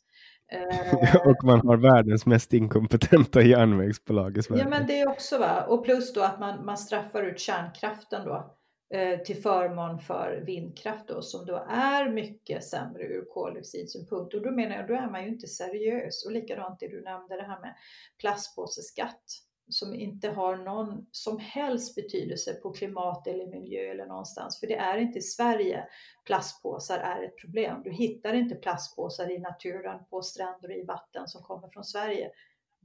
[0.51, 4.63] Eh, och man har världens mest inkompetenta järnvägsbolag i Sverige.
[4.63, 5.65] Ja, men det är också va.
[5.65, 8.55] Och plus då att man, man straffar ut kärnkraften då
[8.93, 14.33] eh, till förmån för vindkraft då, som då är mycket sämre ur koldioxidsynpunkt.
[14.33, 16.25] Och då menar jag, då är man ju inte seriös.
[16.25, 17.75] Och likadant det du nämnde, det här med
[18.19, 19.23] plastpåseskatt
[19.69, 24.59] som inte har någon som helst betydelse på klimat eller miljö eller någonstans.
[24.59, 25.87] För det är inte i Sverige
[26.25, 27.81] plastpåsar är ett problem.
[27.83, 32.31] Du hittar inte plastpåsar i naturen, på stränder och i vatten som kommer från Sverige.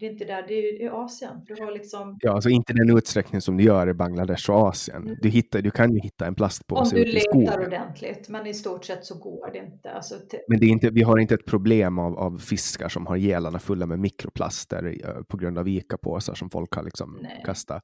[0.00, 1.44] Det är inte där, det är i Asien.
[1.46, 2.18] Du har liksom...
[2.20, 5.02] Ja, alltså inte den utsträckning som du gör i Bangladesh och Asien.
[5.02, 5.16] Mm.
[5.22, 8.84] Du, hittar, du kan ju hitta en plastpåse Om du letar ordentligt, men i stort
[8.84, 9.90] sett så går det inte.
[9.90, 10.14] Alltså,
[10.48, 13.58] men det är inte, vi har inte ett problem av, av fiskar som har gelarna
[13.58, 17.82] fulla med mikroplaster uh, på grund av ICA-påsar som folk har liksom kastat.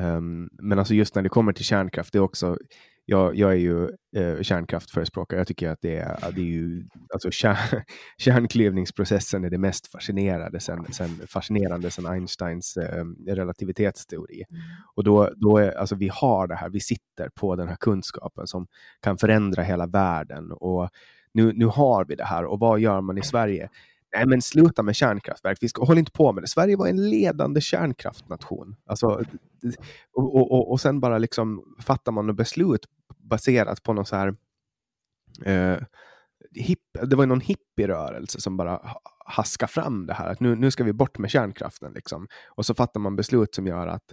[0.00, 2.56] Um, men alltså just när det kommer till kärnkraft, det är också
[3.04, 3.84] jag, jag är ju
[4.16, 5.40] eh, kärnkraftförespråkare.
[5.40, 7.82] Jag tycker att det är, det är ju, alltså kärn,
[8.18, 14.44] kärnklyvningsprocessen är det mest fascinerande sen, sen, fascinerande sen Einsteins eh, relativitetsteori.
[14.50, 14.62] Mm.
[14.94, 18.46] Och då, då är, alltså vi har det här, vi sitter på den här kunskapen
[18.46, 18.66] som
[19.00, 20.52] kan förändra hela världen.
[20.52, 20.88] Och
[21.34, 23.68] nu, nu har vi det här och vad gör man i Sverige?
[24.16, 25.58] Nej, men sluta med kärnkraftverk.
[25.60, 26.48] Vi ska, håll inte på med det.
[26.48, 28.76] Sverige var en ledande kärnkraftnation.
[28.86, 29.06] Alltså,
[30.12, 32.86] och, och, och sen bara liksom fattar man beslut
[33.16, 34.34] baserat på någon så här
[35.44, 35.78] eh,
[36.54, 38.80] hip, det var någon hippierörelse som bara
[39.26, 41.92] haska fram det här att nu, nu ska vi bort med kärnkraften.
[41.92, 42.28] Liksom.
[42.48, 44.12] Och så fattar man beslut som gör att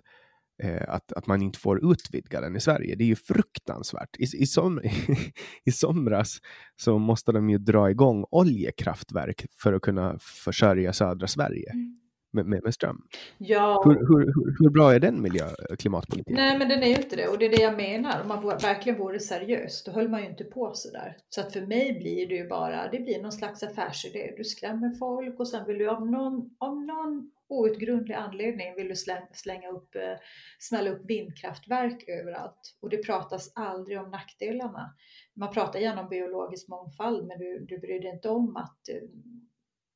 [0.63, 2.95] eh, att, att man inte får utvidga den i Sverige.
[2.95, 4.15] Det är ju fruktansvärt.
[4.19, 4.81] I, i, som,
[5.65, 6.37] I somras
[6.75, 11.71] så måste de ju dra igång oljekraftverk för att kunna försörja södra Sverige.
[11.71, 11.95] Mm.
[12.31, 13.01] Med, med, med, ström.
[13.37, 13.83] Ja.
[13.85, 15.47] Hur, hur, hur, hur, bra är den miljö
[15.79, 16.35] klimatpolitiken?
[16.35, 17.27] Nej, men den är ju inte det.
[17.27, 18.21] Och det är det jag menar.
[18.21, 21.17] Om man verkligen vore seriös, då höll man ju inte på så där.
[21.29, 24.33] Så att för mig blir det ju bara, det blir någon slags affärsidé.
[24.37, 28.95] Du skrämmer folk och sen vill du av någon, av någon outgrundlig anledning vill du
[29.33, 30.15] slänga, upp, eh,
[30.59, 32.77] smälla upp vindkraftverk överallt.
[32.79, 34.95] Och det pratas aldrig om nackdelarna.
[35.33, 39.09] Man pratar gärna om biologisk mångfald, men du, du bryr dig inte om att eh,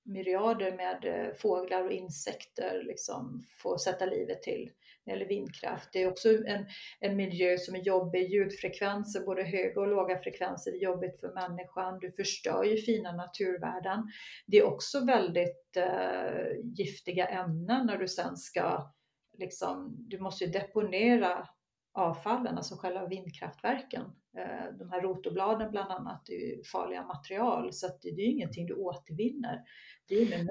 [0.04, 4.72] myriader med eh, fåglar och insekter liksom får sätta livet till
[5.06, 5.90] eller vindkraft.
[5.94, 6.66] Det är också en,
[7.00, 12.00] en miljö som är jobbig, ljudfrekvenser, både höga och låga frekvenser är jobbigt för människan.
[12.00, 14.12] Du förstör ju fina naturvärden.
[14.46, 18.92] Det är också väldigt eh, giftiga ämnen när du sen ska,
[19.38, 21.48] liksom, du måste ju deponera
[21.94, 24.02] avfallen, alltså själva vindkraftverken.
[24.38, 28.32] Eh, de här rotorbladen bland annat är ju farliga material så att det är ju
[28.32, 29.62] ingenting du återvinner.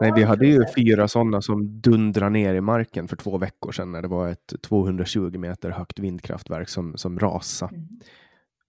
[0.01, 3.93] Nej, vi hade ju fyra sådana som dundrade ner i marken för två veckor sedan
[3.93, 7.77] när det var ett 220 meter högt vindkraftverk som, som rasade.
[7.77, 7.89] Mm.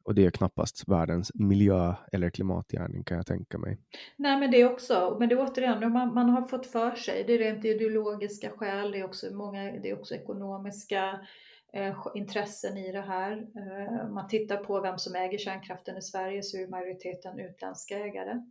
[0.05, 3.77] Och det är knappast världens miljö eller klimatgärning kan jag tänka mig.
[4.17, 7.23] Nej, men det är också, men det är återigen, man, man har fått för sig,
[7.27, 11.19] det är rent ideologiska skäl, det är också, många, det är också ekonomiska
[11.75, 13.47] Eh, intressen i det här.
[14.05, 18.41] Om man tittar på vem som äger kärnkraften i Sverige så är majoriteten utländska ägare.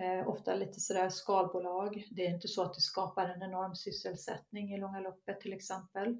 [0.00, 2.04] Eh, ofta lite sådär skalbolag.
[2.10, 6.18] Det är inte så att det skapar en enorm sysselsättning i långa loppet till exempel.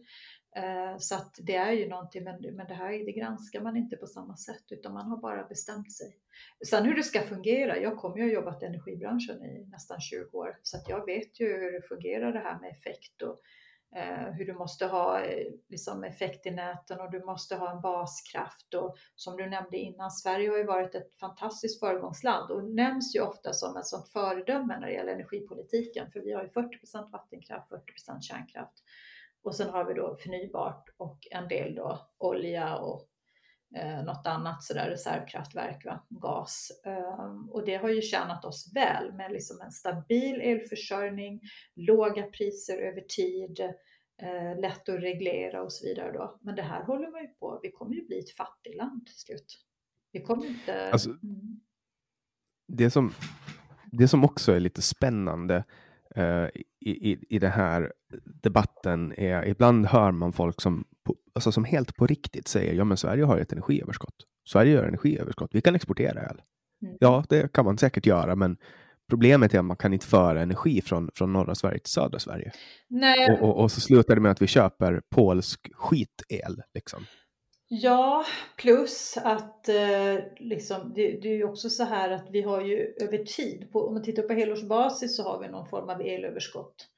[0.98, 4.36] Så att det är ju någonting, men, det här det granskar man inte på samma
[4.36, 6.16] sätt utan man har bara bestämt sig.
[6.66, 10.39] Sen hur det ska fungera, jag kommer ju ha jobbat i energibranschen i nästan 20
[10.39, 13.40] år så att jag vet ju hur det fungerar det här med effekt och
[13.97, 17.81] Eh, hur du måste ha eh, liksom, effekt i näten och du måste ha en
[17.81, 18.74] baskraft.
[18.74, 23.20] Och som du nämnde innan, Sverige har ju varit ett fantastiskt föregångsland och nämns ju
[23.20, 26.10] ofta som ett sådant föredöme när det gäller energipolitiken.
[26.10, 28.82] För vi har ju 40% vattenkraft, 40% kärnkraft
[29.43, 33.09] och sen har vi då förnybart och en del då olja och
[33.77, 36.07] eh, något annat sådär reservkraftverk, va?
[36.09, 36.82] gas.
[37.20, 41.40] Um, och det har ju tjänat oss väl med liksom en stabil elförsörjning,
[41.74, 43.61] låga priser över tid,
[44.23, 46.12] eh, lätt att reglera och så vidare.
[46.12, 46.39] Då.
[46.43, 49.59] Men det här håller man ju på, vi kommer ju bli ett fattigland till slut.
[50.12, 50.90] Vi kommer inte...
[50.90, 51.61] Alltså, mm.
[52.69, 53.12] det, som,
[53.93, 55.65] det som också är lite spännande
[56.16, 56.49] uh,
[56.81, 57.93] i, i, i den här
[58.24, 60.85] debatten är ibland hör man folk som
[61.35, 64.14] alltså som helt på riktigt säger ja men Sverige har ett energiöverskott.
[64.48, 65.51] Sverige gör energiöverskott.
[65.52, 66.43] Vi kan exportera el.
[66.82, 66.97] Mm.
[67.01, 68.56] Ja, det kan man säkert göra, men
[69.09, 72.52] problemet är att man kan inte föra energi från, från norra Sverige till södra Sverige.
[72.89, 73.30] Nej.
[73.30, 76.62] Och, och, och så slutar det med att vi köper polsk skitel.
[76.74, 77.05] Liksom.
[77.70, 78.24] Ja,
[78.56, 82.94] plus att eh, liksom, det, det, är ju också så här att vi har ju
[83.01, 86.89] över tid, på, om man tittar på helårsbasis så har vi någon form av elöverskott.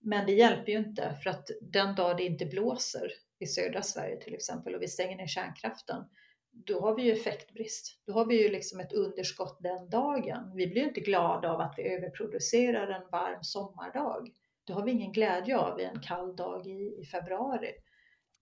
[0.00, 4.20] Men det hjälper ju inte för att den dag det inte blåser i södra Sverige
[4.20, 6.04] till exempel och vi stänger ner kärnkraften,
[6.50, 8.00] då har vi ju effektbrist.
[8.06, 10.52] Då har vi ju liksom ett underskott den dagen.
[10.54, 14.30] Vi blir inte glada av att vi överproducerar en varm sommardag.
[14.64, 17.72] Det har vi ingen glädje av i en kall dag i, i februari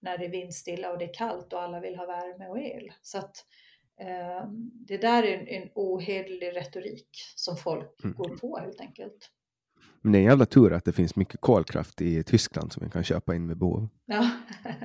[0.01, 2.93] när det är vindstilla och det är kallt och alla vill ha värme och el.
[3.03, 3.37] Så att
[4.01, 8.17] eh, det där är en, en ohederlig retorik som folk mm.
[8.17, 9.31] går på helt enkelt.
[10.07, 12.91] Men det är en jävla tur att det finns mycket kolkraft i Tyskland som vi
[12.91, 13.89] kan köpa in med behov.
[14.05, 14.31] Ja,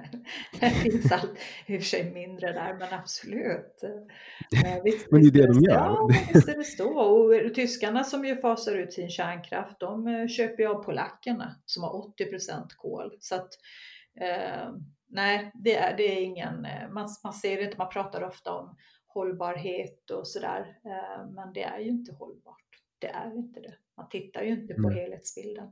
[0.60, 1.32] det finns allt,
[1.66, 3.84] i och för sig mindre där, men absolut.
[4.66, 5.76] Eh, visst, men det är det de gör.
[5.76, 6.90] Ja, visst är det så.
[6.90, 11.84] Och tyskarna som ju fasar ut sin kärnkraft, de eh, köper ju av polackerna som
[11.84, 13.18] har 80 procent kol.
[13.20, 13.50] Så att,
[14.22, 14.74] eh,
[15.10, 18.54] nej, det är, det är ingen, eh, man, man ser det inte, man pratar ofta
[18.54, 18.76] om
[19.08, 22.58] hållbarhet och sådär, eh, men det är ju inte hållbart.
[23.00, 23.74] Det är inte det.
[24.02, 24.94] Man tittar ju inte på mm.
[24.94, 25.68] helhetsbilden.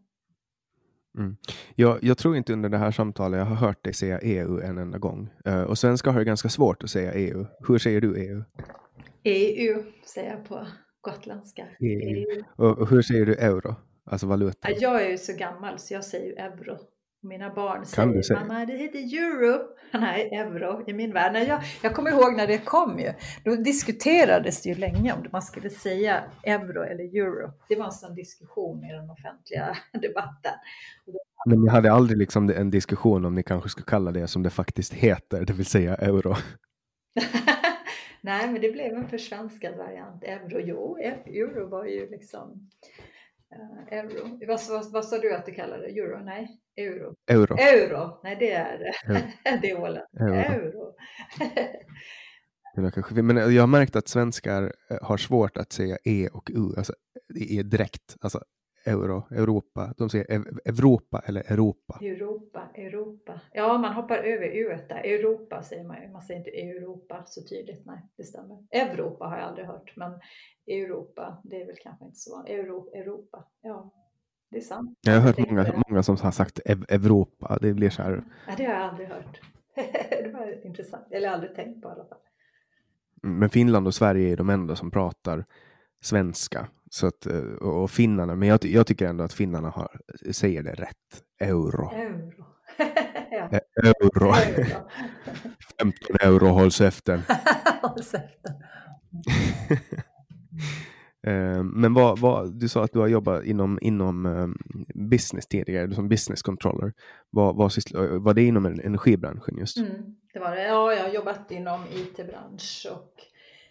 [1.18, 1.38] Mm.
[1.76, 4.78] Jag, jag, tror inte under det här samtalet jag har hört dig säga EU en
[4.78, 5.30] enda gång.
[5.48, 7.46] Uh, och svenskar har det ganska svårt att säga EU.
[7.68, 8.44] Hur säger du EU?
[9.24, 10.68] EU säger jag på
[11.02, 11.68] gotländska.
[11.80, 12.00] EU.
[12.00, 12.44] EU.
[12.56, 13.76] Och, och, hur säger du euro?
[14.06, 14.72] Alltså valuta?
[14.72, 16.78] Jag är ju så gammal så jag säger ju euro.
[17.22, 18.40] Mina barn säger, säga?
[18.40, 19.60] mamma det heter euro.
[19.94, 21.34] Nej, euro i min värld.
[21.34, 23.14] Nej, jag, jag kommer ihåg när det kom ju.
[23.44, 27.54] Då diskuterades det ju länge om man skulle säga euro eller euro.
[27.70, 30.54] Det var en sån diskussion i den offentliga debatten.
[31.46, 34.50] Men ni hade aldrig liksom en diskussion om ni kanske skulle kalla det som det
[34.50, 36.36] faktiskt heter, det vill säga euro?
[38.22, 40.24] Nej, men det blev en försvenskad variant.
[40.24, 42.70] Euro, jo, euro var ju liksom
[43.56, 44.40] Uh, euro.
[44.48, 46.00] Vad, vad, vad sa du att du kallade det?
[46.00, 46.24] Euro?
[46.24, 47.16] Nej, euro.
[47.28, 47.58] Euro.
[47.60, 48.20] Euro.
[48.24, 49.24] Nej, det är det.
[49.62, 50.06] det är Åland.
[50.20, 50.34] Euro.
[50.36, 50.94] euro.
[53.24, 56.94] Men jag har märkt att svenskar eh, har svårt att säga E och U, alltså
[57.36, 58.16] E direkt.
[58.22, 58.44] Alltså
[58.86, 59.94] euro, Europa.
[59.98, 60.26] De säger
[60.66, 62.00] Europa eller Europa.
[62.02, 63.42] Europa, Europa.
[63.54, 65.04] Ja, man hoppar över U där.
[65.04, 66.10] Europa säger man ju.
[66.12, 67.86] Man säger inte Europa så tydligt.
[67.86, 68.58] Nej, det stämmer.
[68.72, 70.20] Europa har jag aldrig hört, men
[70.68, 72.46] Europa, det är väl kanske inte så.
[72.46, 73.94] Euro, Europa, ja.
[74.52, 75.00] Det är sant.
[75.02, 77.58] Jag har hört många, många som har sagt Europa.
[77.62, 78.24] Det blir så här.
[78.48, 79.42] Ja, det har jag aldrig hört.
[80.10, 81.08] det var intressant.
[81.12, 82.18] Eller aldrig tänkt på i alla fall.
[83.22, 85.46] Men Finland och Sverige är de enda som pratar
[86.02, 86.68] svenska.
[86.90, 90.00] Så att, eh, och finnarna, men jag, jag tycker ändå att finnarna har,
[90.32, 91.24] säger det rätt.
[91.40, 91.92] Euro.
[91.92, 92.46] Euro.
[93.32, 93.50] ja.
[93.52, 94.34] E, euro.
[94.34, 94.34] euro.
[95.80, 97.22] 15 euro hålls efter.
[97.82, 98.54] hålls efter.
[101.22, 104.48] Eh, men vad, vad, du sa att du har jobbat inom, inom eh,
[104.96, 106.94] business tidigare, som business controller.
[107.30, 109.78] Vad, vad eh, var det inom energibranschen just?
[109.78, 110.64] Mm, det var det.
[110.64, 113.14] Ja, jag har jobbat inom IT-bransch och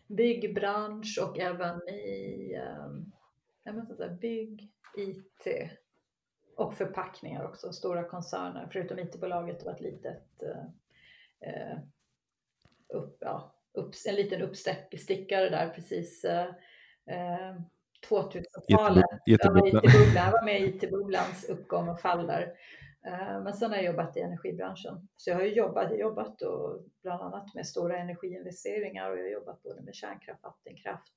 [0.06, 3.12] byggbransch och även i ehm,
[3.64, 5.70] jag måste säga, bygg, IT
[6.56, 7.72] och förpackningar också.
[7.72, 10.42] Stora koncerner, förutom IT-bolaget var ett litet
[12.88, 16.24] upp, ja, upp, en liten uppstickare där precis
[17.10, 17.60] uh,
[18.10, 19.04] 2000-talet.
[19.26, 19.82] Jättebubblan.
[19.84, 22.54] Ja, jag var med i IT-bubblans uppgång och fall där.
[23.06, 25.08] Eh, men sen har jag jobbat i energibranschen.
[25.16, 29.62] Så jag har jobbat, jobbat och bland annat med stora energiinvesteringar och jag har jobbat
[29.62, 31.14] både med kärnkraft, vattenkraft,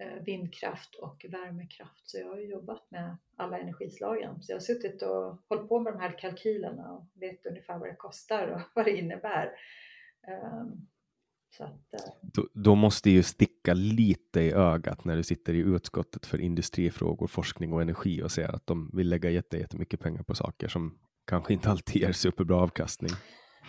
[0.00, 2.10] eh, vindkraft och värmekraft.
[2.10, 4.42] Så jag har jobbat med alla energislagen.
[4.42, 7.88] Så jag har suttit och hållit på med de här kalkylerna och vet ungefär vad
[7.88, 9.52] det kostar och vad det innebär.
[11.60, 16.26] Att, eh, då, då, måste ju sticka lite i ögat när du sitter i utskottet
[16.26, 20.68] för industrifrågor, forskning och energi och ser att de vill lägga jättemycket pengar på saker
[20.68, 23.10] som kanske inte alltid ger superbra avkastning.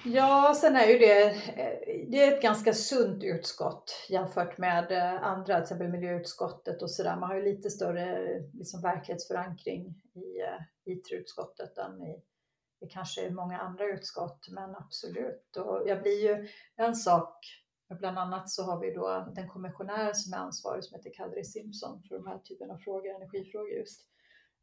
[0.06, 5.24] Ja, sen är ju det, eh, det är ett ganska sunt utskott jämfört med eh,
[5.24, 7.18] andra, till exempel miljöutskottet och sådär.
[7.18, 10.42] Man har ju lite större liksom, verklighetsförankring i
[10.86, 12.22] IT-utskottet än i,
[12.86, 15.58] i kanske många andra utskott, men absolut.
[15.58, 17.63] Och jag blir ju en sak
[18.00, 22.04] Bland annat så har vi då den kommissionär som är ansvarig som heter Kadri Simpson
[22.04, 24.08] för de här typen av frågor, energifrågor just.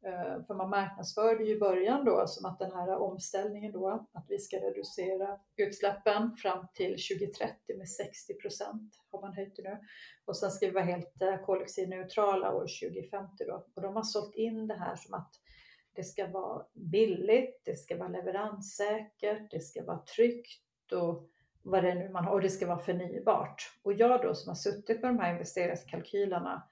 [0.05, 4.25] Eh, för man marknadsförde ju i början då som att den här omställningen då, att
[4.27, 9.77] vi ska reducera utsläppen fram till 2030 med 60 procent har man höjt det nu.
[10.25, 13.65] Och sen ska vi vara helt eh, koldioxidneutrala år 2050 då.
[13.75, 15.33] Och de har sålt in det här som att
[15.93, 21.29] det ska vara billigt, det ska vara leveranssäkert, det ska vara tryggt och
[21.63, 23.71] vad det nu man har, och det ska vara förnybart.
[23.83, 26.63] Och jag då som har suttit med de här investeringskalkylerna,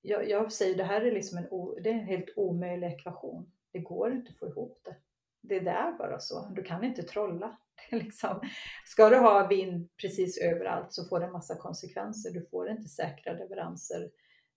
[0.00, 1.46] jag, jag säger det här är liksom en,
[1.82, 3.52] det är en helt omöjlig ekvation.
[3.72, 4.96] Det går inte att få ihop det.
[5.42, 6.48] Det är bara så.
[6.54, 7.58] Du kan inte trolla.
[7.90, 8.40] liksom,
[8.84, 12.30] ska du ha vind precis överallt så får det en massa konsekvenser.
[12.30, 14.10] Du får inte säkra leveranser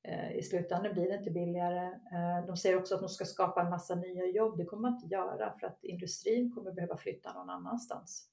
[0.03, 1.85] eh, I slutändan blir det inte billigare.
[1.85, 4.57] Eh, de säger också att de ska skapa en massa nya jobb.
[4.57, 8.29] Det kommer man inte göra för att industrin kommer behöva flytta någon annanstans.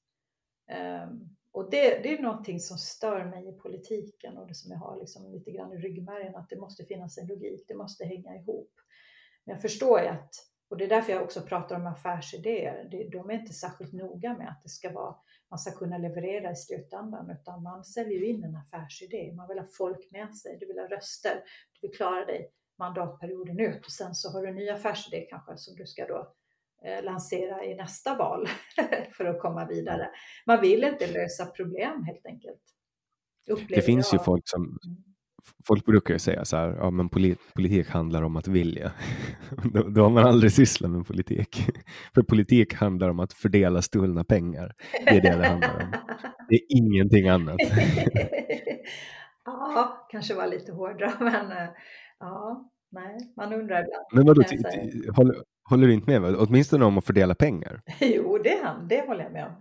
[0.69, 4.79] Ehm, och det, det är någonting som stör mig i politiken och det som jag
[4.79, 8.37] har liksom lite grann i ryggmärgen, att det måste finnas en logik, det måste hänga
[8.37, 8.73] ihop.
[9.45, 10.35] Men jag förstår ju att,
[10.71, 14.49] och det är därför jag också pratar om affärsidéer, de är inte särskilt noga med
[14.49, 15.17] att det ska vara,
[15.51, 19.59] man ska kunna leverera i slutändan, utan man säljer ju in en affärsidé, man vill
[19.59, 21.43] ha folk med sig, du vill ha röster,
[21.81, 25.57] du vill klara dig mandatperioden ut och sen så har du en ny affärsidé kanske
[25.57, 26.35] som du ska då
[27.05, 28.49] lansera i nästa val
[29.17, 30.11] för att komma vidare.
[30.47, 32.63] Man vill inte lösa problem helt enkelt.
[33.51, 34.21] Upplever det finns jag.
[34.21, 35.03] ju folk som mm.
[35.67, 38.93] Folk brukar ju säga så här, ja men polit, politik handlar om att vilja.
[39.73, 41.65] då, då har man aldrig sysslat med politik.
[42.15, 44.75] För politik handlar om att fördela stulna pengar.
[45.05, 45.93] Det är det det handlar om.
[46.49, 47.57] Det är ingenting annat.
[49.45, 51.69] ja, kanske var lite hårdare, men eh,
[52.19, 54.07] ja, nej, man undrar ibland.
[54.13, 54.43] Men vadå,
[55.71, 56.21] håller, du inte med?
[56.21, 56.37] Va?
[56.39, 57.83] Åtminstone om att fördela pengar.
[58.01, 59.53] jo, det, det håller jag med om.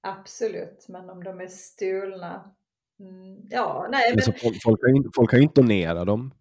[0.00, 2.54] Absolut, men om de är stulna.
[3.00, 4.14] Mm, ja, nej.
[4.14, 4.34] Men...
[4.40, 6.34] folk, folk, kan ju, folk kan ju inte donera dem.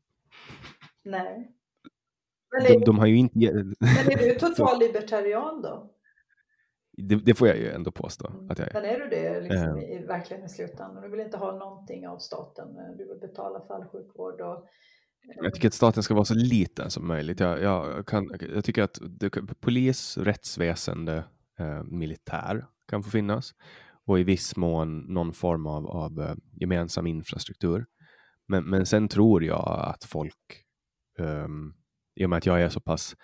[1.03, 1.51] Nej.
[2.51, 3.38] Men är, de, har ju inte...
[3.79, 5.93] men är du total libertarian då?
[6.97, 8.51] Det, det, får jag ju ändå påstå mm.
[8.51, 8.73] att jag är.
[8.73, 9.84] Men är du det liksom, uh.
[9.84, 11.03] i, verkligen i slutändan?
[11.03, 12.67] Du vill inte ha någonting av staten.
[12.97, 14.67] Du vill betala för all sjukvård och
[15.36, 17.40] jag tycker att staten ska vara så liten som möjligt.
[17.40, 19.30] Jag, jag, kan, jag tycker att det,
[19.60, 21.24] polis, rättsväsende,
[21.60, 23.54] eh, militär kan få finnas
[24.06, 27.86] och i viss mån någon form av, av eh, gemensam infrastruktur.
[28.48, 30.64] Men, men sen tror jag att folk,
[31.20, 31.74] um,
[32.16, 33.16] i och med att jag är så pass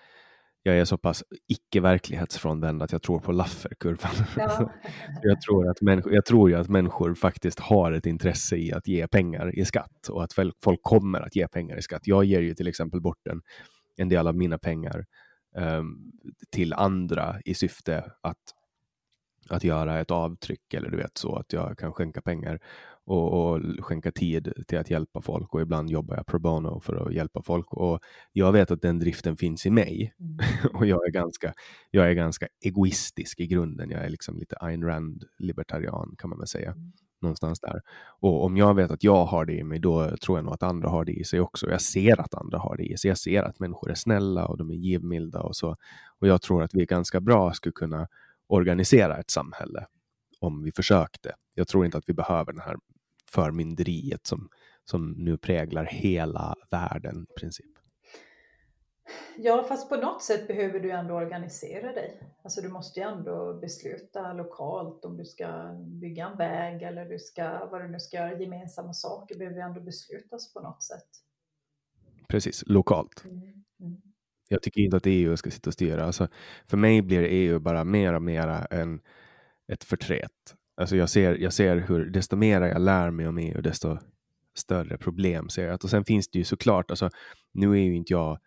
[0.64, 4.12] jag är så pass icke-verklighetsfrånvänd att jag tror på Lafferkurvan.
[4.38, 4.72] Ja.
[5.22, 8.88] jag, tror att människor, jag tror ju att människor faktiskt har ett intresse i att
[8.88, 10.34] ge pengar i skatt och att
[10.64, 12.02] folk kommer att ge pengar i skatt.
[12.08, 13.42] Jag ger ju till exempel bort en,
[13.98, 15.06] en del av mina pengar
[15.56, 16.12] um,
[16.50, 18.42] till andra i syfte att,
[19.50, 22.60] att göra ett avtryck eller du vet så att jag kan skänka pengar
[23.06, 27.08] och, och, skänka tid till att hjälpa folk och ibland jobbar jag pro bono för
[27.08, 28.00] att hjälpa folk och
[28.32, 30.38] jag vet att den driften finns i mig mm.
[30.74, 31.54] och jag är, ganska,
[31.92, 33.90] jag är ganska egoistisk i grunden.
[33.90, 36.72] Jag är liksom lite Ayn Rand libertarian kan man väl säga.
[36.72, 36.92] Mm.
[37.22, 37.82] Någonstans där.
[38.20, 40.64] Och om jag vet att jag har det i mig, då tror jag nog att
[40.64, 41.70] andra har det i sig också.
[41.70, 43.10] Jag ser att andra har det i sig.
[43.10, 45.76] Jag ser att människor är snälla och de är givmilda och så.
[46.20, 48.08] Och jag tror att vi ganska bra skulle kunna
[48.48, 49.86] organisera ett samhälle
[50.40, 51.32] om vi försökte.
[51.56, 52.76] Jag tror inte att vi behöver den här
[53.34, 54.50] förmynderiet som,
[54.84, 57.74] som nu präglar hela världen i princip.
[59.38, 62.34] Ja, fast på något sätt behöver du ändå organisera dig.
[62.44, 67.20] Alltså du måste ju ändå besluta lokalt om du ska bygga en väg eller du
[67.20, 71.08] ska, vad du nu ska göra, gemensamma saker behöver ju ändå beslutas på något sätt.
[72.28, 73.26] Precis, lokalt.
[73.26, 73.42] Mm.
[73.80, 74.02] Mm.
[74.50, 76.06] Jag tycker inte att EU ska sitta och styra.
[76.06, 76.28] Alltså,
[76.68, 79.02] för mig blir EU bara mer och mer en,
[79.68, 80.56] ett förtret.
[80.76, 83.98] Alltså jag ser, jag ser hur desto mer jag lär mig om EU, desto
[84.56, 85.84] större problem ser jag.
[85.84, 87.10] Och sen finns det ju såklart, alltså,
[87.52, 88.40] nu är ju inte jag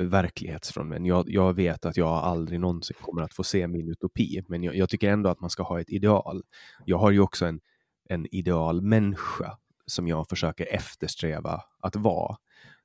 [0.00, 1.06] eh, verklighetsfrånvänd.
[1.06, 4.76] Jag, jag vet att jag aldrig någonsin kommer att få se min utopi, men jag,
[4.76, 6.42] jag, tycker ändå att man ska ha ett ideal.
[6.84, 7.60] Jag har ju också en,
[8.08, 12.36] en idealmänniska som jag försöker eftersträva att vara.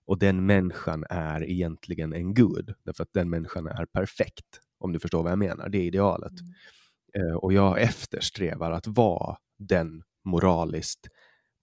[0.06, 5.00] Och den människan är egentligen en gud, därför att den människan är perfekt, om du
[5.00, 5.70] förstår vad jag menar.
[5.70, 6.42] Det är idealet.
[6.42, 6.54] Mm.
[7.18, 11.08] Eh, och jag eftersträvar att vara den moraliskt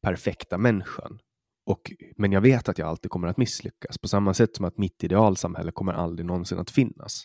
[0.03, 1.19] perfekta människan.
[1.67, 4.79] Och, men jag vet att jag alltid kommer att misslyckas, på samma sätt som att
[4.79, 7.25] mitt idealsamhälle kommer aldrig någonsin att finnas.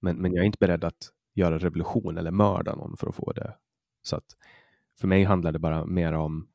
[0.00, 3.32] Men, men jag är inte beredd att göra revolution eller mörda någon för att få
[3.32, 3.56] det.
[4.02, 4.24] Så att
[5.00, 6.48] för mig handlar det bara mer om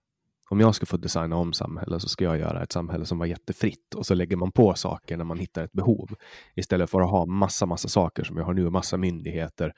[0.50, 3.26] om jag ska få designa om samhället så ska jag göra ett samhälle som var
[3.26, 6.16] jättefritt och så lägger man på saker när man hittar ett behov
[6.56, 9.74] istället för att ha massa, massa saker som jag har nu, massa myndigheter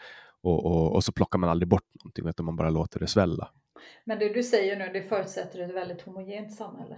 [0.46, 3.50] och, och, och, så plockar man aldrig bort någonting utan man bara låter det svälla.
[4.06, 6.98] Men det du säger nu, det förutsätter ett väldigt homogent samhälle?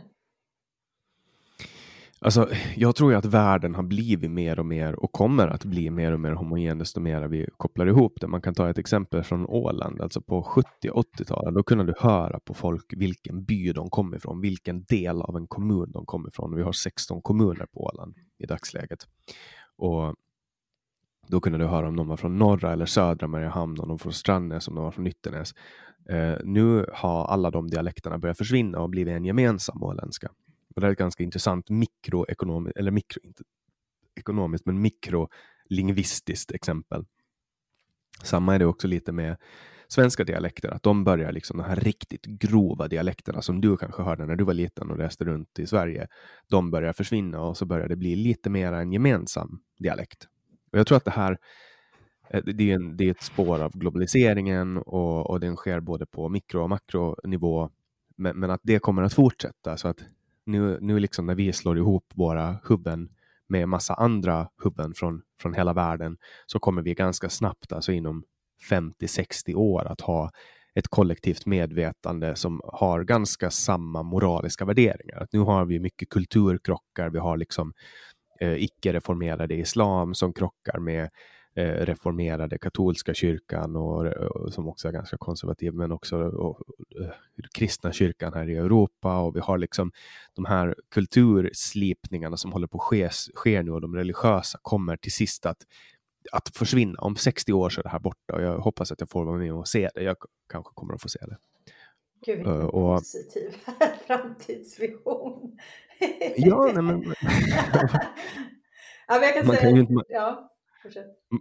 [2.19, 5.89] Alltså, jag tror ju att världen har blivit mer och mer och kommer att bli
[5.89, 8.27] mer och mer homogen desto mer vi kopplar ihop det.
[8.27, 11.55] Man kan ta ett exempel från Åland, alltså på 70 80-talet.
[11.55, 15.47] Då kunde du höra på folk vilken by de kom ifrån, vilken del av en
[15.47, 16.55] kommun de kom ifrån.
[16.55, 18.99] Vi har 16 kommuner på Åland i dagsläget.
[19.77, 20.15] Och
[21.27, 23.97] då kunde du höra om de var från norra eller södra Mariehamn, om de var
[23.97, 25.53] från Strandnäs, om de var från Ytternäs.
[26.09, 30.31] Eh, nu har alla de dialekterna börjat försvinna och blivit en gemensam åländska.
[30.75, 33.43] Och det är ett ganska intressant mikroekonomiskt, eller mikro, inte
[34.15, 37.05] ekonomiskt, men mikrolingvistiskt exempel.
[38.23, 39.37] Samma är det också lite med
[39.87, 44.25] svenska dialekter, att de börjar liksom de här riktigt grova dialekterna som du kanske hörde
[44.25, 46.07] när du var liten och reste runt i Sverige.
[46.47, 50.27] De börjar försvinna och så börjar det bli lite mer en gemensam dialekt.
[50.71, 51.37] Och jag tror att det här
[52.29, 56.05] eh, det är, en, det är ett spår av globaliseringen och, och den sker både
[56.05, 57.69] på mikro och makronivå.
[58.15, 59.97] Men, men att det kommer att fortsätta så att
[60.45, 63.09] nu, nu liksom när vi slår ihop våra hubben
[63.47, 68.23] med massa andra hubben från, från hela världen så kommer vi ganska snabbt, alltså inom
[68.69, 70.31] 50-60 år, att ha
[70.75, 75.17] ett kollektivt medvetande som har ganska samma moraliska värderingar.
[75.17, 77.73] Att nu har vi mycket kulturkrockar, vi har liksom
[78.39, 81.09] eh, icke-reformerade islam som krockar med
[81.57, 86.61] Eh, reformerade katolska kyrkan och, och, som också är ganska konservativ, men också och,
[87.01, 87.09] eh,
[87.53, 89.91] kristna kyrkan här i Europa och vi har liksom
[90.33, 95.11] de här kulturslipningarna som håller på att ske, ske nu och de religiösa kommer till
[95.11, 95.57] sist att
[96.31, 96.99] att försvinna.
[96.99, 99.37] Om 60 år så är det här borta och jag hoppas att jag får vara
[99.37, 100.03] med och se det.
[100.03, 100.17] Jag
[100.49, 101.37] kanske kommer att få se det.
[102.25, 102.97] Gud, vilken uh, och...
[102.97, 103.55] positiv
[104.07, 105.57] framtidsvision.
[106.35, 107.03] Ja, nej men...
[109.07, 109.67] ja, men jag kan man säga...
[109.67, 109.93] Kan ju inte...
[110.09, 110.53] ja.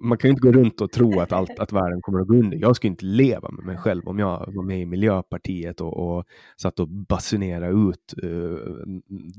[0.01, 2.35] Man kan ju inte gå runt och tro att, allt, att världen kommer att gå
[2.35, 2.59] under.
[2.59, 6.25] Jag skulle inte leva med mig själv om jag var med i Miljöpartiet och, och
[6.63, 8.59] satt och basunerade ut uh,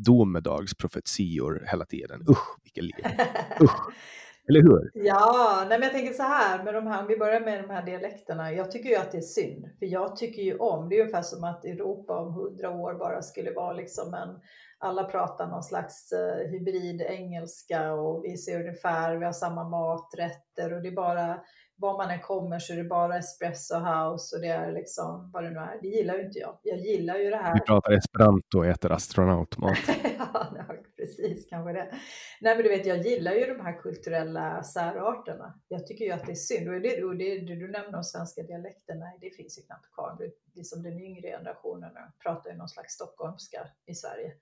[0.05, 2.21] domedagsprofetior hela tiden.
[2.29, 3.05] Usch, vilket liv.
[3.61, 3.89] Usch.
[4.49, 4.91] Eller hur?
[4.93, 7.69] Ja, nej men jag tänker så här, med de här, om vi börjar med de
[7.69, 8.53] här dialekterna.
[8.53, 11.21] Jag tycker ju att det är synd, för jag tycker ju om, det är ungefär
[11.21, 14.29] som att Europa om hundra år bara skulle vara liksom en
[14.79, 20.73] alla pratar någon slags eh, hybrid engelska och vi ser ungefär, vi har samma maträtter
[20.73, 21.39] och det är bara
[21.79, 25.43] var man än kommer så är det bara espresso house och det är liksom vad
[25.43, 25.79] det nu är.
[25.81, 26.59] Det gillar ju inte jag.
[26.63, 27.53] Jag gillar ju det här.
[27.53, 29.77] Vi pratar esperanto och äter astronautmat.
[30.17, 30.65] ja,
[30.97, 31.91] precis, kanske det.
[32.41, 35.59] Nej, men du vet, jag gillar ju de här kulturella särarterna.
[35.67, 36.67] Jag tycker ju att det är synd.
[36.69, 39.93] Och det, och det, det du nämner om svenska dialekter, nej, det finns ju knappt
[39.93, 40.17] kvar.
[40.53, 41.91] Liksom den yngre generationen
[42.23, 44.33] pratar ju någon slags stockholmska i Sverige.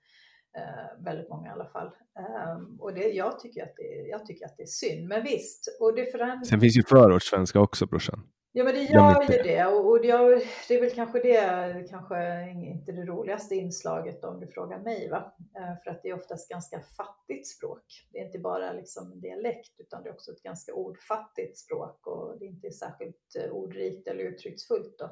[0.56, 1.86] Eh, väldigt många i alla fall.
[2.18, 5.08] Eh, och det, jag, tycker att det, jag tycker att det är synd.
[5.08, 6.48] Men visst, och det förändras.
[6.48, 8.26] Sen finns ju förortssvenska också brorsan.
[8.52, 11.88] Ja men det gör ju det och, och det, gör, det är väl kanske det,
[11.90, 15.08] kanske inte det roligaste inslaget om du frågar mig.
[15.10, 15.34] Va?
[15.56, 17.84] Eh, för att det är oftast ganska fattigt språk.
[18.12, 22.06] Det är inte bara liksom en dialekt utan det är också ett ganska ordfattigt språk
[22.06, 24.98] och det är inte särskilt eh, ordrikt eller uttrycksfullt.
[24.98, 25.10] Då.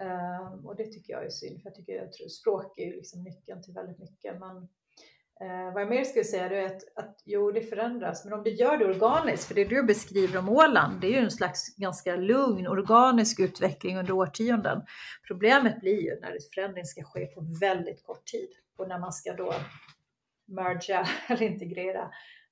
[0.00, 3.22] Um, och det tycker jag är synd, för jag tycker att språk är ju liksom
[3.22, 4.38] nyckeln till väldigt mycket.
[4.38, 4.56] Men
[5.42, 8.50] uh, vad jag mer skulle säga är att, att jo, det förändras, men om du
[8.50, 12.16] gör det organiskt, för det du beskriver om Åland, det är ju en slags ganska
[12.16, 14.82] lugn, organisk utveckling under årtionden.
[15.26, 19.32] Problemet blir ju när förändring ska ske på väldigt kort tid och när man ska
[19.32, 19.54] då
[20.46, 22.10] merga eller integrera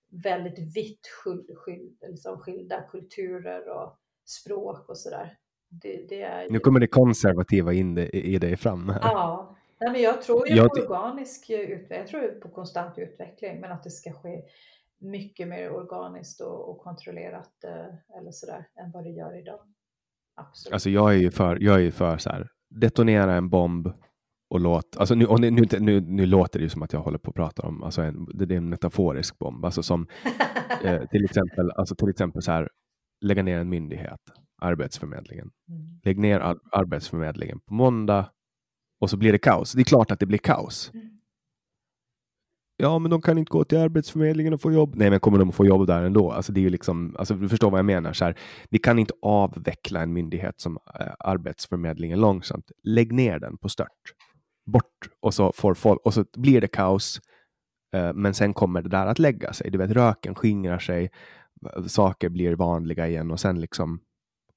[0.08, 1.06] väldigt vitt
[1.54, 5.38] skilda, liksom skilda kulturer och språk och sådär.
[5.68, 6.48] Det, det är ju...
[6.50, 9.00] Nu kommer det konservativa in det, i dig fram här.
[9.02, 13.60] Ja, Nej, men jag tror ju jag på organisk utveckling, jag tror på konstant utveckling,
[13.60, 14.42] men att det ska ske
[14.98, 19.60] mycket mer organiskt och, och kontrollerat eh, eller sådär än vad det gör idag.
[20.34, 20.72] Absolut.
[20.72, 23.92] Alltså jag är ju för, jag är ju för så här, detonera en bomb
[24.50, 27.00] och låt, alltså nu, och nu, nu, nu, nu låter det ju som att jag
[27.00, 30.06] håller på att prata om, alltså en, det är en metaforisk bomb, alltså som
[30.84, 32.68] eh, till exempel, alltså till exempel så här,
[33.20, 34.20] lägga ner en myndighet
[34.58, 35.50] Arbetsförmedlingen.
[35.68, 36.00] Mm.
[36.04, 38.30] Lägg ner ar Arbetsförmedlingen på måndag
[39.00, 39.72] och så blir det kaos.
[39.72, 40.90] Det är klart att det blir kaos.
[40.94, 41.16] Mm.
[42.78, 44.94] Ja, men de kan inte gå till Arbetsförmedlingen och få jobb.
[44.96, 46.32] Nej, men kommer de att få jobb där ändå?
[46.32, 48.12] Alltså, det är ju liksom, alltså, du förstår vad jag menar.
[48.12, 48.38] Så här,
[48.70, 52.70] vi kan inte avveckla en myndighet som äh, Arbetsförmedlingen långsamt.
[52.82, 53.88] Lägg ner den på stört.
[54.66, 57.20] Bort och så får folk och så blir det kaos.
[57.94, 59.70] Äh, men sen kommer det där att lägga sig.
[59.70, 61.10] Du vet, röken skingrar sig.
[61.86, 64.00] Saker blir vanliga igen och sen liksom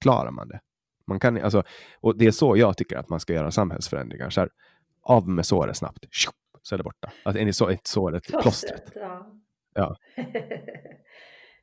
[0.02, 0.60] klarar man det.
[1.08, 1.64] Man kan, alltså,
[2.02, 4.30] och det är så jag tycker att man ska göra samhällsförändringar.
[4.30, 4.50] Så här,
[5.02, 6.06] av med såret snabbt,
[6.62, 7.12] så är det borta.
[7.24, 8.92] Alltså, är så, ett såret, plåstret.
[8.96, 9.32] Ja.
[9.74, 9.96] ja.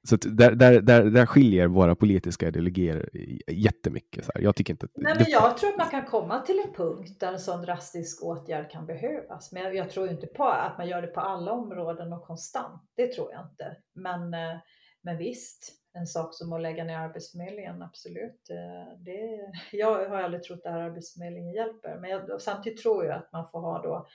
[0.09, 3.11] Så där, där, där, där skiljer våra politiska ideologier
[3.47, 4.25] jättemycket.
[4.25, 4.43] Så här.
[4.43, 7.33] Jag, tycker inte Nej, men jag tror att man kan komma till en punkt där
[7.33, 9.53] en sån drastisk åtgärd kan behövas.
[9.53, 12.83] Men jag, jag, tror inte på att man gör det på alla områden och konstant.
[12.97, 13.77] Det tror jag inte.
[13.95, 14.61] Men, eh,
[15.03, 18.51] men visst, en sak som att lägga ner Arbetsförmedlingen, absolut.
[18.51, 23.33] Eh, det, jag har aldrig trott att Arbetsförmedlingen hjälper, men jag, samtidigt tror jag att
[23.33, 24.07] man får ha då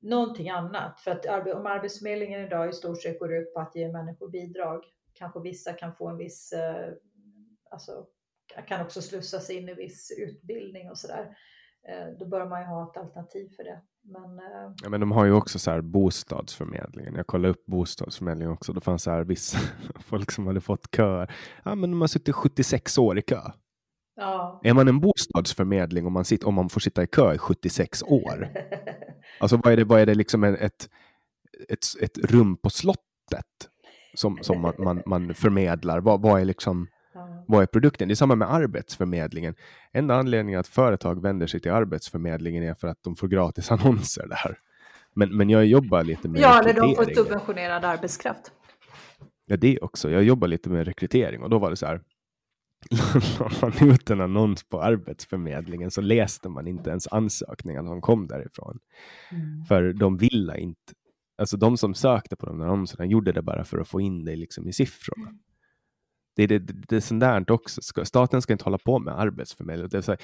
[0.00, 1.00] någonting annat.
[1.00, 4.84] För att om Arbetsförmedlingen idag i stort sett går ut på att ge människor bidrag,
[5.14, 6.92] kanske vissa kan få en viss, eh,
[7.70, 8.06] alltså
[8.66, 11.36] kan också slussas in i viss utbildning och sådär.
[11.88, 13.80] Eh, då bör man ju ha ett alternativ för det.
[14.02, 17.14] Men, eh, ja, men de har ju också så här bostadsförmedlingen.
[17.14, 18.72] Jag kollade upp bostadsförmedlingen också.
[18.72, 19.58] Det fanns så här vissa
[20.00, 21.34] folk som hade fått köer.
[21.64, 23.40] Ja, men de har suttit 76 år i kö.
[24.16, 24.60] Ja.
[24.64, 28.02] Är man en bostadsförmedling om man, sitter, om man får sitta i kö i 76
[28.02, 28.48] år?
[29.40, 30.88] Alltså vad är det, vad är det liksom ett,
[31.68, 33.68] ett, ett rum på slottet
[34.14, 36.00] som, som man, man, man förmedlar?
[36.00, 36.88] Vad, vad, är liksom.
[37.50, 38.08] Vad är produkten?
[38.08, 39.54] Det är samma med Arbetsförmedlingen.
[39.92, 44.26] Enda anledningen att företag vänder sig till Arbetsförmedlingen är för att de får gratis annonser
[44.26, 44.58] där.
[45.14, 48.52] Men, men jag jobbar lite med ja, eller de får subventionerad arbetskraft.
[49.46, 50.10] Ja, det också.
[50.10, 52.00] Jag jobbar lite med rekrytering och då var det så här.
[53.38, 58.26] La man ut en annons på Arbetsförmedlingen så läste man inte ens ansökningarna som kom
[58.26, 58.78] därifrån.
[59.68, 60.92] För de ville inte,
[61.38, 64.24] alltså de som sökte på de där annonserna gjorde det bara för att få in
[64.24, 65.28] det liksom i siffrorna.
[65.28, 65.49] Är
[66.46, 68.04] det, det, det är sånt där också.
[68.04, 69.88] Staten ska inte hålla på med arbetsförmedling.
[69.88, 70.20] Det är så här,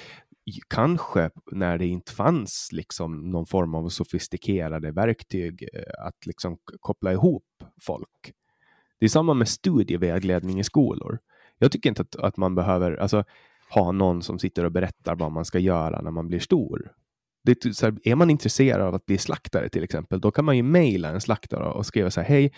[0.67, 7.13] kanske när det inte fanns liksom någon form av sofistikerade verktyg eh, att liksom koppla
[7.13, 7.43] ihop
[7.81, 8.33] folk.
[8.99, 11.19] Det är samma med studievägledning i skolor.
[11.57, 13.23] Jag tycker inte att, att man behöver alltså,
[13.69, 16.91] ha någon som sitter och berättar vad man ska göra när man blir stor.
[17.43, 20.45] Det är, så här, är man intresserad av att bli slaktare till exempel, då kan
[20.45, 22.53] man ju mejla en slaktare och skriva så här, hej,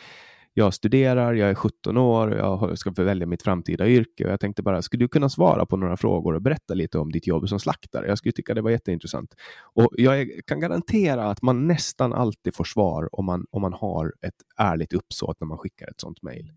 [0.53, 4.39] jag studerar, jag är 17 år, och jag ska välja mitt framtida yrke och jag
[4.39, 7.49] tänkte bara, skulle du kunna svara på några frågor och berätta lite om ditt jobb
[7.49, 8.07] som slaktare?
[8.07, 9.35] Jag skulle tycka det var jätteintressant.
[9.73, 14.13] Och jag kan garantera att man nästan alltid får svar om man, om man har
[14.21, 16.51] ett ärligt uppsåt när man skickar ett sånt mejl.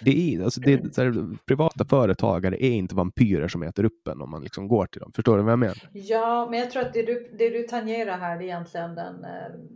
[0.00, 4.08] Det är, alltså det, är så här, privata företagare är inte vampyrer som äter upp
[4.08, 5.12] en om man liksom går till dem.
[5.12, 5.88] Förstår du vad jag menar?
[5.92, 9.30] Ja, men jag tror att det du, det du tangerar här är egentligen den eh,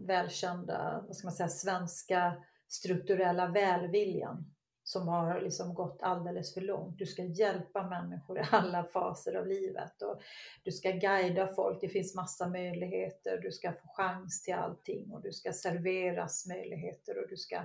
[0.07, 2.33] välkända, vad ska man säga, svenska
[2.73, 4.53] strukturella välviljan
[4.85, 6.99] som har liksom gått alldeles för långt.
[6.99, 10.23] Du ska hjälpa människor i alla faser av livet och
[10.65, 11.81] du ska guida folk.
[11.81, 13.41] Det finns massa möjligheter.
[13.43, 17.63] Du ska få chans till allting och du ska serveras möjligheter och du ska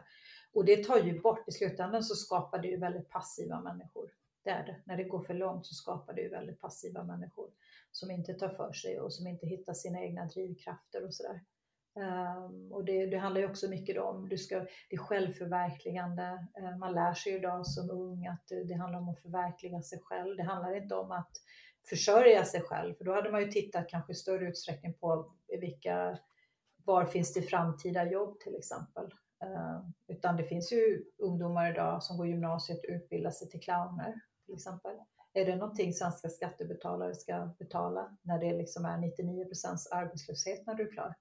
[0.54, 4.12] och det tar ju bort i slutändan så skapar det ju väldigt passiva människor.
[4.44, 4.76] Det är det.
[4.86, 7.50] När det går för långt så skapar det ju väldigt passiva människor
[7.92, 11.42] som inte tar för sig och som inte hittar sina egna drivkrafter och sådär.
[11.98, 16.48] Um, och det, det handlar ju också mycket om du ska, det är självförverkligande.
[16.60, 20.00] Uh, man lär sig idag som ung att det, det handlar om att förverkliga sig
[20.04, 20.38] själv.
[20.38, 21.32] Det handlar inte om att
[21.90, 26.20] försörja sig själv, för då hade man ju tittat kanske i större utsträckning på vilka,
[26.86, 29.06] var finns det framtida jobb till exempel.
[29.46, 34.22] Uh, utan det finns ju ungdomar idag som går gymnasiet och utbildar sig till clowner
[34.46, 34.96] till exempel.
[35.34, 40.88] Är det någonting svenska skattebetalare ska betala när det liksom är 99% arbetslöshet när du
[40.88, 41.16] är klar?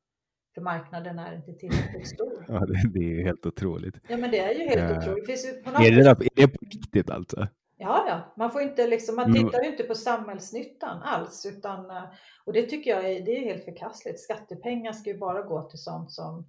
[0.56, 2.44] För marknaden är inte tillräckligt stor.
[2.48, 3.94] Ja, det, det är ju helt otroligt.
[4.08, 4.98] Ja, men det är ju helt Ja.
[4.98, 5.26] otroligt.
[5.26, 7.48] Det finns ju på något Är det, är det på riktigt alltså?
[7.76, 9.44] Ja, ja, man får inte liksom, man Mm.
[9.44, 12.02] tittar ju inte på samhällsnyttan alls, utan eh,
[12.44, 14.20] och det tycker jag är, det är helt förkastligt.
[14.20, 16.46] Skattepengar ska ju bara gå till sånt som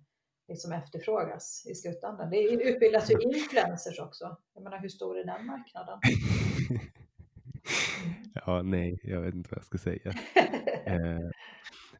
[0.48, 2.30] liksom efterfrågas i slutändan.
[2.30, 4.38] Det utbildas ju influencers också.
[4.54, 6.00] Jag menar, hur stor är den marknaden?
[8.46, 10.14] Ja, nej, jag vet inte vad jag ska säga.
[10.86, 11.30] Eh,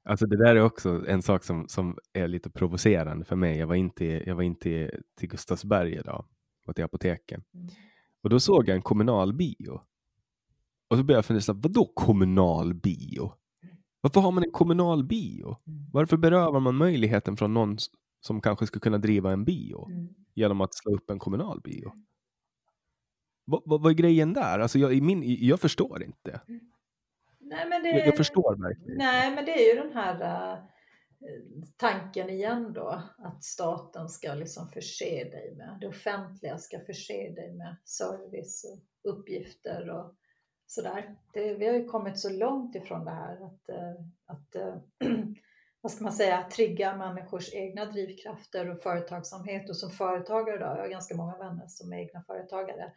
[0.08, 3.58] alltså det där är också en sak som, som är lite provocerande för mig.
[3.58, 6.26] Jag var inte, jag var inte till Gustavsberg idag
[6.66, 7.44] och till apoteket.
[7.54, 7.68] Mm.
[8.24, 9.82] Och då såg jag en kommunal bio.
[10.90, 13.34] Och så började jag fundera, vadå kommunal bio?
[14.02, 15.58] Varför har man en kommunal bio?
[15.68, 15.90] Mm.
[15.94, 17.78] Varför berövar man möjligheten från någon
[18.22, 20.08] som kanske skulle kunna driva en bio Mm.
[20.36, 21.92] genom att slå upp en kommunal bio?
[23.46, 24.60] Vad, vad, vad är grejen där?
[24.60, 26.42] Alltså jag, min, jag förstår inte.
[27.50, 28.98] Nej, men det, Jag, jag förstår verkligen.
[28.98, 30.22] Nej, men det är ju den här
[30.54, 30.60] eh,
[31.78, 37.54] tanken igen då, att staten ska liksom förse dig med, det offentliga ska förse dig
[37.54, 38.66] med service
[39.04, 40.16] och uppgifter och
[40.68, 41.16] sådär.
[41.34, 43.94] Det, vi har ju kommit så långt ifrån det här att, eh,
[44.26, 44.76] att eh,
[45.82, 49.70] vad ska man säga, trigga människors egna drivkrafter och företagsamhet.
[49.70, 52.94] Och som företagare då, jag har ganska många vänner som är egna företagare.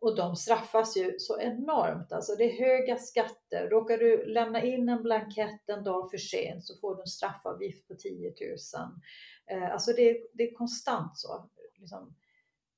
[0.00, 2.12] Och de straffas ju så enormt.
[2.12, 3.68] Alltså det är höga skatter.
[3.68, 7.88] Råkar du lämna in en blankett en dag för sent så får du en straffavgift
[7.88, 9.60] på 10 000.
[9.62, 11.50] Eh, alltså det, är- det är konstant så.
[11.78, 12.14] Liksom,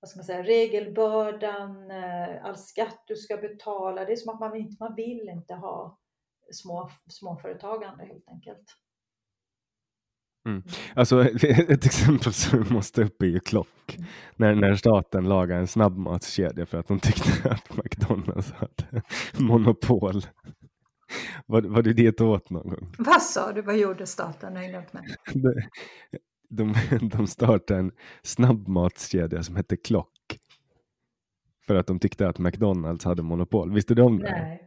[0.01, 4.05] vad ska man säga, regelbördan, eh, all skatt du ska betala.
[4.05, 5.99] Det är som att man inte man vill inte ha
[6.53, 8.67] små, småföretagande helt enkelt.
[10.95, 13.99] Alltså ett exempel som vi måste upp är ju Klock.
[14.37, 19.03] När, när staten lagade en snabbmatskedja för att de tyckte att McDonalds hade
[19.39, 20.23] monopol.
[21.47, 22.95] Var, var det det åt någon gång?
[22.99, 23.63] Vad sa du?
[23.63, 24.59] Vad gjorde staten?
[25.33, 25.55] De,
[26.49, 27.93] de, de startade en
[28.23, 30.39] snabbmatskedja som hette Klock.
[31.67, 33.73] För att de tyckte att McDonalds hade monopol.
[33.73, 34.31] Visste du om det?
[34.31, 34.66] Nej.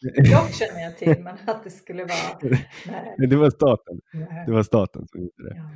[0.16, 2.52] Jag känner jag till, men att det skulle vara...
[2.86, 3.28] Nej.
[3.28, 4.00] Det var staten.
[4.12, 4.44] nej.
[4.46, 5.56] Det var staten som gjorde det.
[5.56, 5.70] Ja.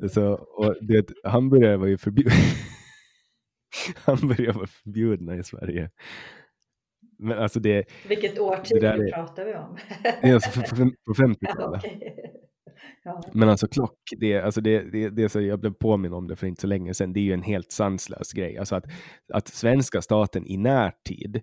[0.00, 0.08] Ja.
[0.08, 2.32] Så, och det, hamburgare var ju förbjudna.
[4.04, 5.90] hamburgare var förbjudna i Sverige.
[7.18, 7.84] Men alltså det...
[8.08, 9.78] Vilket årtionde pratar vi om?
[10.34, 10.60] alltså
[11.06, 11.82] på 50-talet.
[11.84, 12.10] Ja, okay.
[13.04, 13.22] ja.
[13.32, 16.46] Men alltså klock, det, alltså det, det, det så jag blev påminn om det för
[16.46, 18.58] inte så länge sedan, det är ju en helt sanslös grej.
[18.58, 18.84] Alltså att,
[19.32, 21.42] att svenska staten i närtid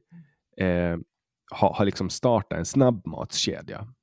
[0.58, 0.98] eh,
[1.54, 3.78] har, har liksom startat en snabbmatskedja.
[3.78, 3.94] Mm.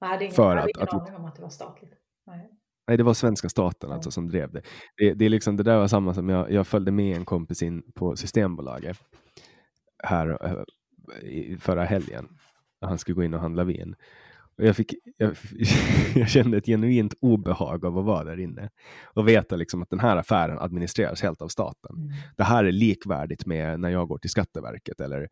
[0.00, 1.92] Jag hade ingen, för att, ingen aning om att det var statligt.
[2.26, 2.50] Nej.
[2.88, 4.62] Nej, det var svenska staten alltså som drev det.
[4.96, 7.62] Det, det, är liksom, det där var samma som jag, jag följde med en kompis
[7.62, 8.98] in på Systembolaget
[10.04, 10.38] här
[11.22, 12.28] eh, förra helgen.
[12.80, 13.94] Han skulle gå in och handla vin.
[14.58, 15.36] Och jag, fick, jag,
[16.14, 18.70] jag, kände ett genuint obehag av att vara där inne
[19.04, 21.96] och veta liksom att den här affären administreras helt av staten.
[21.96, 22.12] Mm.
[22.36, 25.28] Det här är likvärdigt med när jag går till Skatteverket eller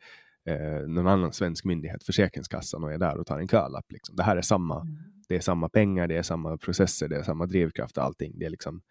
[0.46, 3.92] eh, någon annan svensk myndighet, Försäkringskassan och är där och tar en kölapp.
[3.92, 4.16] Liksom.
[4.16, 4.96] Det här är samma, mm.
[5.28, 8.38] det är samma pengar, det är samma processer, det är samma drivkraft och allting.
[8.38, 8.82] Det är liksom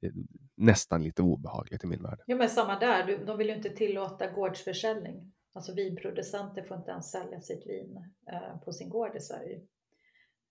[0.00, 0.14] det är
[0.54, 2.20] nästan lite obehagligt i min värld.
[2.26, 3.26] Ja, men samma där.
[3.26, 5.32] De vill ju inte tillåta gårdsförsäljning.
[5.52, 9.60] Alltså vinproducenter får inte ens sälja sitt vin eh, på sin gård i Sverige.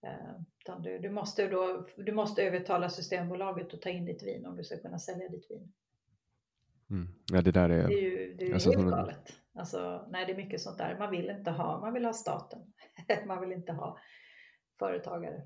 [0.03, 4.57] Eh, du, du, måste då, du måste övertala Systembolaget att ta in ditt vin om
[4.57, 5.73] du ska kunna sälja ditt vin.
[6.89, 7.07] Mm.
[7.31, 7.87] Ja, det där är...
[7.87, 9.33] Det är ju det är alltså, helt galet.
[9.55, 10.97] Alltså, nej, det är mycket sånt där.
[10.99, 12.59] Man vill inte ha, man vill ha staten.
[13.27, 13.97] man vill inte ha
[14.79, 15.41] företagare.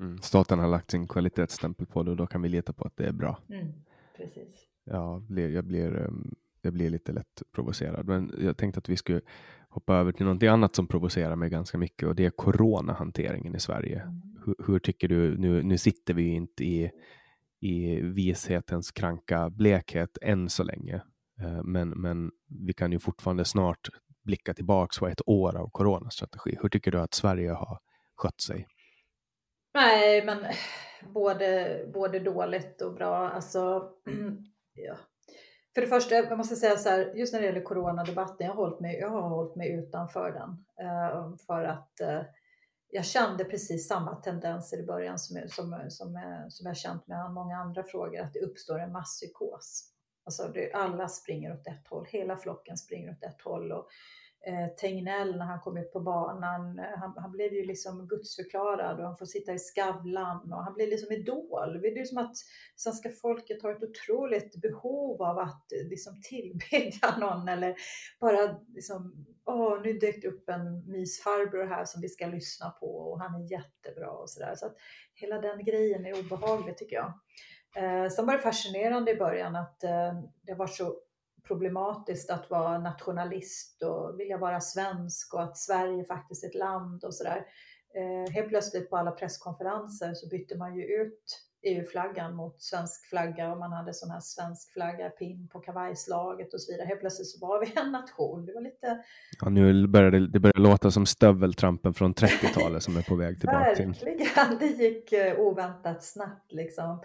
[0.00, 0.18] Mm.
[0.18, 3.06] Staten har lagt sin kvalitetsstämpel på det och då kan vi lita på att det
[3.06, 3.38] är bra.
[3.48, 3.72] Mm,
[4.16, 4.68] precis.
[4.84, 9.20] Ja, jag blir, ehm, jag blir lite lätt provocerad, men jag tänkte att vi skulle
[9.68, 13.60] hoppa över till någonting annat som provocerar mig ganska mycket och det är coronahanteringen i
[13.60, 14.00] Sverige.
[14.00, 14.22] Mm.
[14.44, 15.38] Hur, hur, tycker du?
[15.38, 16.90] Nu, nu sitter vi inte i,
[17.60, 21.02] i vishetens kranka blekhet än så länge,
[21.40, 22.30] Eh, men, men
[22.66, 23.88] vi kan ju fortfarande snart
[24.24, 26.58] blicka tillbaks på ett år av coronastrategi.
[26.62, 27.78] Hur tycker du att Sverige har
[28.16, 28.68] skött sig?
[29.74, 30.38] Nej, men
[31.14, 33.30] både, både dåligt och bra.
[33.30, 33.90] Alltså,
[34.74, 34.96] ja.
[35.74, 38.62] För det första, jag måste säga så här, just när det gäller coronadebatten, jag har
[38.62, 40.64] hållit mig, jag har hållit mig utanför den.
[40.86, 42.22] Eh, för att eh,
[42.90, 47.56] jag kände precis samma tendenser i början som, som, som, som jag känt med många
[47.56, 49.95] andra frågor, att det uppstår en masspsykos.
[50.26, 53.72] Alltså det, alla springer åt ett håll, hela flocken springer åt ett håll.
[53.72, 53.88] Och
[54.46, 56.78] eh, Tegnell när han kom ut på banan.
[56.78, 60.74] Eh, han, han, blev ju liksom gudsförklarad och han får sitta i Skavlan och han
[60.74, 61.80] blir liksom idol.
[61.80, 62.36] Det är som att
[62.76, 67.74] svenska folket har ett otroligt behov av att eh, liksom tillbedja någon eller
[68.20, 72.96] bara liksom, åh, nu dök det upp en mysfarbror här som vi ska lyssna på
[72.96, 74.54] och han är jättebra och sådär.
[74.56, 74.76] Så att
[75.14, 77.12] hela den grejen är obehaglig tycker jag.
[77.76, 80.94] Eh, sen var det fascinerande i början att eh, det var så
[81.46, 87.04] problematiskt att vara nationalist och vilja vara svensk och att Sverige faktiskt är ett land
[87.04, 87.46] och sådär.
[87.94, 93.52] Eh, helt plötsligt på alla presskonferenser så bytte man ju ut EU-flaggan mot svensk flagga
[93.52, 96.86] och man hade sån här svensk flagga pin på kavajslaget och så vidare.
[96.86, 98.46] Helt plötsligt så var vi en nation.
[98.46, 99.04] Det var lite...
[99.40, 103.40] Ja, nu börjar det, det börjar låta som stöveltrampen från 30-talet som är på väg
[103.40, 103.58] tillbaka.
[103.58, 107.00] Verkligen, det gick eh, oväntat snabbt liksom.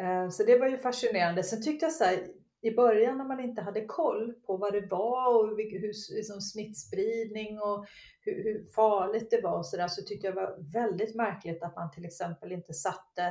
[0.00, 1.42] Eh, så det var ju fascinerande.
[1.42, 2.26] Sen tyckte jag så här,
[2.62, 7.60] i början när man inte hade koll på vad det var och hur, liksom smittspridning
[7.60, 7.86] och
[8.20, 11.62] hur, hur farligt det var och så, där, så tyckte jag det var väldigt märkligt
[11.62, 13.22] att man till exempel inte satte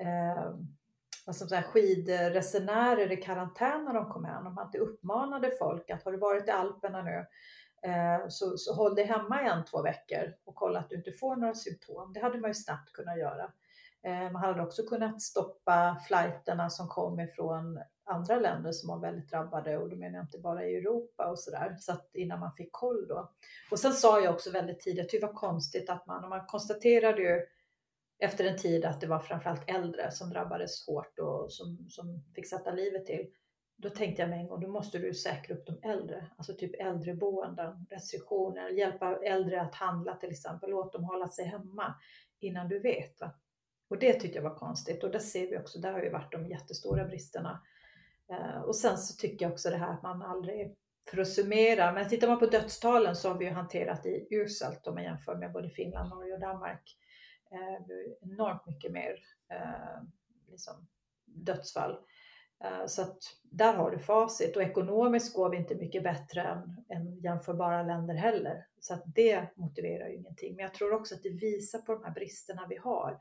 [0.00, 0.54] eh,
[1.26, 4.46] vad som säger, skidresenärer i karantän när de kom hem.
[4.46, 7.26] Om man inte uppmanade folk att har du varit i Alperna nu
[7.90, 11.12] eh, så, så håll dig hemma i en, två veckor och kolla att du inte
[11.12, 12.12] får några symptom.
[12.12, 13.52] Det hade man ju snabbt kunnat göra.
[14.06, 19.30] Eh, man hade också kunnat stoppa flighterna som kom ifrån andra länder som var väldigt
[19.30, 21.76] drabbade och då menar jag inte bara i Europa och sådär.
[21.78, 23.32] Så att innan man fick koll då.
[23.70, 26.46] Och sen sa jag också väldigt tidigt, typ det var konstigt att man, och man
[26.46, 27.46] konstaterade ju
[28.18, 32.48] efter en tid att det var framförallt äldre som drabbades hårt och som, som fick
[32.48, 33.26] sätta livet till.
[33.76, 36.80] Då tänkte jag med en gång, då måste du säkra upp de äldre, alltså typ
[36.80, 41.94] äldreboenden, restriktioner, hjälpa äldre att handla till exempel, låt dem hålla sig hemma
[42.40, 43.20] innan du vet.
[43.20, 43.32] Va?
[43.88, 46.32] Och det tyckte jag var konstigt och där ser vi också, där har ju varit
[46.32, 47.62] de jättestora bristerna.
[48.30, 50.76] Eh, och sen så tycker jag också det här att man aldrig,
[51.10, 54.86] för att summera, men tittar man på dödstalen så har vi ju hanterat det uselt
[54.86, 56.96] om man jämför med både Finland, Norge och Danmark.
[57.50, 59.18] Eh, enormt mycket mer
[59.52, 60.02] eh,
[60.50, 60.86] liksom,
[61.24, 61.98] dödsfall.
[62.86, 67.20] Så att där har du facit och ekonomiskt går vi inte mycket bättre än, än
[67.20, 68.66] jämförbara länder heller.
[68.80, 70.56] Så att det motiverar ju ingenting.
[70.56, 73.18] Men jag tror också att det visar på de här bristerna vi har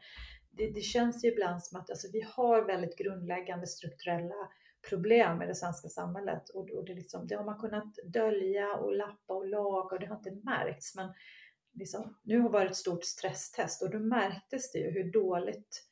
[0.57, 4.49] det, det, känns ju ibland som att alltså, vi har väldigt grundläggande strukturella
[4.89, 8.95] problem i det svenska samhället och, och det, liksom, det, har man kunnat dölja och
[8.95, 10.95] lappa och laga och det har inte märkts.
[10.95, 11.13] Men
[11.73, 15.85] liksom, nu har det varit ett stort stresstest och då märktes det ju hur dåligt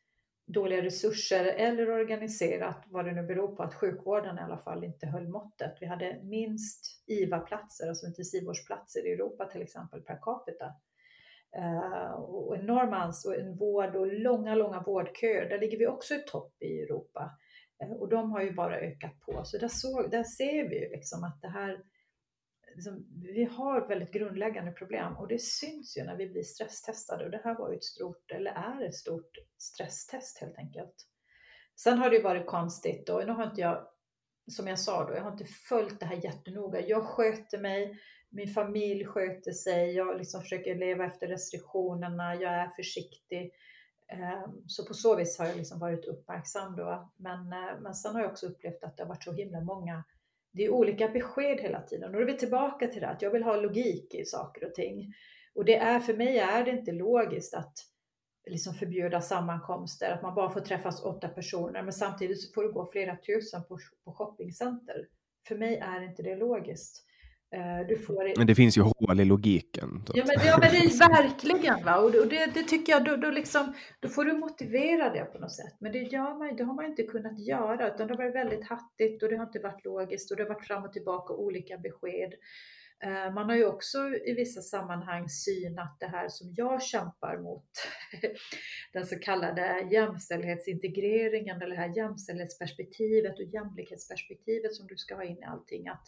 [0.46, 5.08] dåliga resurser eller organiserat, vad det nu beror på, att sjukvården i alla fall inte
[5.08, 5.78] höll måttet.
[5.80, 10.66] Vi hade minst IVA-platser, alltså intensivvårdsplatser i Europa till exempel per capita.
[11.56, 15.50] Eh, och enorma ansvar, en vård och långa, långa vårdköer.
[15.50, 17.32] Där ligger vi också i topp i Europa.
[17.84, 19.42] Eh, och de har ju bara ökat på.
[19.44, 21.84] Så där, såg, där ser vi ju liksom att det här
[22.76, 27.32] liksom, vi har väldigt grundläggande problem och det syns ju när vi blir stresstestade och
[27.32, 30.96] det här var ju ett stort, eller är ett stort stresstest helt enkelt.
[31.76, 33.88] Sen har det ju varit konstigt och nu har inte jag,
[34.48, 36.82] som jag sa då, jag har inte följt det här jättenoga.
[36.82, 38.00] Jag sköter mig,
[38.34, 43.52] min familj sköter sig, jag liksom försöker leva efter restriktionerna, jag är försiktig.
[44.08, 47.12] Ehm, så på så vis har jag liksom varit uppmärksam då.
[47.16, 50.04] Men, eh, men sen har jag också upplevt att det har varit så himla många
[50.54, 52.10] det är olika besked hela tiden.
[52.10, 54.74] Och då är vi tillbaka till det att jag vill ha logik i saker och
[54.74, 55.14] ting.
[55.56, 57.74] Och det är, för mig är det inte logiskt att
[58.50, 62.70] liksom förbjuda sammankomster, att man bara får träffas åtta personer, men samtidigt så får det
[62.70, 65.08] gå flera tusen på, på shoppingcenter.
[65.48, 67.06] För mig är inte det logiskt.
[67.54, 68.38] Eh, får...
[68.38, 70.04] Men det finns ju hål i logiken.
[70.14, 71.84] Ja men, ja, men det är verkligen.
[71.86, 71.98] Va?
[71.98, 75.52] Och det, det tycker jag, då, då, liksom, då får du motivera det på något
[75.52, 75.76] sätt.
[75.80, 78.68] Men det, gör man, det har man inte kunnat göra, utan det har varit väldigt
[78.68, 81.78] hattigt och det har inte varit logiskt och det har varit fram och tillbaka olika
[81.78, 82.34] besked.
[83.04, 87.70] Eh, man har ju också i vissa sammanhang synat det här som jag kämpar mot,
[88.94, 95.38] den så kallade jämställdhetsintegreringen eller det här jämställdhetsperspektivet och jämlikhetsperspektivet som du ska ha in
[95.38, 95.88] i allting.
[95.88, 96.08] Att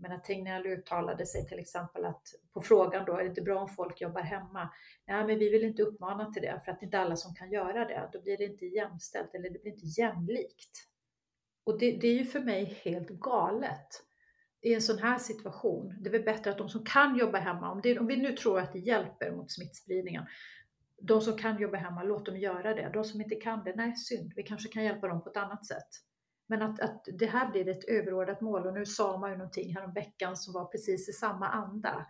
[0.00, 2.22] jag menar, Tegnell uttalade sig till exempel att
[2.52, 4.70] på frågan då, är det inte bra om folk jobbar hemma?
[5.06, 7.34] Nej, men vi vill inte uppmana till det för att det är inte alla som
[7.34, 8.10] kan göra det.
[8.12, 10.70] Då blir det inte jämställt eller det blir inte jämlikt.
[11.64, 14.02] Och det, det är ju för mig helt galet
[14.60, 15.94] i en sån här situation.
[16.00, 18.32] Det är väl bättre att de som kan jobba hemma, om, det, om vi nu
[18.32, 20.26] tror att det hjälper mot smittspridningen,
[21.02, 22.90] de som kan jobba hemma, låt dem göra det.
[22.94, 25.66] De som inte kan det, nej synd, vi kanske kan hjälpa dem på ett annat
[25.66, 25.88] sätt.
[26.48, 29.76] Men att, att det här blir ett överordnat mål och nu sa man ju någonting
[29.94, 32.06] veckan som var precis i samma anda.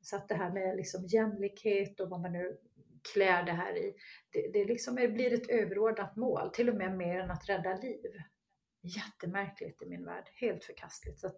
[0.00, 2.56] Så att det här med liksom jämlikhet och vad man nu
[3.12, 3.94] klär det här i,
[4.30, 7.74] det, det liksom är, blir ett överordnat mål, till och med mer än att rädda
[7.74, 8.10] liv.
[8.82, 11.20] Jättemärkligt i min värld, helt förkastligt.
[11.20, 11.36] Så att,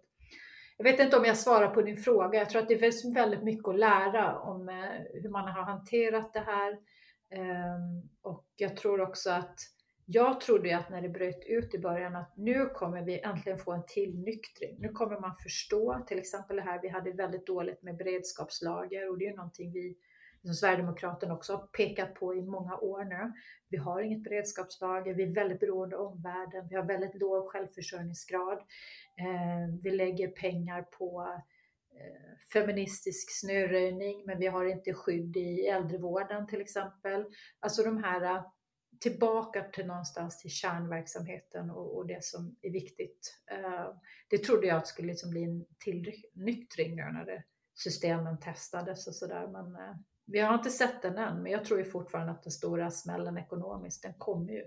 [0.77, 2.39] jag vet inte om jag svarar på din fråga.
[2.39, 6.33] Jag tror att det finns väldigt mycket att lära om eh, hur man har hanterat
[6.33, 6.79] det här.
[7.29, 9.59] Ehm, och jag tror också att
[10.05, 13.59] jag trodde ju att när det bröt ut i början att nu kommer vi äntligen
[13.59, 14.75] få en tillnyktring.
[14.79, 19.17] Nu kommer man förstå, till exempel det här, vi hade väldigt dåligt med beredskapslager och
[19.17, 19.97] det är någonting vi
[20.45, 23.33] som Sverigedemokraterna också har pekat på i många år nu.
[23.69, 28.57] Vi har inget beredskapslager, vi är väldigt beroende av omvärlden, vi har väldigt låg självförsörjningsgrad.
[29.19, 31.41] Eh, vi lägger pengar på
[31.91, 37.25] eh, feministisk snöröjning, men vi har inte skydd i äldrevården till exempel.
[37.59, 38.43] Alltså de här
[38.99, 43.41] tillbaka till någonstans till kärnverksamheten och, och det som är viktigt.
[43.53, 43.95] Uh,
[44.29, 47.43] det trodde jag att skulle liksom bli en tillnyktring nu när det,
[47.73, 49.47] systemen testades och sådär.
[49.47, 49.95] Men uh,
[50.25, 53.37] vi har inte sett den än, men jag tror ju fortfarande att den stora smällen
[53.37, 54.63] ekonomiskt, den kommer ju.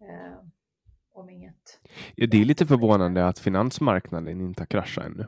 [0.00, 0.44] Uh,
[1.14, 1.80] om inget.
[2.14, 5.26] Ja, det är lite förvånande att finansmarknaden inte har kraschat ännu.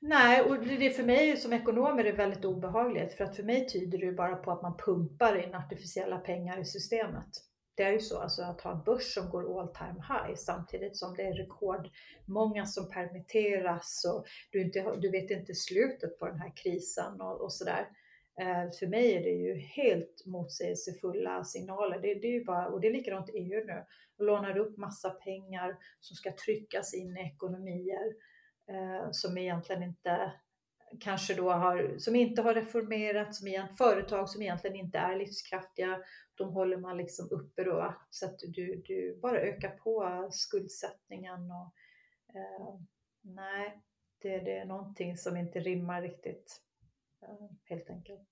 [0.00, 3.68] Nej, och det för mig som ekonom är det väldigt obehagligt för att för mig
[3.68, 7.28] tyder det ju bara på att man pumpar in artificiella pengar i systemet
[7.74, 10.96] det är ju så alltså att ha en börs som går all time high samtidigt
[10.96, 16.40] som det är rekordmånga som permitteras och du, inte, du vet inte slutet på den
[16.40, 17.88] här krisen och, och sådär.
[18.40, 21.98] Eh, för mig är det ju helt motsägelsefulla signaler.
[21.98, 23.84] Det, det, är ju bara, och det är likadant i EU nu.
[24.16, 28.14] De lånar upp massa pengar som ska tryckas in i ekonomier
[28.68, 30.32] eh, som egentligen inte
[31.00, 35.98] kanske då har, som inte har reformerats, som egent, företag som egentligen inte är livskraftiga,
[36.34, 41.74] de håller man liksom uppe då så att du, du bara ökar på skuldsättningen och
[42.34, 42.80] eh,
[43.22, 43.82] nej,
[44.22, 46.60] det, det, är någonting som inte rimmar riktigt
[47.22, 48.28] eh, helt enkelt.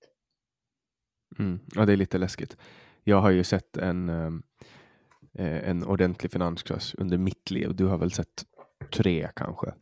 [1.39, 2.57] Mm, ja, det är lite läskigt.
[3.03, 4.31] Jag har ju sett en, eh,
[5.33, 7.75] eh en ordentlig finanskrasch under mitt liv.
[7.75, 8.45] Du har väl sett
[8.91, 9.73] tre kanske?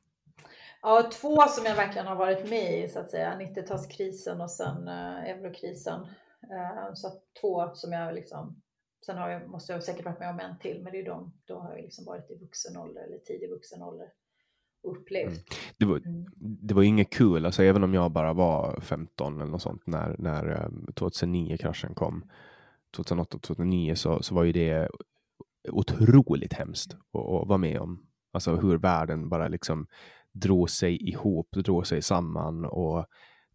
[0.81, 3.39] Ja, två som jag verkligen har varit med i så att säga.
[3.39, 6.01] 90-talskrisen och sen eh, eurokrisen.
[6.43, 7.11] Eh, så
[7.41, 8.61] två som jag liksom,
[9.05, 11.33] sen har jag, måste jag säkert varit med om en till, men det är de,
[11.45, 14.07] då har jag liksom varit i vuxen ålder eller tidig vuxen ålder
[14.83, 15.27] och upplevt.
[15.27, 15.43] Mm.
[15.77, 16.25] Det, var, mm.
[16.39, 20.15] det var inget kul, alltså även om jag bara var 15 eller något sånt när,
[20.19, 22.31] när 2009-kraschen eh, kom,
[22.97, 24.89] 2008-2009 så, så var ju det
[25.69, 28.05] otroligt hemskt att, att vara med om.
[28.31, 29.87] Alltså hur världen bara liksom
[30.33, 33.05] drog sig ihop, drog sig samman och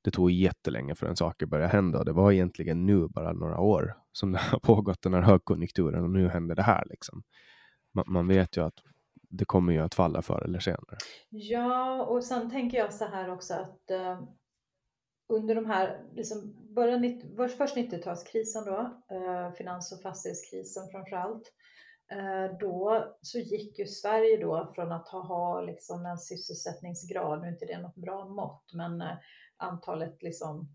[0.02, 4.32] det tog jättelänge förrän saker började hända det var egentligen nu bara några år som
[4.32, 7.22] det har pågått den här högkonjunkturen och nu händer det här liksom.
[7.94, 8.78] Man, man vet ju att
[9.38, 10.96] det kommer ju att falla förr eller senare.
[11.30, 14.22] Ja, och sen tänker jag så här också att eh,
[15.28, 17.22] under de här, liksom början,
[17.58, 21.63] först 90-talskrisen då, eh, finans och fastighetskrisen framför allt, eh,
[22.12, 27.46] Eh, då så gick ju Sverige då från att ha, ha liksom en sysselsättningsgrad, nu
[27.46, 29.16] är inte det något bra mått, men eh,
[29.56, 30.68] antalet liksom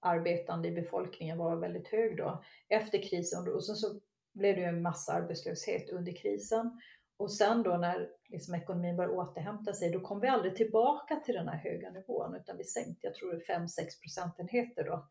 [0.00, 3.54] arbetande i befolkningen var väldigt hög då efter krisen.
[3.54, 4.00] Och sen så
[4.32, 6.80] blev det ju en massa arbetslöshet under krisen.
[7.16, 11.34] Och sen då när liksom ekonomin började återhämta sig, då kom vi aldrig tillbaka till
[11.34, 13.68] den här höga nivån, utan vi sänkte, jag tror det 5-6
[14.02, 15.08] procentenheter då,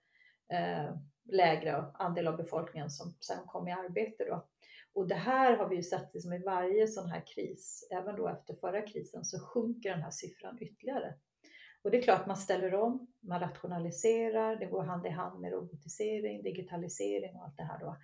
[0.56, 0.96] eh,
[1.26, 4.48] lägre andel av befolkningen som sen kom i arbete då.
[4.94, 8.28] Och det här har vi ju sett liksom i varje sån här kris, även då
[8.28, 11.16] efter förra krisen, så sjunker den här siffran ytterligare.
[11.84, 15.52] Och det är klart man ställer om, man rationaliserar, det går hand i hand med
[15.52, 17.98] robotisering, digitalisering och allt det här då.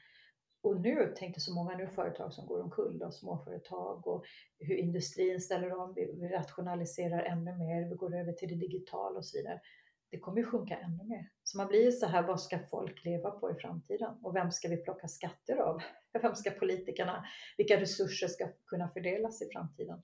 [0.64, 4.24] Och nu tänkte så många nu företag som går omkull, då, småföretag och
[4.60, 9.18] hur industrin ställer om, vi, vi rationaliserar ännu mer, vi går över till det digitala
[9.18, 9.62] och så vidare.
[10.10, 11.30] Det kommer ju sjunka ännu mer.
[11.52, 14.16] Så man blir så här, vad ska folk leva på i framtiden?
[14.24, 15.82] Och vem ska vi plocka skatter av?
[16.22, 17.26] Vem ska politikerna,
[17.58, 20.02] vilka resurser ska kunna fördelas i framtiden?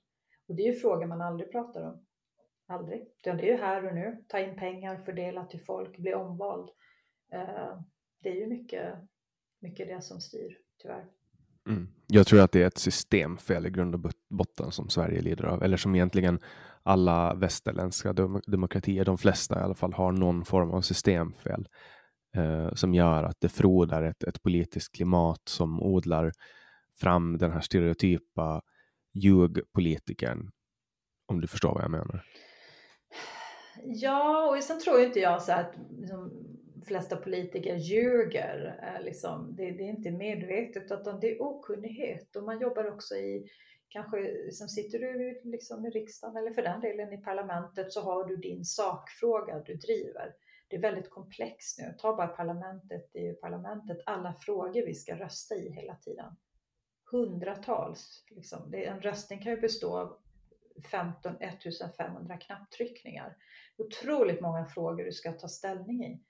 [0.48, 2.06] Och det är ju frågor man aldrig pratar om.
[2.66, 3.08] Aldrig.
[3.22, 4.24] Det är ju här och nu.
[4.28, 6.70] Ta in pengar, fördela till folk, bli omvald.
[7.32, 7.80] Eh,
[8.22, 8.94] det är ju mycket
[9.60, 11.06] mycket det som styr, tyvärr.
[11.68, 11.88] Mm.
[12.06, 15.62] Jag tror att det är ett systemfel i grund och botten som Sverige lider av,
[15.62, 16.40] eller som egentligen
[16.82, 21.68] alla västerländska dem demokratier, de flesta i alla fall, har någon form av systemfel
[22.36, 26.32] eh, som gör att det frodar ett, ett politiskt klimat som odlar
[27.00, 28.62] fram den här stereotypa
[29.12, 30.50] ljugpolitikern,
[31.26, 32.24] om du förstår vad jag menar.
[33.84, 36.48] Ja, och sen tror inte jag så att liksom,
[36.86, 38.80] flesta politiker ljuger.
[38.82, 39.54] Eh, liksom.
[39.56, 43.46] Det, det, är inte medvetet utan det är okunnighet och man jobbar också i
[43.88, 48.24] Kanske som sitter du liksom i riksdagen eller för den delen i parlamentet så har
[48.24, 50.34] du din sakfråga du driver.
[50.68, 51.94] Det är väldigt komplext nu.
[51.98, 56.36] Ta bara parlamentet, EU-parlamentet, alla frågor vi ska rösta i hela tiden.
[57.10, 58.24] Hundratals.
[58.30, 58.74] Liksom.
[58.74, 60.18] En röstning kan ju bestå av
[60.90, 63.36] 15, 1500 knapptryckningar.
[63.76, 66.20] Otroligt många frågor du ska ta ställning i.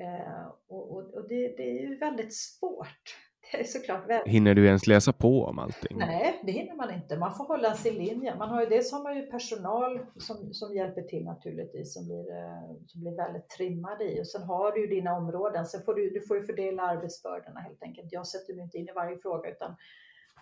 [0.00, 3.16] Eh, och, och, och det, det, är ju väldigt svårt.
[3.52, 4.32] Det är såklart väldigt...
[4.32, 5.98] Hinner du ens läsa på om allting?
[5.98, 7.16] Nej, det hinner man inte.
[7.16, 8.36] Man får hålla sin linje.
[8.36, 12.30] Man har ju, dels har man ju personal som, som hjälper till naturligtvis, som blir,
[12.30, 14.22] eh, som blir väldigt trimmade i.
[14.22, 15.66] Och sen har du ju dina områden.
[15.66, 18.12] Sen får du, du får ju fördela arbetsbördorna helt enkelt.
[18.12, 19.76] Jag sätter mig inte in i varje fråga utan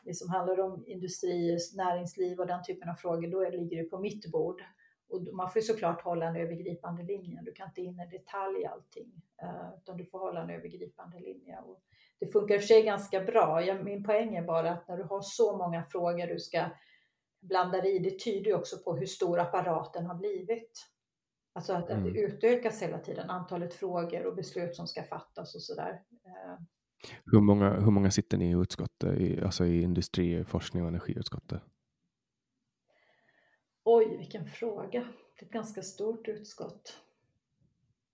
[0.05, 3.99] det som handlar om industri, näringsliv och den typen av frågor, då ligger det på
[3.99, 4.63] mitt bord.
[5.09, 7.41] Och man får såklart hålla en övergripande linje.
[7.43, 11.59] Du kan inte in i detalj allting, eh, utan du får hålla en övergripande linje.
[11.59, 11.83] Och
[12.21, 13.61] det funkar i och för sig ganska bra.
[13.85, 16.71] min poäng är bara att när du har så många frågor du ska
[17.41, 20.87] blanda i, det tyder ju också på hur stor apparaten har blivit.
[21.53, 22.07] Alltså att, mm.
[22.07, 26.03] att det utökas hela tiden, antalet frågor och beslut som ska fattas och sådär.
[26.25, 26.59] Eh.
[27.25, 31.63] Hur många, hur många sitter ni i utskottet, i, alltså i industri, forskning och energiutskottet?
[33.85, 35.01] Oj, vilken fråga.
[35.39, 36.97] Det är ett ganska stort utskott.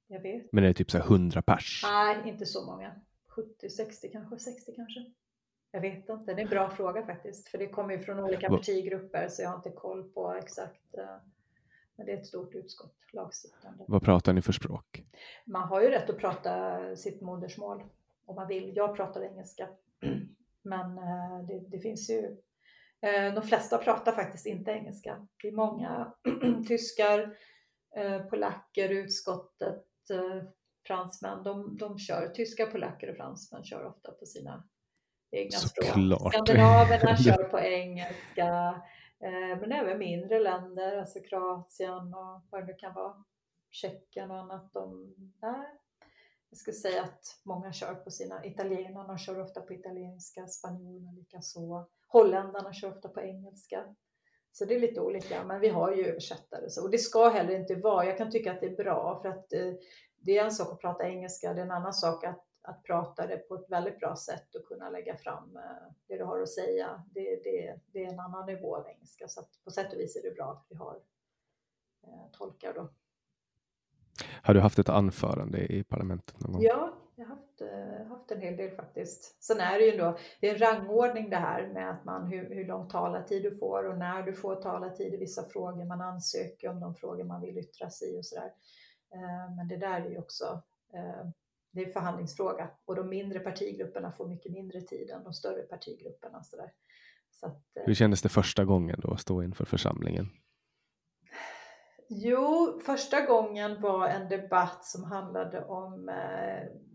[0.07, 0.53] Jag vet.
[0.53, 1.83] Men det är typ så här 100 pers?
[1.85, 2.95] Nej, inte så många.
[3.35, 5.05] 70, 60 kanske, 60 kanske.
[5.71, 6.35] Jag vet inte.
[6.35, 7.49] Det är en bra fråga faktiskt.
[7.49, 10.99] För det kommer ju från olika partigrupper så jag har inte koll på exakt.
[10.99, 11.17] Eh,
[11.97, 13.85] men det är ett stort utskott, lagstiftande.
[13.89, 15.05] Vad pratar ni för språk?
[15.45, 17.85] Man har ju rätt att prata sitt modersmål
[18.25, 18.77] om man vill.
[18.77, 19.69] Jag pratar engelska.
[20.63, 22.37] Men eh, det, det finns ju
[23.07, 25.27] Eh, de flesta pratar faktiskt inte engelska.
[25.43, 26.13] Det är många
[26.69, 27.37] tyskar,
[28.31, 29.87] polacker, utskottet,
[30.87, 31.43] fransmän.
[31.43, 34.65] De, de kör, tyskar, polacker och fransmän kör ofta på sina
[35.31, 35.87] egna språk.
[36.33, 38.83] Skandinaverna kör på engelska.
[39.61, 43.25] Men även mindre länder, alltså Kroatien och vad det nu kan vara.
[43.71, 44.73] Tjeckien och annat.
[44.73, 45.67] De, nej,
[46.51, 51.89] jag skulle säga att många kör på sina, italienarna kör ofta på italienska, spanjorerna likaså.
[52.09, 53.85] Holländarna kör ofta på engelska.
[54.53, 56.83] Så det är lite olika, men vi har ju översättare.
[56.83, 59.53] Och det ska heller inte vara, jag kan tycka att det är bra för att
[59.53, 59.73] eh,
[60.23, 63.27] det är en sak att prata engelska, det är en annan sak att, att prata
[63.27, 66.49] det på ett väldigt bra sätt och kunna lägga fram eh, det du har att
[66.49, 67.03] säga.
[67.15, 70.23] Det, det, det är en annan nivå av engelska, så på sätt och vis är
[70.23, 70.97] det bra att vi har
[72.07, 72.89] eh, tolkar då.
[74.43, 76.63] Har du haft ett anförande i parlamentet någon gång?
[76.63, 79.45] Ja, jag har haft, uh, haft en hel del faktiskt.
[79.45, 82.55] Sen är det ju då, det är en rangordning det här med att man, hur,
[82.55, 85.85] hur lång talartid du får och när du får talartid i vissa frågor.
[85.85, 88.53] Man ansöker om de frågor man vill yttra sig i och sådär.
[89.57, 90.63] Men det där är ju också
[91.73, 95.63] det är en förhandlingsfråga och de mindre partigrupperna får mycket mindre tid än de större
[95.63, 96.43] partigrupperna.
[96.43, 96.73] Så, där.
[97.31, 100.29] så att, Hur kändes det första gången då att stå inför församlingen?
[102.09, 106.09] Jo, första gången var en debatt som handlade om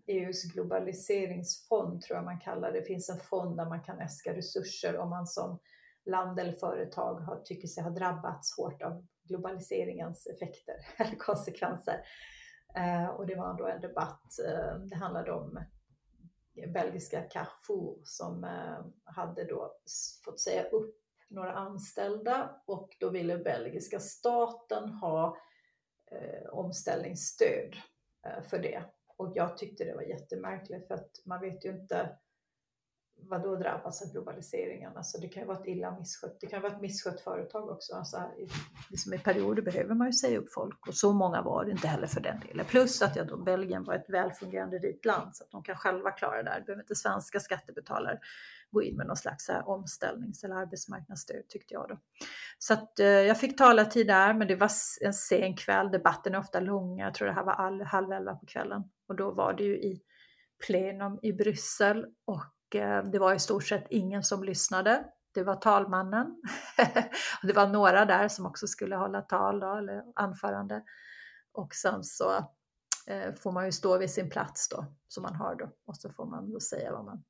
[0.07, 2.79] EUs eh, e globaliseringsfond, tror jag man kallar det.
[2.79, 5.59] Det finns en fond där man kan äska resurser om man som
[6.05, 12.05] land eller företag har, tycker sig ha drabbats hårt av globaliseringens effekter eller konsekvenser.
[12.75, 15.59] Eh, och det var då en debatt, eh, det handlade om
[16.73, 19.77] belgiska Carrefour som eh, hade då
[20.25, 20.95] fått säga upp
[21.27, 25.37] några anställda och då ville belgiska staten ha
[26.11, 27.75] eh, omställningsstöd
[28.25, 28.83] eh, för det.
[29.17, 32.17] Och jag tyckte det var jättemärkligt för att man vet ju inte
[33.19, 34.97] vad då drabbas av globaliseringen.
[34.97, 37.95] Alltså det kan ju vara ett illa misskött, det kan vara ett misskött företag också.
[37.95, 38.47] Alltså i,
[38.89, 41.87] liksom i perioder behöver man ju säga upp folk och så många var det inte
[41.87, 42.65] heller för den delen.
[42.65, 46.11] Plus att jag då, Belgien var ett välfungerande rikt land så att de kan själva
[46.11, 46.59] klara det där.
[46.59, 48.19] Det behöver inte svenska skattebetalare
[48.71, 51.97] gå in med någon slags här omställnings eller arbetsmarknadsstöd tyckte jag då.
[52.57, 54.71] Så att eh, jag fick talartid där, men det var
[55.01, 55.91] en sen kväll.
[55.91, 57.03] Debatten är ofta långa.
[57.03, 59.77] Jag tror det här var all, halv elva på kvällen och då var det ju
[59.77, 60.01] i
[60.67, 62.43] plenum i Bryssel och
[63.11, 65.05] det var i stort sett ingen som lyssnade.
[65.33, 66.41] Det var talmannen.
[67.43, 70.83] det var några där som också skulle hålla tal då, eller anförande.
[71.53, 72.35] Och sen så
[73.07, 75.69] eh, får man ju stå vid sin plats då, som man har då.
[75.85, 77.23] Och så får man då säga vad man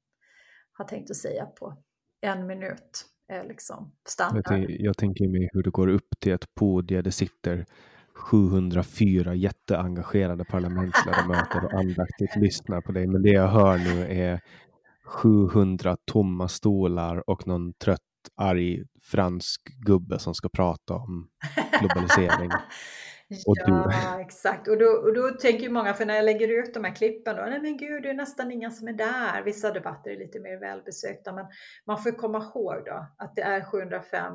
[0.74, 1.84] har tänkt att säga på
[2.22, 3.06] en minut.
[3.30, 4.44] Är liksom standard.
[4.48, 7.04] Jag, jag tänker mig hur det går upp till ett podium.
[7.04, 7.66] Det sitter
[8.18, 13.08] 704 jätteengagerade parlamentsledamöter och andaktigt lyssnar på dig.
[13.08, 14.42] Men det jag hör nu är
[15.08, 18.02] 700 tomma stolar och någon trött
[18.36, 21.30] arg fransk gubbe som ska prata om
[21.80, 22.52] globalisering.
[23.48, 24.68] Och ja, exakt.
[24.68, 27.36] Och då, och då tänker ju många, för när jag lägger ut de här klippen,
[27.36, 29.44] då, nej men gud, det är nästan inga som är där.
[29.44, 31.46] Vissa debatter är lite mer välbesökta, men
[31.88, 34.34] man får komma ihåg då att det är 705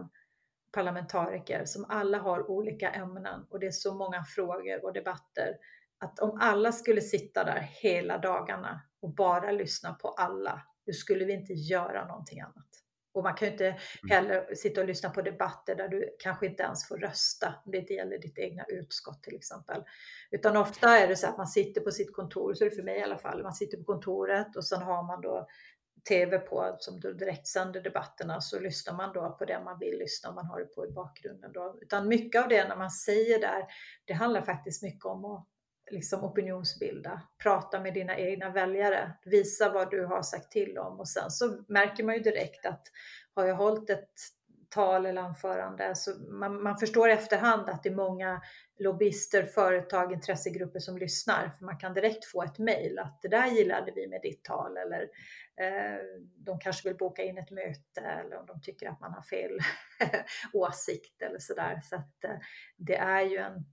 [0.73, 5.57] parlamentariker som alla har olika ämnen och det är så många frågor och debatter
[6.03, 11.24] att om alla skulle sitta där hela dagarna och bara lyssna på alla, då skulle
[11.24, 12.69] vi inte göra någonting annat.
[13.15, 13.79] Och man kan ju inte mm.
[14.11, 17.55] heller sitta och lyssna på debatter där du kanske inte ens får rösta.
[17.65, 19.83] Det gäller ditt egna utskott till exempel.
[20.31, 22.83] Utan ofta är det så att man sitter på sitt kontor, så är det för
[22.83, 23.43] mig i alla fall.
[23.43, 25.49] Man sitter på kontoret och sen har man då
[26.09, 30.29] tv på som då direktsänder debatterna så lyssnar man då på det man vill lyssna
[30.29, 31.53] om man har det på i bakgrunden.
[31.53, 31.79] Då.
[31.83, 33.66] Utan mycket av det när man säger där,
[34.05, 35.47] det handlar faktiskt mycket om att
[35.93, 41.09] liksom opinionsbilda, prata med dina egna väljare, visa vad du har sagt till om och
[41.09, 42.82] sen så märker man ju direkt att
[43.35, 44.12] har jag hållit ett
[44.69, 48.43] tal eller anförande så man, man förstår i efterhand att det är många
[48.78, 53.47] lobbyister, företag, intressegrupper som lyssnar för man kan direkt få ett mejl att det där
[53.47, 55.02] gillade vi med ditt tal eller
[55.56, 55.98] eh,
[56.36, 59.59] de kanske vill boka in ett möte eller om de tycker att man har fel
[60.52, 61.81] åsikt eller sådär.
[61.85, 62.36] Så att eh,
[62.77, 63.64] det är ju en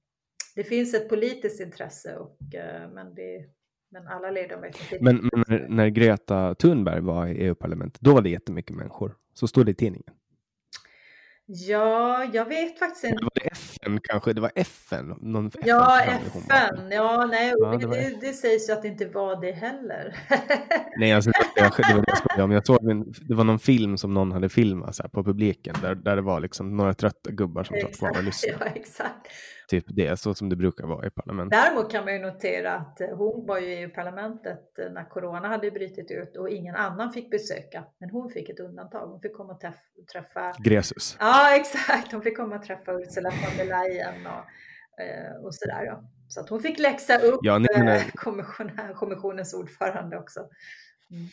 [0.55, 3.45] det finns ett politiskt intresse, och, eh, men, det,
[3.91, 4.97] men alla ledamöter...
[5.01, 9.15] Men, men när, när Greta Thunberg var i EU-parlamentet, då var det jättemycket människor.
[9.33, 10.13] Så stod det i tidningen.
[11.45, 13.23] Ja, jag vet faktiskt inte.
[13.23, 13.49] Var det
[13.81, 14.33] FN kanske?
[14.33, 15.15] Det var FN?
[15.21, 16.41] Någon FN ja, FN.
[16.91, 20.15] Ja, nej, ja, det, det, det, sägs ju att det inte var det heller.
[20.97, 22.51] nej, alltså, det, var, det var det jag om.
[22.51, 25.75] Jag såg en, det var någon film som någon hade filmat så här, på publiken
[25.81, 28.57] där, där det var liksom några trötta gubbar som satt kvar och lyssnade.
[28.65, 29.27] Ja, exakt.
[29.69, 31.59] Typ det, så som det brukar vara i parlamentet.
[31.59, 35.47] Däremot kan man ju notera att eh, hon var ju i parlamentet eh, när corona
[35.47, 37.83] hade brutit ut och ingen annan fick besöka.
[37.99, 39.07] Men hon fick ett undantag.
[39.07, 39.61] Hon fick komma och
[40.13, 40.53] träffa...
[40.59, 41.17] Gresus.
[41.19, 42.11] Ja, exakt.
[42.11, 45.83] Hon fick komma och träffa Ursula von der Leyen och, eh, och sådär.
[45.85, 46.03] Ja.
[46.27, 48.11] Så att hon fick läxa upp ja, nej,
[48.95, 50.39] kommissionens ordförande också.
[51.11, 51.27] Mm.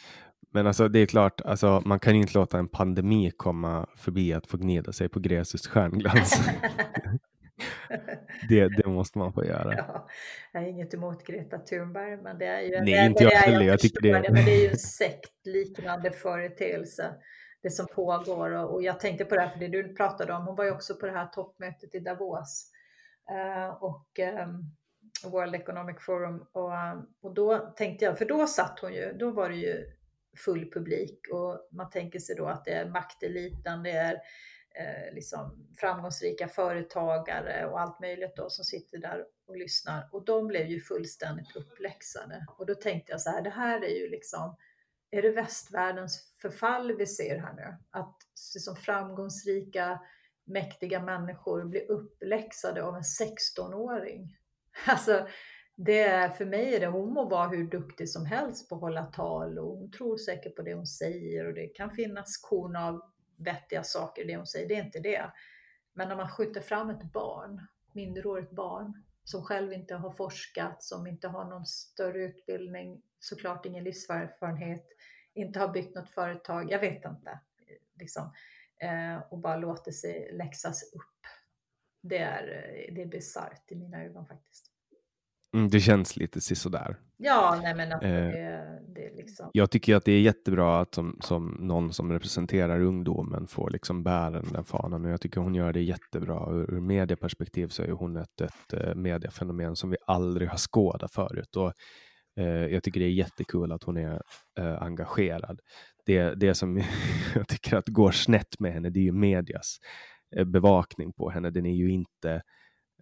[0.53, 4.47] Men alltså det är klart, alltså, man kan inte låta en pandemi komma förbi att
[4.47, 6.41] få gnida sig på Gresus stjärnglans.
[8.49, 9.75] det, det måste man få göra.
[9.75, 10.09] Ja,
[10.53, 13.61] jag har inget emot Greta Thunberg, men det är ju, Nej, det, inte jag heller.
[13.61, 14.13] Jag, jag tycker det.
[14.13, 14.33] det.
[14.33, 17.15] Men det är ju en sektliknande företeelse,
[17.67, 18.51] det som pågår.
[18.51, 20.71] Och, och, jag tänkte på det här, för det du pratade om, hon var ju
[20.71, 22.73] också på det här toppmötet i Davos.
[23.31, 24.77] Uh, och um,
[25.25, 26.47] World Economic Forum.
[26.53, 29.93] Och, eh, och då tänkte jag, för då satt hon ju, då var det ju
[30.37, 34.15] full publik och man tänker sig då att det är makteliten, det är
[34.75, 40.09] eh, liksom framgångsrika företagare och allt möjligt då som sitter där och lyssnar.
[40.13, 42.47] Och de blev ju fullständigt uppläxade.
[42.59, 44.57] Och då tänkte jag så här, det här är ju liksom,
[45.11, 47.77] är det västvärldens förfall vi ser här nu?
[47.91, 48.17] Att
[48.55, 50.01] liksom framgångsrika,
[50.45, 54.37] mäktiga människor blir uppläxade av en 16-åring.
[54.87, 55.27] Alltså,
[55.77, 58.81] det är, för mig är det, hon må vara hur duktig som helst på att
[58.81, 62.77] hålla tal och hon tror säkert på det hon säger och det kan finnas korn
[62.77, 63.01] av
[63.37, 65.33] vettiga saker i det hon säger, det är inte det.
[65.93, 71.07] Men när man skjuter fram ett barn, minderårigt barn, som själv inte har forskat, som
[71.07, 74.87] inte har någon större utbildning, såklart ingen livserfarenhet,
[75.37, 77.41] inte har byggt något företag, jag vet inte.
[78.01, 78.33] Liksom,
[78.81, 81.27] eh, och bara låter sig läxas upp.
[82.03, 82.45] Det är,
[82.95, 84.71] det är bisarrt i mina ögon faktiskt.
[85.55, 86.97] Mm, det känns lite sisådär.
[87.17, 89.51] Ja, nej men att eh, det, det är liksom.
[89.53, 94.03] Jag tycker att det är jättebra att som, som någon som representerar ungdomen får liksom
[94.03, 96.51] bära den fanan och jag tycker hon gör det jättebra.
[96.51, 101.13] Ur, ur medieperspektiv så är hon ett, ett uh, mediefenomen som vi aldrig har skådat
[101.13, 101.73] förut och
[102.37, 104.23] Eh, jag tycker det är jättekul att hon är
[104.59, 105.61] eh, engagerad.
[106.07, 106.83] Det, det som
[107.35, 109.79] jag tycker att går snett med henne, det är ju medias
[110.37, 111.51] eh, bevakning på henne.
[111.51, 112.43] Den är ju inte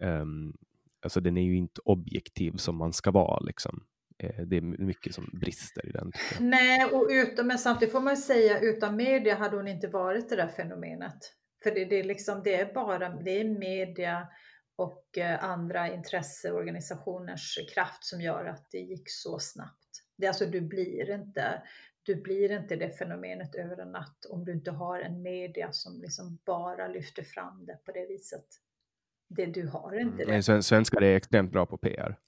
[0.01, 0.53] um,
[1.01, 3.83] alltså den är ju inte objektiv som man ska vara liksom.
[4.45, 6.11] Det är mycket som brister i den.
[6.39, 10.35] Nej, och utan, men samtidigt får man säga utan media hade hon inte varit det
[10.35, 11.17] där fenomenet.
[11.63, 14.27] För det, det, är, liksom, det är bara det är media
[14.75, 20.03] och eh, andra intresseorganisationers kraft som gör att det gick så snabbt.
[20.17, 21.61] Det, alltså, du, blir inte,
[22.03, 26.01] du blir inte det fenomenet över en natt om du inte har en media som
[26.01, 28.45] liksom bara lyfter fram det på det viset.
[29.27, 30.41] Det, du har inte mm.
[30.41, 30.63] det.
[30.63, 32.19] Svenskar är extremt bra på PR.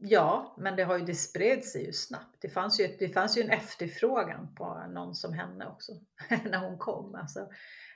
[0.00, 2.36] Ja, men det, har ju, det spred sig ju snabbt.
[2.40, 5.92] Det fanns ju, det fanns ju en efterfrågan på någon som henne också
[6.44, 7.14] när hon kom.
[7.14, 7.48] Alltså,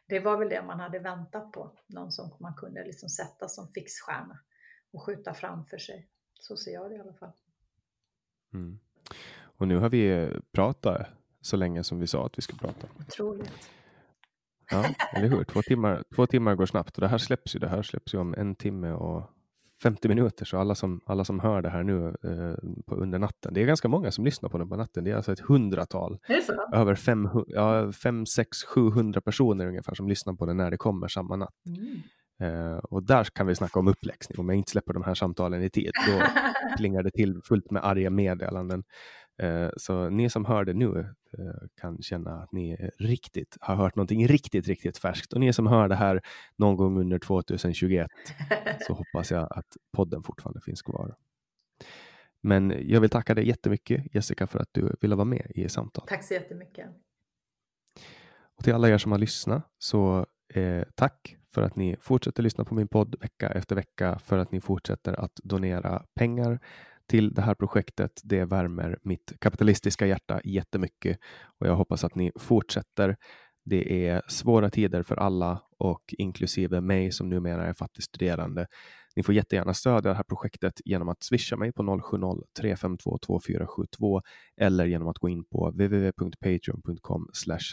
[0.07, 1.79] det var väl det man hade väntat på.
[1.87, 4.39] Någon som man kunde liksom sätta som fixstjärna
[4.93, 6.09] och skjuta framför sig.
[6.41, 7.33] Så ser jag det i alla fall.
[8.55, 8.79] Mm.
[9.43, 11.07] Och nu har vi pratat
[11.41, 12.87] så länge som vi sa att vi skulle prata.
[12.99, 13.71] Otroligt.
[14.71, 15.45] Ja, eller hur?
[15.45, 17.59] Två timmar, två timmar går snabbt och det här släpps ju.
[17.59, 19.31] Det här släpps ju om en timme och
[19.83, 23.55] 50 minuter, så alla som, alla som hör det här nu eh, på, under natten,
[23.55, 25.05] det är ganska många som lyssnar på den på natten.
[25.05, 26.19] Det är alltså ett hundratal,
[26.75, 31.09] över fem, ja, fem, sex, 700 personer ungefär som lyssnar på det när det kommer
[31.09, 31.55] samma natt.
[31.67, 32.03] Mm.
[32.43, 34.39] Eh, och där kan vi snacka om uppläxning.
[34.39, 36.23] Om jag inte släpper de här samtalen i tid, då
[36.77, 38.85] plingar det till fullt med arga meddelanden.
[39.39, 43.97] Eh, så ni som hör det nu eh, kan känna att ni riktigt har hört
[43.97, 45.33] någonting riktigt, riktigt färskt.
[45.33, 46.21] Och ni som hör det här
[46.57, 48.11] någon gång under 2021
[48.87, 51.17] så hoppas jag att podden fortfarande finns kvar.
[52.41, 56.09] Men jag vill tacka dig jättemycket Jessica för att du ville vara med i samtalet.
[56.09, 56.87] Tack så jättemycket.
[58.57, 62.65] Och till alla er som har lyssnat så eh, tack för att ni fortsätter lyssna
[62.65, 66.61] på min podd vecka efter vecka, för att ni fortsätter att donera pengar
[67.07, 68.21] till det här projektet.
[68.25, 71.19] Det värmer mitt kapitalistiska hjärta jättemycket
[71.61, 73.17] och jag hoppas att ni fortsätter.
[73.65, 78.67] Det är svåra tider för alla och inklusive mig som numera är fattig studerande.
[79.17, 84.23] Ni får jättegärna stödja det här projektet genom att swisha mig på 070-352 2472
[84.57, 87.27] eller genom att gå in på www.patreon.com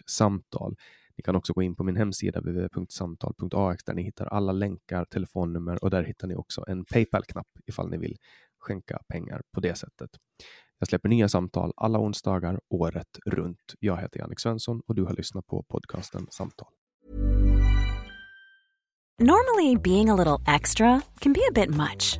[0.08, 0.76] samtal.
[1.18, 5.84] Ni kan också gå in på min hemsida www.samtal.ax där ni hittar alla länkar, telefonnummer
[5.84, 8.18] och där hittar ni också en Paypal-knapp ifall ni vill
[8.60, 10.10] skänka pengar på det sättet.
[10.80, 13.74] Jag släpper nya samtal alla onsdagar året runt.
[13.80, 16.68] Jag heter Jannik Svensson och du har lyssnat på podcasten Samtal.
[19.22, 22.20] Normally being a little extra can be a bit much,